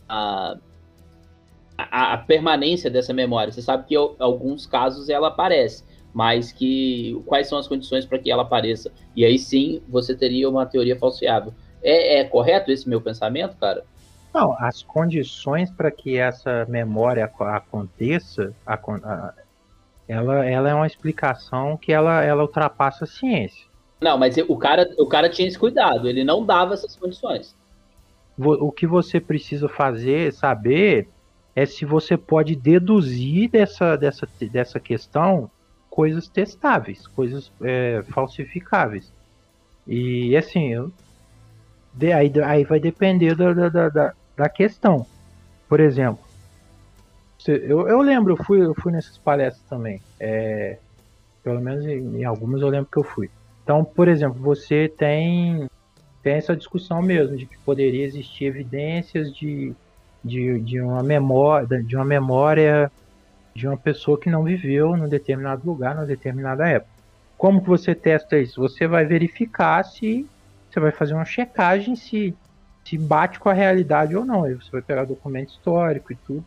a, 0.08 0.56
a, 1.76 2.12
a 2.12 2.18
permanência 2.18 2.88
dessa 2.88 3.12
memória. 3.12 3.52
Você 3.52 3.62
sabe 3.62 3.86
que 3.86 3.96
em 3.96 4.16
alguns 4.18 4.64
casos 4.66 5.08
ela 5.08 5.28
aparece, 5.28 5.84
mas 6.12 6.52
que 6.52 7.20
quais 7.26 7.48
são 7.48 7.58
as 7.58 7.66
condições 7.66 8.06
para 8.06 8.18
que 8.18 8.30
ela 8.30 8.42
apareça? 8.42 8.92
E 9.16 9.24
aí 9.24 9.38
sim 9.38 9.82
você 9.88 10.14
teria 10.14 10.48
uma 10.48 10.66
teoria 10.66 10.96
falseável. 10.96 11.52
É, 11.82 12.20
é 12.20 12.24
correto 12.24 12.70
esse 12.70 12.88
meu 12.88 13.00
pensamento, 13.00 13.56
cara? 13.56 13.84
Não, 14.34 14.56
as 14.58 14.82
condições 14.82 15.70
para 15.70 15.92
que 15.92 16.18
essa 16.18 16.66
memória 16.68 17.30
aconteça, 17.38 18.52
ela, 20.08 20.44
ela 20.44 20.68
é 20.68 20.74
uma 20.74 20.88
explicação 20.88 21.76
que 21.76 21.92
ela, 21.92 22.20
ela 22.24 22.42
ultrapassa 22.42 23.04
a 23.04 23.06
ciência. 23.06 23.64
Não, 24.00 24.18
mas 24.18 24.36
o 24.36 24.56
cara, 24.56 24.92
o 24.98 25.06
cara 25.06 25.30
tinha 25.30 25.46
esse 25.46 25.56
cuidado, 25.58 26.08
ele 26.08 26.24
não 26.24 26.44
dava 26.44 26.74
essas 26.74 26.96
condições. 26.96 27.56
O 28.36 28.72
que 28.72 28.88
você 28.88 29.20
precisa 29.20 29.68
fazer, 29.68 30.32
saber, 30.32 31.08
é 31.54 31.64
se 31.64 31.84
você 31.84 32.16
pode 32.16 32.56
deduzir 32.56 33.48
dessa, 33.48 33.96
dessa, 33.96 34.28
dessa 34.50 34.80
questão 34.80 35.48
coisas 35.88 36.26
testáveis, 36.26 37.06
coisas 37.06 37.52
é, 37.62 38.02
falsificáveis. 38.10 39.12
E 39.86 40.36
assim, 40.36 40.72
eu, 40.72 40.92
aí, 42.16 42.32
aí 42.44 42.64
vai 42.64 42.80
depender 42.80 43.36
da, 43.36 43.52
da, 43.68 43.88
da, 43.88 44.14
da 44.36 44.48
questão. 44.48 45.06
Por 45.68 45.80
exemplo, 45.80 46.24
eu, 47.46 47.88
eu 47.88 48.00
lembro, 48.00 48.32
eu 48.32 48.44
fui, 48.44 48.64
eu 48.64 48.74
fui 48.74 48.92
nessas 48.92 49.18
palestras 49.18 49.64
também. 49.68 50.00
É, 50.18 50.78
pelo 51.42 51.60
menos 51.60 51.84
em, 51.84 52.20
em 52.20 52.24
algumas 52.24 52.62
eu 52.62 52.68
lembro 52.68 52.88
que 52.90 52.98
eu 52.98 53.04
fui. 53.04 53.30
Então, 53.62 53.84
por 53.84 54.08
exemplo, 54.08 54.40
você 54.40 54.88
tem, 54.88 55.68
tem 56.22 56.34
essa 56.34 56.56
discussão 56.56 57.02
mesmo 57.02 57.36
de 57.36 57.46
que 57.46 57.58
poderia 57.58 58.04
existir 58.04 58.46
evidências 58.46 59.34
de, 59.34 59.74
de, 60.22 60.60
de, 60.60 60.80
uma 60.80 61.02
memória, 61.02 61.82
de 61.82 61.96
uma 61.96 62.04
memória 62.04 62.90
de 63.54 63.68
uma 63.68 63.76
pessoa 63.76 64.18
que 64.18 64.28
não 64.28 64.42
viveu 64.42 64.96
num 64.96 65.08
determinado 65.08 65.64
lugar, 65.64 65.94
numa 65.94 66.06
determinada 66.06 66.68
época. 66.68 66.92
Como 67.38 67.60
que 67.60 67.68
você 67.68 67.94
testa 67.94 68.38
isso? 68.38 68.60
Você 68.60 68.86
vai 68.86 69.04
verificar 69.04 69.84
se 69.84 70.26
você 70.68 70.80
vai 70.80 70.90
fazer 70.90 71.14
uma 71.14 71.24
checagem 71.24 71.94
se, 71.94 72.34
se 72.84 72.98
bate 72.98 73.38
com 73.40 73.48
a 73.48 73.52
realidade 73.52 74.14
ou 74.14 74.24
não. 74.24 74.44
Aí 74.44 74.54
você 74.54 74.70
vai 74.70 74.82
pegar 74.82 75.04
documento 75.04 75.50
histórico 75.50 76.12
e 76.12 76.16
tudo. 76.16 76.44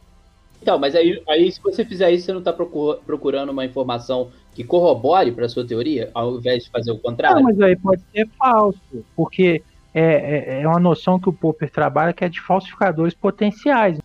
Então, 0.61 0.77
mas 0.77 0.95
aí, 0.95 1.21
aí 1.27 1.51
se 1.51 1.61
você 1.61 1.85
fizer 1.85 2.11
isso, 2.11 2.25
você 2.25 2.31
não 2.31 2.39
está 2.39 2.51
procurando 2.51 3.49
uma 3.49 3.65
informação 3.65 4.29
que 4.53 4.63
corrobore 4.63 5.31
para 5.31 5.47
sua 5.47 5.65
teoria, 5.65 6.09
ao 6.13 6.37
invés 6.37 6.63
de 6.63 6.71
fazer 6.71 6.91
o 6.91 6.97
contrário? 6.97 7.37
Não, 7.37 7.43
mas 7.43 7.61
aí 7.61 7.75
pode 7.75 8.01
ser 8.11 8.27
falso, 8.37 9.05
porque 9.15 9.61
é, 9.93 10.01
é, 10.01 10.61
é 10.61 10.67
uma 10.67 10.79
noção 10.79 11.19
que 11.19 11.29
o 11.29 11.33
Popper 11.33 11.69
trabalha 11.69 12.11
que 12.11 12.25
é 12.25 12.29
de 12.29 12.41
falsificadores 12.41 13.13
potenciais. 13.13 13.99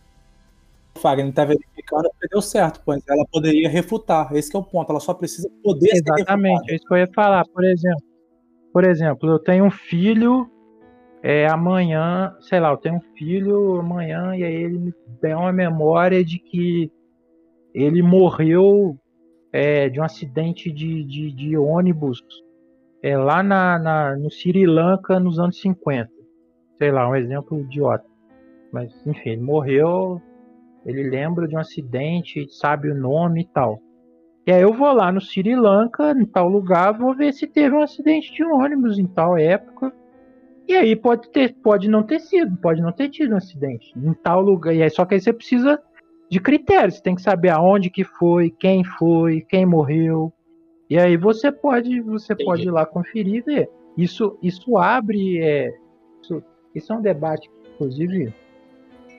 O 0.95 0.99
Fagner 0.99 1.29
está 1.29 1.43
verificando 1.43 2.07
que 2.21 2.27
deu 2.29 2.41
certo, 2.41 2.81
pois 2.85 3.01
ela 3.09 3.25
poderia 3.31 3.67
refutar. 3.67 4.33
Esse 4.35 4.55
é 4.55 4.59
o 4.59 4.63
ponto. 4.63 4.91
Ela 4.91 4.99
só 4.99 5.13
precisa 5.13 5.49
poder 5.63 5.89
Exatamente, 5.91 6.71
é 6.71 6.75
isso 6.75 6.85
que 6.85 6.93
eu 6.93 6.97
ia 6.97 7.09
falar. 7.13 7.43
Por 7.47 7.63
exemplo, 7.65 8.03
por 8.71 8.83
exemplo, 8.85 9.29
eu 9.29 9.39
tenho 9.39 9.65
um 9.65 9.71
filho 9.71 10.49
é, 11.23 11.47
amanhã, 11.47 12.35
sei 12.41 12.59
lá, 12.59 12.69
eu 12.71 12.77
tenho 12.77 12.95
um 12.95 13.17
filho 13.17 13.79
amanhã 13.79 14.35
e 14.35 14.43
aí 14.43 14.53
ele 14.53 14.77
me 14.77 14.93
tem 15.21 15.33
uma 15.33 15.53
memória 15.53 16.21
de 16.21 16.37
que 16.37 16.91
ele 17.73 18.01
morreu 18.01 18.97
é, 19.53 19.87
de 19.87 20.01
um 20.01 20.03
acidente 20.03 20.69
de, 20.69 21.01
de, 21.05 21.31
de 21.31 21.57
ônibus 21.57 22.21
é, 23.01 23.17
lá 23.17 23.41
na, 23.41 23.79
na, 23.79 24.17
no 24.17 24.29
Sri 24.29 24.65
Lanka 24.65 25.17
nos 25.17 25.39
anos 25.39 25.61
50. 25.61 26.11
Sei 26.77 26.91
lá, 26.91 27.09
um 27.09 27.15
exemplo 27.15 27.57
idiota. 27.57 28.05
Mas, 28.73 28.91
enfim, 29.07 29.29
ele 29.29 29.41
morreu, 29.41 30.21
ele 30.85 31.09
lembra 31.09 31.47
de 31.47 31.55
um 31.55 31.59
acidente, 31.59 32.49
sabe 32.49 32.91
o 32.91 32.95
nome 32.95 33.43
e 33.43 33.47
tal. 33.47 33.79
E 34.45 34.51
aí 34.51 34.61
eu 34.61 34.73
vou 34.73 34.91
lá 34.91 35.09
no 35.09 35.21
Sri 35.21 35.55
Lanka, 35.55 36.11
em 36.11 36.25
tal 36.25 36.49
lugar, 36.49 36.97
vou 36.97 37.15
ver 37.15 37.31
se 37.31 37.47
teve 37.47 37.73
um 37.73 37.81
acidente 37.81 38.33
de 38.33 38.43
ônibus 38.43 38.99
em 38.99 39.07
tal 39.07 39.37
época. 39.37 39.93
E 40.67 40.73
aí 40.73 40.95
pode 40.95 41.29
ter, 41.29 41.55
pode 41.55 41.89
não 41.89 42.03
ter 42.03 42.19
sido, 42.19 42.55
pode 42.57 42.81
não 42.81 42.91
ter 42.91 43.09
tido 43.09 43.33
um 43.33 43.37
acidente 43.37 43.91
em 43.97 44.13
tal 44.13 44.41
lugar. 44.41 44.73
E 44.73 44.81
aí 44.81 44.89
só 44.89 45.05
que 45.05 45.15
aí 45.15 45.21
você 45.21 45.33
precisa 45.33 45.81
de 46.29 46.39
critérios, 46.39 46.95
você 46.95 47.03
tem 47.03 47.15
que 47.15 47.21
saber 47.21 47.49
aonde 47.49 47.89
que 47.89 48.03
foi, 48.03 48.49
quem 48.49 48.83
foi, 48.83 49.41
quem 49.41 49.65
morreu. 49.65 50.31
E 50.89 50.97
aí 50.97 51.17
você 51.17 51.51
pode, 51.51 52.01
você 52.01 52.33
Entendi. 52.33 52.45
pode 52.45 52.61
ir 52.63 52.71
lá 52.71 52.85
conferir 52.85 53.35
e 53.35 53.41
ver. 53.41 53.69
Isso, 53.97 54.37
isso 54.41 54.77
abre, 54.77 55.39
é, 55.39 55.73
isso, 56.21 56.43
isso 56.73 56.93
é 56.93 56.95
um 56.95 57.01
debate, 57.01 57.49
inclusive, 57.73 58.33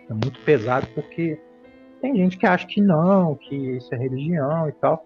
é 0.09 0.12
muito 0.12 0.40
pesado 0.45 0.86
porque 0.95 1.38
tem 2.01 2.16
gente 2.16 2.36
que 2.36 2.47
acha 2.47 2.66
que 2.66 2.80
não, 2.80 3.34
que 3.34 3.55
isso 3.55 3.95
é 3.95 3.99
religião 3.99 4.68
e 4.68 4.72
tal. 4.72 5.05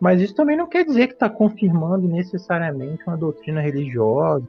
Mas 0.00 0.20
isso 0.20 0.34
também 0.34 0.56
não 0.56 0.66
quer 0.66 0.84
dizer 0.84 1.06
que 1.06 1.12
está 1.12 1.30
confirmando 1.30 2.08
necessariamente 2.08 3.04
uma 3.06 3.16
doutrina 3.16 3.60
religiosa. 3.60 4.48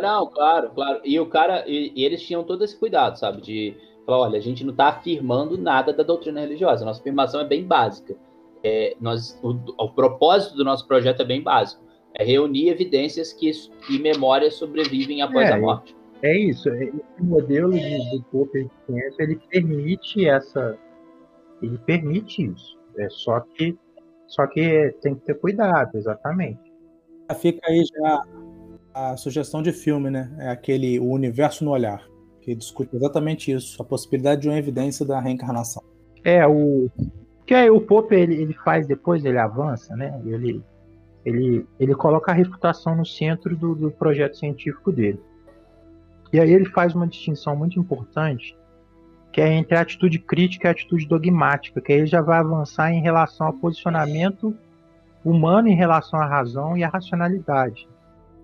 Não, 0.00 0.26
claro, 0.28 0.70
claro. 0.70 1.00
E 1.04 1.18
o 1.18 1.26
cara, 1.26 1.64
e, 1.66 1.92
e 1.94 2.04
eles 2.04 2.22
tinham 2.22 2.44
todo 2.44 2.64
esse 2.64 2.76
cuidado, 2.78 3.18
sabe? 3.18 3.42
De 3.42 3.76
falar, 4.06 4.20
olha, 4.20 4.38
a 4.38 4.42
gente 4.42 4.64
não 4.64 4.72
está 4.72 4.88
afirmando 4.88 5.58
nada 5.58 5.92
da 5.92 6.02
doutrina 6.02 6.40
religiosa. 6.40 6.84
Nossa 6.84 7.00
afirmação 7.00 7.40
é 7.40 7.44
bem 7.44 7.64
básica. 7.64 8.16
É, 8.64 8.96
nós, 9.00 9.38
o, 9.42 9.50
o, 9.76 9.90
propósito 9.90 10.56
do 10.56 10.64
nosso 10.64 10.86
projeto 10.86 11.22
é 11.22 11.24
bem 11.24 11.42
básico. 11.42 11.82
É 12.14 12.24
reunir 12.24 12.68
evidências 12.68 13.32
que, 13.32 13.50
que 13.86 13.98
memórias 13.98 14.54
sobrevivem 14.54 15.22
após 15.22 15.48
é, 15.48 15.52
a 15.52 15.58
morte. 15.58 15.96
É 16.22 16.36
isso. 16.36 16.68
É, 16.70 16.84
esse 16.84 17.22
modelo 17.22 17.72
de, 17.72 18.10
do 18.10 18.22
Popper 18.32 18.64
de 18.64 18.70
ciência, 18.86 19.22
ele 19.22 19.36
permite 19.50 20.26
essa... 20.26 20.78
Ele 21.62 21.78
permite 21.78 22.44
isso. 22.44 22.78
É 22.96 23.08
só 23.10 23.40
que 23.40 23.76
só 24.28 24.46
que 24.46 24.94
tem 25.00 25.14
que 25.14 25.22
ter 25.22 25.34
cuidado, 25.34 25.96
exatamente. 25.96 26.60
Fica 27.40 27.60
aí 27.66 27.82
já 27.84 28.22
a 28.92 29.16
sugestão 29.16 29.62
de 29.62 29.72
filme, 29.72 30.10
né? 30.10 30.30
É 30.38 30.48
aquele 30.50 30.98
O 30.98 31.10
Universo 31.10 31.64
no 31.64 31.70
Olhar, 31.70 32.02
que 32.40 32.54
discute 32.54 32.94
exatamente 32.94 33.52
isso, 33.52 33.80
a 33.80 33.84
possibilidade 33.84 34.42
de 34.42 34.48
uma 34.48 34.58
evidência 34.58 35.04
da 35.06 35.20
reencarnação. 35.20 35.82
É, 36.24 36.46
o 36.46 36.90
que 37.46 37.54
aí 37.54 37.70
o 37.70 37.80
Popper 37.80 38.18
ele, 38.18 38.34
ele 38.34 38.52
faz 38.52 38.86
depois, 38.86 39.24
ele 39.24 39.38
avança, 39.38 39.96
né? 39.96 40.20
Ele, 40.26 40.62
ele, 41.24 41.66
ele 41.80 41.94
coloca 41.94 42.30
a 42.30 42.34
refutação 42.34 42.94
no 42.94 43.06
centro 43.06 43.56
do, 43.56 43.74
do 43.74 43.90
projeto 43.90 44.36
científico 44.36 44.92
dele. 44.92 45.20
E 46.32 46.38
aí 46.38 46.52
ele 46.52 46.66
faz 46.66 46.94
uma 46.94 47.06
distinção 47.06 47.56
muito 47.56 47.78
importante 47.80 48.54
que 49.32 49.40
é 49.40 49.52
entre 49.52 49.76
a 49.76 49.80
atitude 49.80 50.18
crítica 50.18 50.66
e 50.66 50.68
a 50.68 50.72
atitude 50.72 51.06
dogmática, 51.06 51.80
que 51.80 51.92
aí 51.92 51.98
ele 51.98 52.06
já 52.06 52.20
vai 52.20 52.38
avançar 52.38 52.92
em 52.92 53.00
relação 53.00 53.46
ao 53.46 53.52
posicionamento 53.52 54.54
humano 55.24 55.68
em 55.68 55.74
relação 55.74 56.20
à 56.20 56.26
razão 56.26 56.76
e 56.76 56.84
à 56.84 56.88
racionalidade. 56.88 57.88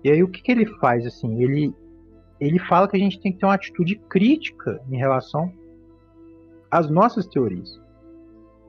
E 0.05 0.11
aí 0.11 0.21
o 0.21 0.27
que, 0.27 0.39
que 0.39 0.51
ele 0.51 0.67
faz 0.67 1.03
assim? 1.03 1.41
Ele 1.41 1.73
ele 2.39 2.59
fala 2.59 2.87
que 2.87 2.95
a 2.95 2.99
gente 2.99 3.19
tem 3.19 3.31
que 3.33 3.39
ter 3.39 3.45
uma 3.47 3.55
atitude 3.55 3.95
crítica 4.07 4.79
em 4.87 4.97
relação 4.97 5.51
às 6.69 6.91
nossas 6.91 7.25
teorias. 7.25 7.81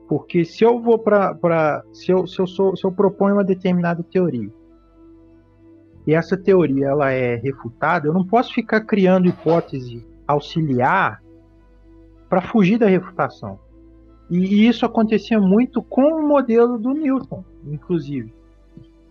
Porque 0.09 0.43
se 0.43 0.63
eu 0.63 0.81
vou 0.81 0.97
para 0.97 1.83
se 1.93 2.11
eu, 2.11 2.25
se 2.25 2.39
eu 2.39 2.47
sou 2.47 2.75
se 2.75 2.83
eu 2.83 2.91
proponho 2.91 3.35
uma 3.35 3.43
determinada 3.43 4.01
teoria 4.01 4.51
e 6.07 6.15
essa 6.15 6.35
teoria 6.35 6.87
ela 6.87 7.11
é 7.11 7.35
refutada, 7.35 8.07
eu 8.07 8.13
não 8.13 8.25
posso 8.25 8.51
ficar 8.51 8.81
criando 8.81 9.27
hipótese 9.27 10.03
auxiliar 10.27 11.21
para 12.27 12.41
fugir 12.41 12.79
da 12.79 12.87
refutação. 12.87 13.59
E 14.27 14.67
isso 14.67 14.87
acontecia 14.87 15.39
muito 15.39 15.83
com 15.83 16.01
o 16.01 16.27
modelo 16.27 16.79
do 16.79 16.95
Newton, 16.95 17.45
inclusive. 17.67 18.36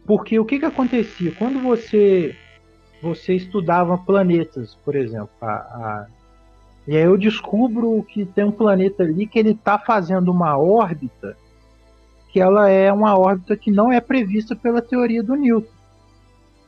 Porque 0.06 0.38
o 0.38 0.44
que, 0.44 0.58
que 0.58 0.66
acontecia? 0.66 1.32
Quando 1.32 1.60
você 1.60 2.34
você 3.02 3.34
estudava 3.34 3.98
planetas, 3.98 4.74
por 4.84 4.96
exemplo, 4.96 5.30
a, 5.40 5.52
a, 5.52 6.06
e 6.88 6.96
aí 6.96 7.02
eu 7.02 7.16
descubro 7.16 8.02
que 8.08 8.24
tem 8.24 8.44
um 8.44 8.50
planeta 8.50 9.02
ali 9.02 9.26
que 9.26 9.38
ele 9.38 9.50
está 9.50 9.78
fazendo 9.78 10.30
uma 10.30 10.56
órbita 10.56 11.36
que 12.36 12.40
ela 12.40 12.68
é 12.68 12.92
uma 12.92 13.18
órbita 13.18 13.56
que 13.56 13.70
não 13.70 13.90
é 13.90 13.98
prevista 13.98 14.54
pela 14.54 14.82
teoria 14.82 15.22
do 15.22 15.34
Newton. 15.34 15.70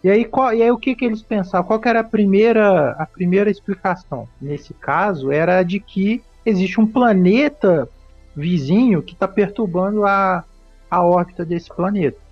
E 0.03 0.09
aí, 0.09 0.24
qual, 0.24 0.55
e 0.55 0.62
aí 0.62 0.70
o 0.70 0.78
que, 0.78 0.95
que 0.95 1.05
eles 1.05 1.20
pensavam? 1.20 1.66
Qual 1.66 1.78
era 1.84 2.01
a 2.01 2.05
primeira, 2.05 2.93
a 2.93 3.05
primeira 3.05 3.51
explicação? 3.51 4.26
Nesse 4.41 4.72
caso, 4.72 5.30
era 5.30 5.62
de 5.62 5.78
que 5.78 6.22
existe 6.47 6.80
um 6.80 6.86
planeta 6.86 7.86
vizinho 8.34 9.03
que 9.03 9.12
está 9.12 9.28
perturbando 9.28 10.07
a, 10.07 10.43
a 10.91 11.03
órbita 11.03 11.45
desse 11.45 11.68
planeta. 11.68 12.28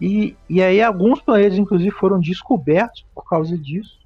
E, 0.00 0.36
e 0.48 0.62
aí 0.62 0.82
alguns 0.82 1.20
planetas, 1.20 1.58
inclusive, 1.58 1.90
foram 1.90 2.18
descobertos 2.18 3.04
por 3.14 3.28
causa 3.28 3.56
disso. 3.58 3.98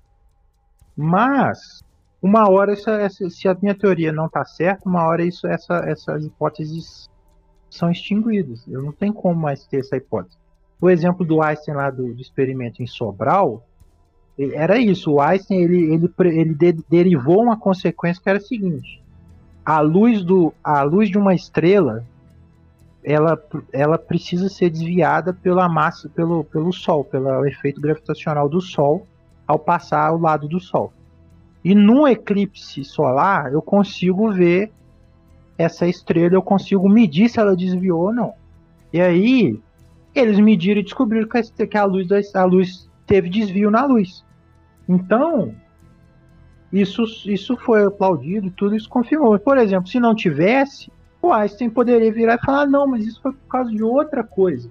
Mas, 0.96 1.82
uma 2.20 2.50
hora, 2.50 2.72
essa, 2.72 2.92
essa, 2.92 3.30
se 3.30 3.46
a 3.48 3.56
minha 3.60 3.74
teoria 3.74 4.12
não 4.12 4.26
está 4.26 4.44
certa, 4.44 4.88
uma 4.88 5.04
hora 5.04 5.24
isso, 5.24 5.46
essa, 5.46 5.76
essas 5.86 6.24
hipóteses 6.24 7.08
são 7.70 7.90
extinguidas. 7.90 8.66
Eu 8.66 8.82
não 8.82 8.92
tenho 8.92 9.12
como 9.12 9.40
mais 9.40 9.66
ter 9.66 9.80
essa 9.80 9.96
hipótese. 9.96 10.36
O 10.80 10.90
exemplo 10.90 11.24
do 11.24 11.42
Einstein 11.42 11.74
lá 11.74 11.90
do, 11.90 12.12
do 12.14 12.20
experimento 12.20 12.82
em 12.82 12.86
Sobral, 12.86 13.64
era 14.38 14.78
isso. 14.78 15.12
O 15.12 15.20
Einstein 15.20 15.62
ele, 15.62 15.94
ele, 15.94 16.10
ele 16.18 16.54
de, 16.54 16.72
derivou 16.88 17.42
uma 17.42 17.56
consequência 17.56 18.22
que 18.22 18.28
era 18.28 18.38
a 18.38 18.42
seguinte: 18.42 19.02
a 19.64 19.80
luz 19.80 20.24
do 20.24 20.52
a 20.62 20.82
luz 20.82 21.08
de 21.08 21.16
uma 21.16 21.34
estrela 21.34 22.04
ela, 23.04 23.38
ela 23.72 23.98
precisa 23.98 24.48
ser 24.48 24.70
desviada 24.70 25.32
pela 25.32 25.68
massa 25.68 26.08
pelo, 26.08 26.42
pelo 26.44 26.72
sol 26.72 27.04
pelo 27.04 27.46
efeito 27.46 27.80
gravitacional 27.80 28.48
do 28.48 28.60
sol 28.60 29.06
ao 29.46 29.58
passar 29.58 30.08
ao 30.08 30.18
lado 30.18 30.48
do 30.48 30.60
Sol. 30.60 30.92
E 31.62 31.74
num 31.74 32.06
eclipse 32.06 32.84
solar, 32.84 33.52
eu 33.52 33.62
consigo 33.62 34.30
ver 34.30 34.72
essa 35.56 35.86
estrela, 35.86 36.34
eu 36.34 36.42
consigo 36.42 36.88
medir 36.88 37.28
se 37.28 37.38
ela 37.38 37.56
desviou 37.56 38.06
ou 38.06 38.14
não. 38.14 38.32
E 38.92 39.00
aí, 39.00 39.58
eles 40.14 40.38
mediram 40.38 40.80
e 40.80 40.84
descobriram 40.84 41.28
que 41.28 41.78
a 41.78 41.84
luz, 41.84 42.08
a 42.34 42.44
luz 42.44 42.90
teve 43.06 43.28
desvio 43.28 43.70
na 43.70 43.84
luz. 43.84 44.24
Então, 44.88 45.54
isso, 46.72 47.04
isso 47.26 47.56
foi 47.56 47.84
aplaudido, 47.84 48.50
tudo 48.50 48.76
isso 48.76 48.88
confirmou. 48.88 49.38
Por 49.38 49.56
exemplo, 49.56 49.88
se 49.88 49.98
não 49.98 50.14
tivesse, 50.14 50.92
o 51.26 51.32
Einstein 51.32 51.70
poderia 51.70 52.12
virar 52.12 52.34
e 52.34 52.44
falar: 52.44 52.66
não, 52.66 52.86
mas 52.86 53.04
isso 53.04 53.20
foi 53.22 53.32
por 53.32 53.48
causa 53.48 53.70
de 53.70 53.82
outra 53.82 54.22
coisa. 54.22 54.70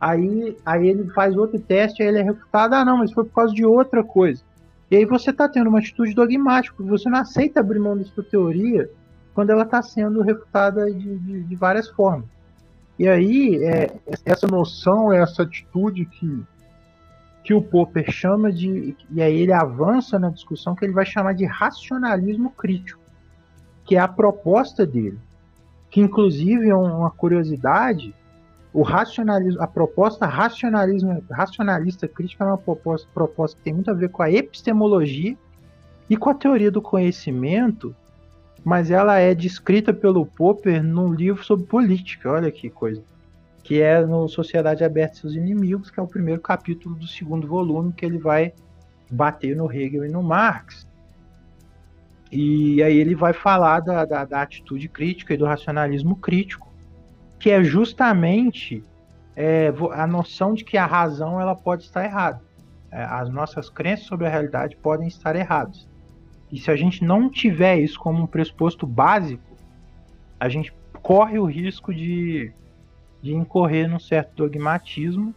Aí, 0.00 0.56
aí 0.66 0.88
ele 0.88 1.08
faz 1.10 1.36
outro 1.36 1.60
teste, 1.60 2.02
aí 2.02 2.08
ele 2.08 2.18
é 2.18 2.22
refutado: 2.22 2.74
ah, 2.74 2.84
não, 2.84 2.98
mas 2.98 3.12
foi 3.12 3.24
por 3.24 3.34
causa 3.34 3.54
de 3.54 3.64
outra 3.64 4.02
coisa. 4.02 4.42
E 4.90 4.96
aí 4.96 5.04
você 5.04 5.30
está 5.30 5.48
tendo 5.48 5.68
uma 5.68 5.78
atitude 5.78 6.12
dogmática, 6.12 6.82
você 6.82 7.08
não 7.08 7.18
aceita 7.18 7.60
abrir 7.60 7.78
mão 7.78 7.96
da 7.96 8.04
sua 8.04 8.22
teoria 8.22 8.90
quando 9.32 9.50
ela 9.50 9.62
está 9.62 9.80
sendo 9.80 10.20
refutada 10.20 10.92
de, 10.92 11.18
de, 11.18 11.42
de, 11.44 11.56
várias 11.56 11.88
formas. 11.88 12.26
E 12.98 13.08
aí, 13.08 13.56
é, 13.64 13.90
essa 14.26 14.46
noção, 14.46 15.10
essa 15.10 15.44
atitude 15.44 16.04
que, 16.04 16.42
que 17.42 17.54
o 17.54 17.62
Popper 17.62 18.10
chama 18.10 18.52
de. 18.52 18.94
E 19.10 19.22
aí 19.22 19.40
ele 19.40 19.52
avança 19.52 20.18
na 20.18 20.28
discussão 20.28 20.74
que 20.74 20.84
ele 20.84 20.92
vai 20.92 21.06
chamar 21.06 21.32
de 21.32 21.46
racionalismo 21.46 22.50
crítico, 22.50 23.00
que 23.86 23.96
é 23.96 23.98
a 23.98 24.08
proposta 24.08 24.84
dele. 24.84 25.18
Que, 25.92 26.00
inclusive, 26.00 26.68
é 26.68 26.74
uma 26.74 27.10
curiosidade 27.10 28.12
o 28.72 28.82
racionalismo, 28.82 29.62
a 29.62 29.66
proposta 29.66 30.24
racionalismo, 30.24 31.22
racionalista 31.30 32.08
crítica 32.08 32.44
é 32.44 32.46
uma 32.46 32.58
proposta, 32.58 33.06
proposta 33.12 33.56
que 33.58 33.64
tem 33.64 33.74
muito 33.74 33.90
a 33.90 33.94
ver 33.94 34.08
com 34.08 34.22
a 34.22 34.30
epistemologia 34.30 35.36
e 36.08 36.16
com 36.16 36.30
a 36.30 36.34
teoria 36.34 36.70
do 36.70 36.80
conhecimento, 36.80 37.94
mas 38.64 38.90
ela 38.90 39.18
é 39.18 39.34
descrita 39.34 39.92
pelo 39.92 40.24
Popper 40.24 40.82
num 40.82 41.12
livro 41.12 41.44
sobre 41.44 41.66
política, 41.66 42.30
olha 42.30 42.50
que 42.50 42.70
coisa. 42.70 43.02
Que 43.62 43.80
é 43.82 44.04
no 44.04 44.26
Sociedade 44.26 44.82
Aberta 44.82 45.16
e 45.16 45.20
seus 45.20 45.34
Inimigos, 45.34 45.90
que 45.90 46.00
é 46.00 46.02
o 46.02 46.08
primeiro 46.08 46.40
capítulo 46.40 46.94
do 46.94 47.06
segundo 47.06 47.46
volume, 47.46 47.92
que 47.92 48.06
ele 48.06 48.18
vai 48.18 48.54
bater 49.10 49.54
no 49.54 49.70
Hegel 49.70 50.06
e 50.06 50.08
no 50.08 50.22
Marx. 50.22 50.88
E 52.32 52.82
aí 52.82 52.96
ele 52.96 53.14
vai 53.14 53.34
falar 53.34 53.80
da, 53.80 54.06
da, 54.06 54.24
da 54.24 54.40
atitude 54.40 54.88
crítica 54.88 55.34
e 55.34 55.36
do 55.36 55.44
racionalismo 55.44 56.16
crítico 56.16 56.72
que 57.38 57.50
é 57.50 57.62
justamente 57.62 58.82
é, 59.34 59.72
a 59.92 60.06
noção 60.06 60.54
de 60.54 60.64
que 60.64 60.78
a 60.78 60.86
razão 60.86 61.40
ela 61.40 61.56
pode 61.56 61.82
estar 61.82 62.04
errada. 62.04 62.40
É, 62.90 63.02
as 63.02 63.28
nossas 63.28 63.68
crenças 63.68 64.06
sobre 64.06 64.26
a 64.26 64.30
realidade 64.30 64.76
podem 64.76 65.08
estar 65.08 65.34
erradas. 65.34 65.88
E 66.50 66.58
se 66.58 66.70
a 66.70 66.76
gente 66.76 67.04
não 67.04 67.28
tiver 67.28 67.78
isso 67.80 67.98
como 67.98 68.22
um 68.22 68.26
pressuposto 68.26 68.86
básico, 68.86 69.42
a 70.38 70.48
gente 70.48 70.72
corre 71.02 71.38
o 71.38 71.44
risco 71.44 71.92
de, 71.92 72.52
de 73.20 73.34
incorrer 73.34 73.88
num 73.88 73.98
certo 73.98 74.36
dogmatismo 74.36 75.34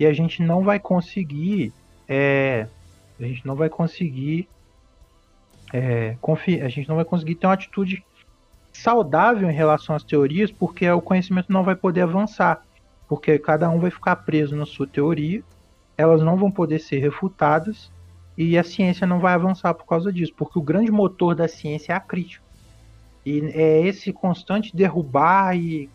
e 0.00 0.06
a 0.06 0.12
gente 0.12 0.42
não 0.42 0.64
vai 0.64 0.80
conseguir 0.80 1.72
é, 2.08 2.66
a 3.20 3.24
gente 3.24 3.46
não 3.46 3.54
vai 3.54 3.68
conseguir 3.68 4.48
é, 5.72 6.16
a 6.62 6.68
gente 6.68 6.88
não 6.88 6.96
vai 6.96 7.04
conseguir 7.04 7.34
ter 7.34 7.46
uma 7.46 7.54
atitude 7.54 8.04
saudável 8.72 9.50
em 9.50 9.54
relação 9.54 9.96
às 9.96 10.04
teorias, 10.04 10.52
porque 10.52 10.88
o 10.90 11.00
conhecimento 11.00 11.52
não 11.52 11.64
vai 11.64 11.74
poder 11.74 12.02
avançar, 12.02 12.62
porque 13.08 13.38
cada 13.38 13.68
um 13.70 13.78
vai 13.78 13.90
ficar 13.90 14.16
preso 14.16 14.54
na 14.54 14.66
sua 14.66 14.86
teoria, 14.86 15.42
elas 15.96 16.22
não 16.22 16.36
vão 16.36 16.50
poder 16.50 16.78
ser 16.78 16.98
refutadas 16.98 17.90
e 18.36 18.58
a 18.58 18.62
ciência 18.62 19.06
não 19.06 19.18
vai 19.18 19.32
avançar 19.32 19.72
por 19.74 19.86
causa 19.86 20.12
disso, 20.12 20.32
porque 20.36 20.58
o 20.58 20.62
grande 20.62 20.90
motor 20.90 21.34
da 21.34 21.48
ciência 21.48 21.92
é 21.92 21.96
a 21.96 22.00
crítica. 22.00 22.44
E 23.24 23.40
é 23.54 23.80
esse 23.86 24.12
constante 24.12 24.76
derrubar 24.76 25.56
e 25.56 25.88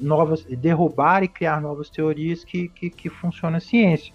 novas 0.00 0.44
derrubar 0.44 1.22
e 1.22 1.28
criar 1.28 1.60
novas 1.60 1.88
teorias 1.88 2.44
que, 2.44 2.68
que, 2.68 2.90
que 2.90 3.08
funciona 3.08 3.58
a 3.58 3.60
ciência. 3.60 4.12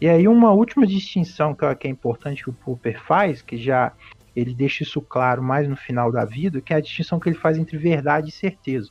E 0.00 0.08
aí 0.08 0.26
uma 0.26 0.50
última 0.50 0.86
distinção 0.86 1.54
que, 1.54 1.74
que 1.76 1.86
é 1.86 1.90
importante 1.90 2.42
que 2.42 2.50
o 2.50 2.52
Popper 2.52 3.00
faz, 3.02 3.42
que 3.42 3.56
já 3.56 3.92
ele 4.34 4.54
deixa 4.54 4.82
isso 4.82 5.00
claro 5.00 5.42
mais 5.42 5.68
no 5.68 5.76
final 5.76 6.10
da 6.10 6.24
vida, 6.24 6.60
que 6.60 6.72
é 6.72 6.76
a 6.76 6.80
distinção 6.80 7.20
que 7.20 7.28
ele 7.28 7.36
faz 7.36 7.56
entre 7.56 7.78
verdade 7.78 8.28
e 8.28 8.32
certeza. 8.32 8.90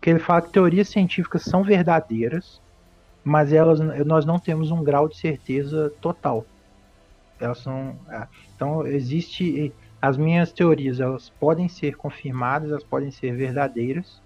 Que 0.00 0.10
ele 0.10 0.18
fala 0.18 0.42
que 0.42 0.50
teorias 0.50 0.88
científicas 0.88 1.42
são 1.42 1.62
verdadeiras, 1.62 2.60
mas 3.22 3.52
elas, 3.52 3.78
nós 4.04 4.24
não 4.24 4.38
temos 4.38 4.70
um 4.70 4.82
grau 4.82 5.08
de 5.08 5.16
certeza 5.16 5.92
total. 6.00 6.44
Elas 7.38 7.58
são, 7.58 7.96
é, 8.08 8.26
então 8.54 8.86
existe 8.86 9.72
as 10.00 10.16
minhas 10.16 10.52
teorias, 10.52 10.98
elas 10.98 11.28
podem 11.28 11.68
ser 11.68 11.96
confirmadas, 11.96 12.70
elas 12.70 12.84
podem 12.84 13.10
ser 13.10 13.34
verdadeiras, 13.36 14.20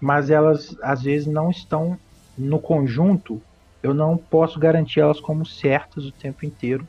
mas 0.00 0.30
elas 0.30 0.76
às 0.82 1.02
vezes 1.02 1.26
não 1.26 1.50
estão 1.50 1.98
no 2.36 2.58
conjunto. 2.58 3.40
Eu 3.82 3.94
não 3.94 4.16
posso 4.16 4.58
garantir 4.58 5.00
elas 5.00 5.20
como 5.20 5.46
certas 5.46 6.04
o 6.04 6.12
tempo 6.12 6.44
inteiro, 6.44 6.86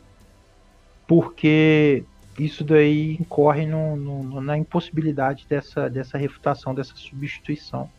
porque 1.07 2.03
isso 2.37 2.63
daí 2.63 3.13
incorre 3.13 3.65
no, 3.65 3.95
no, 3.95 4.41
na 4.41 4.57
impossibilidade 4.57 5.45
dessa, 5.47 5.89
dessa 5.89 6.17
refutação, 6.17 6.75
dessa 6.75 6.95
substituição 6.95 7.89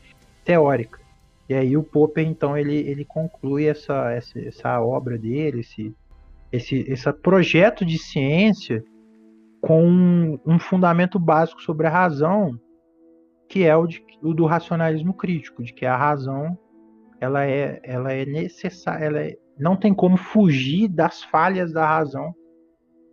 teórica. 0.44 1.00
E 1.48 1.54
aí 1.54 1.76
o 1.76 1.82
Popper, 1.82 2.26
então, 2.26 2.56
ele, 2.56 2.76
ele 2.76 3.04
conclui 3.04 3.66
essa, 3.66 4.10
essa, 4.12 4.38
essa 4.38 4.80
obra 4.80 5.16
dele, 5.16 5.60
esse, 5.60 5.94
esse, 6.52 6.84
esse 6.88 7.12
projeto 7.12 7.84
de 7.84 7.98
ciência 7.98 8.84
com 9.60 9.84
um, 9.84 10.38
um 10.44 10.58
fundamento 10.58 11.18
básico 11.18 11.62
sobre 11.62 11.86
a 11.86 11.90
razão, 11.90 12.58
que 13.48 13.64
é 13.64 13.76
o, 13.76 13.86
de, 13.86 14.04
o, 14.22 14.34
do 14.34 14.44
racionalismo 14.44 15.14
crítico, 15.14 15.62
de 15.62 15.72
que 15.72 15.86
a 15.86 15.96
razão 15.96 16.58
ela 17.20 17.44
é, 17.44 17.80
ela 17.82 18.12
é 18.12 18.26
necessária, 18.26 19.04
ela 19.04 19.20
é, 19.20 19.36
não 19.58 19.76
tem 19.76 19.94
como 19.94 20.16
fugir 20.16 20.88
das 20.88 21.22
falhas 21.22 21.72
da 21.72 21.86
razão 21.86 22.34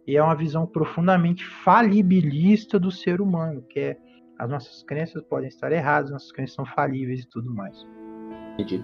e 0.06 0.18
é 0.18 0.24
uma 0.24 0.36
visão 0.36 0.66
profundamente 0.66 1.46
falibilista 1.46 2.80
do 2.80 2.92
ser 2.92 3.22
humano, 3.22 3.62
que 3.70 3.80
é 3.80 3.98
as 4.38 4.50
nossas 4.50 4.84
crenças 4.84 5.24
podem 5.24 5.48
estar 5.48 5.72
erradas, 5.72 6.12
nossas 6.12 6.32
crenças 6.32 6.56
são 6.56 6.66
falíveis 6.66 7.22
e 7.22 7.28
tudo 7.28 7.54
mais. 7.54 7.86
Entendi. 8.58 8.84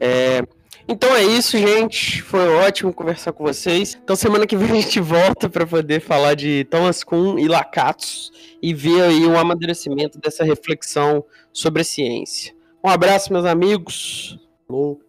É, 0.00 0.42
então 0.88 1.14
é 1.14 1.22
isso, 1.22 1.56
gente. 1.56 2.22
Foi 2.22 2.48
ótimo 2.56 2.92
conversar 2.92 3.32
com 3.32 3.44
vocês. 3.44 3.96
Então 4.02 4.16
semana 4.16 4.46
que 4.46 4.56
vem 4.56 4.70
a 4.72 4.80
gente 4.80 5.00
volta 5.00 5.48
para 5.48 5.64
poder 5.64 6.00
falar 6.00 6.34
de 6.34 6.64
Thomas 6.64 7.04
Kuhn 7.04 7.38
e 7.38 7.46
Lakatos 7.46 8.32
e 8.60 8.74
ver 8.74 9.02
aí 9.02 9.24
o 9.24 9.38
amadurecimento 9.38 10.18
dessa 10.18 10.42
reflexão 10.42 11.24
sobre 11.52 11.82
a 11.82 11.84
ciência. 11.84 12.52
Um 12.84 12.88
abraço, 12.88 13.32
meus 13.32 13.44
amigos. 13.44 14.38
Falou. 14.66 15.00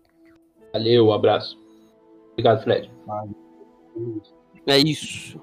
Valeu, 0.71 1.07
um 1.07 1.13
abraço. 1.13 1.57
Obrigado, 2.33 2.63
Fred. 2.63 2.91
É 4.67 4.77
isso. 4.77 5.39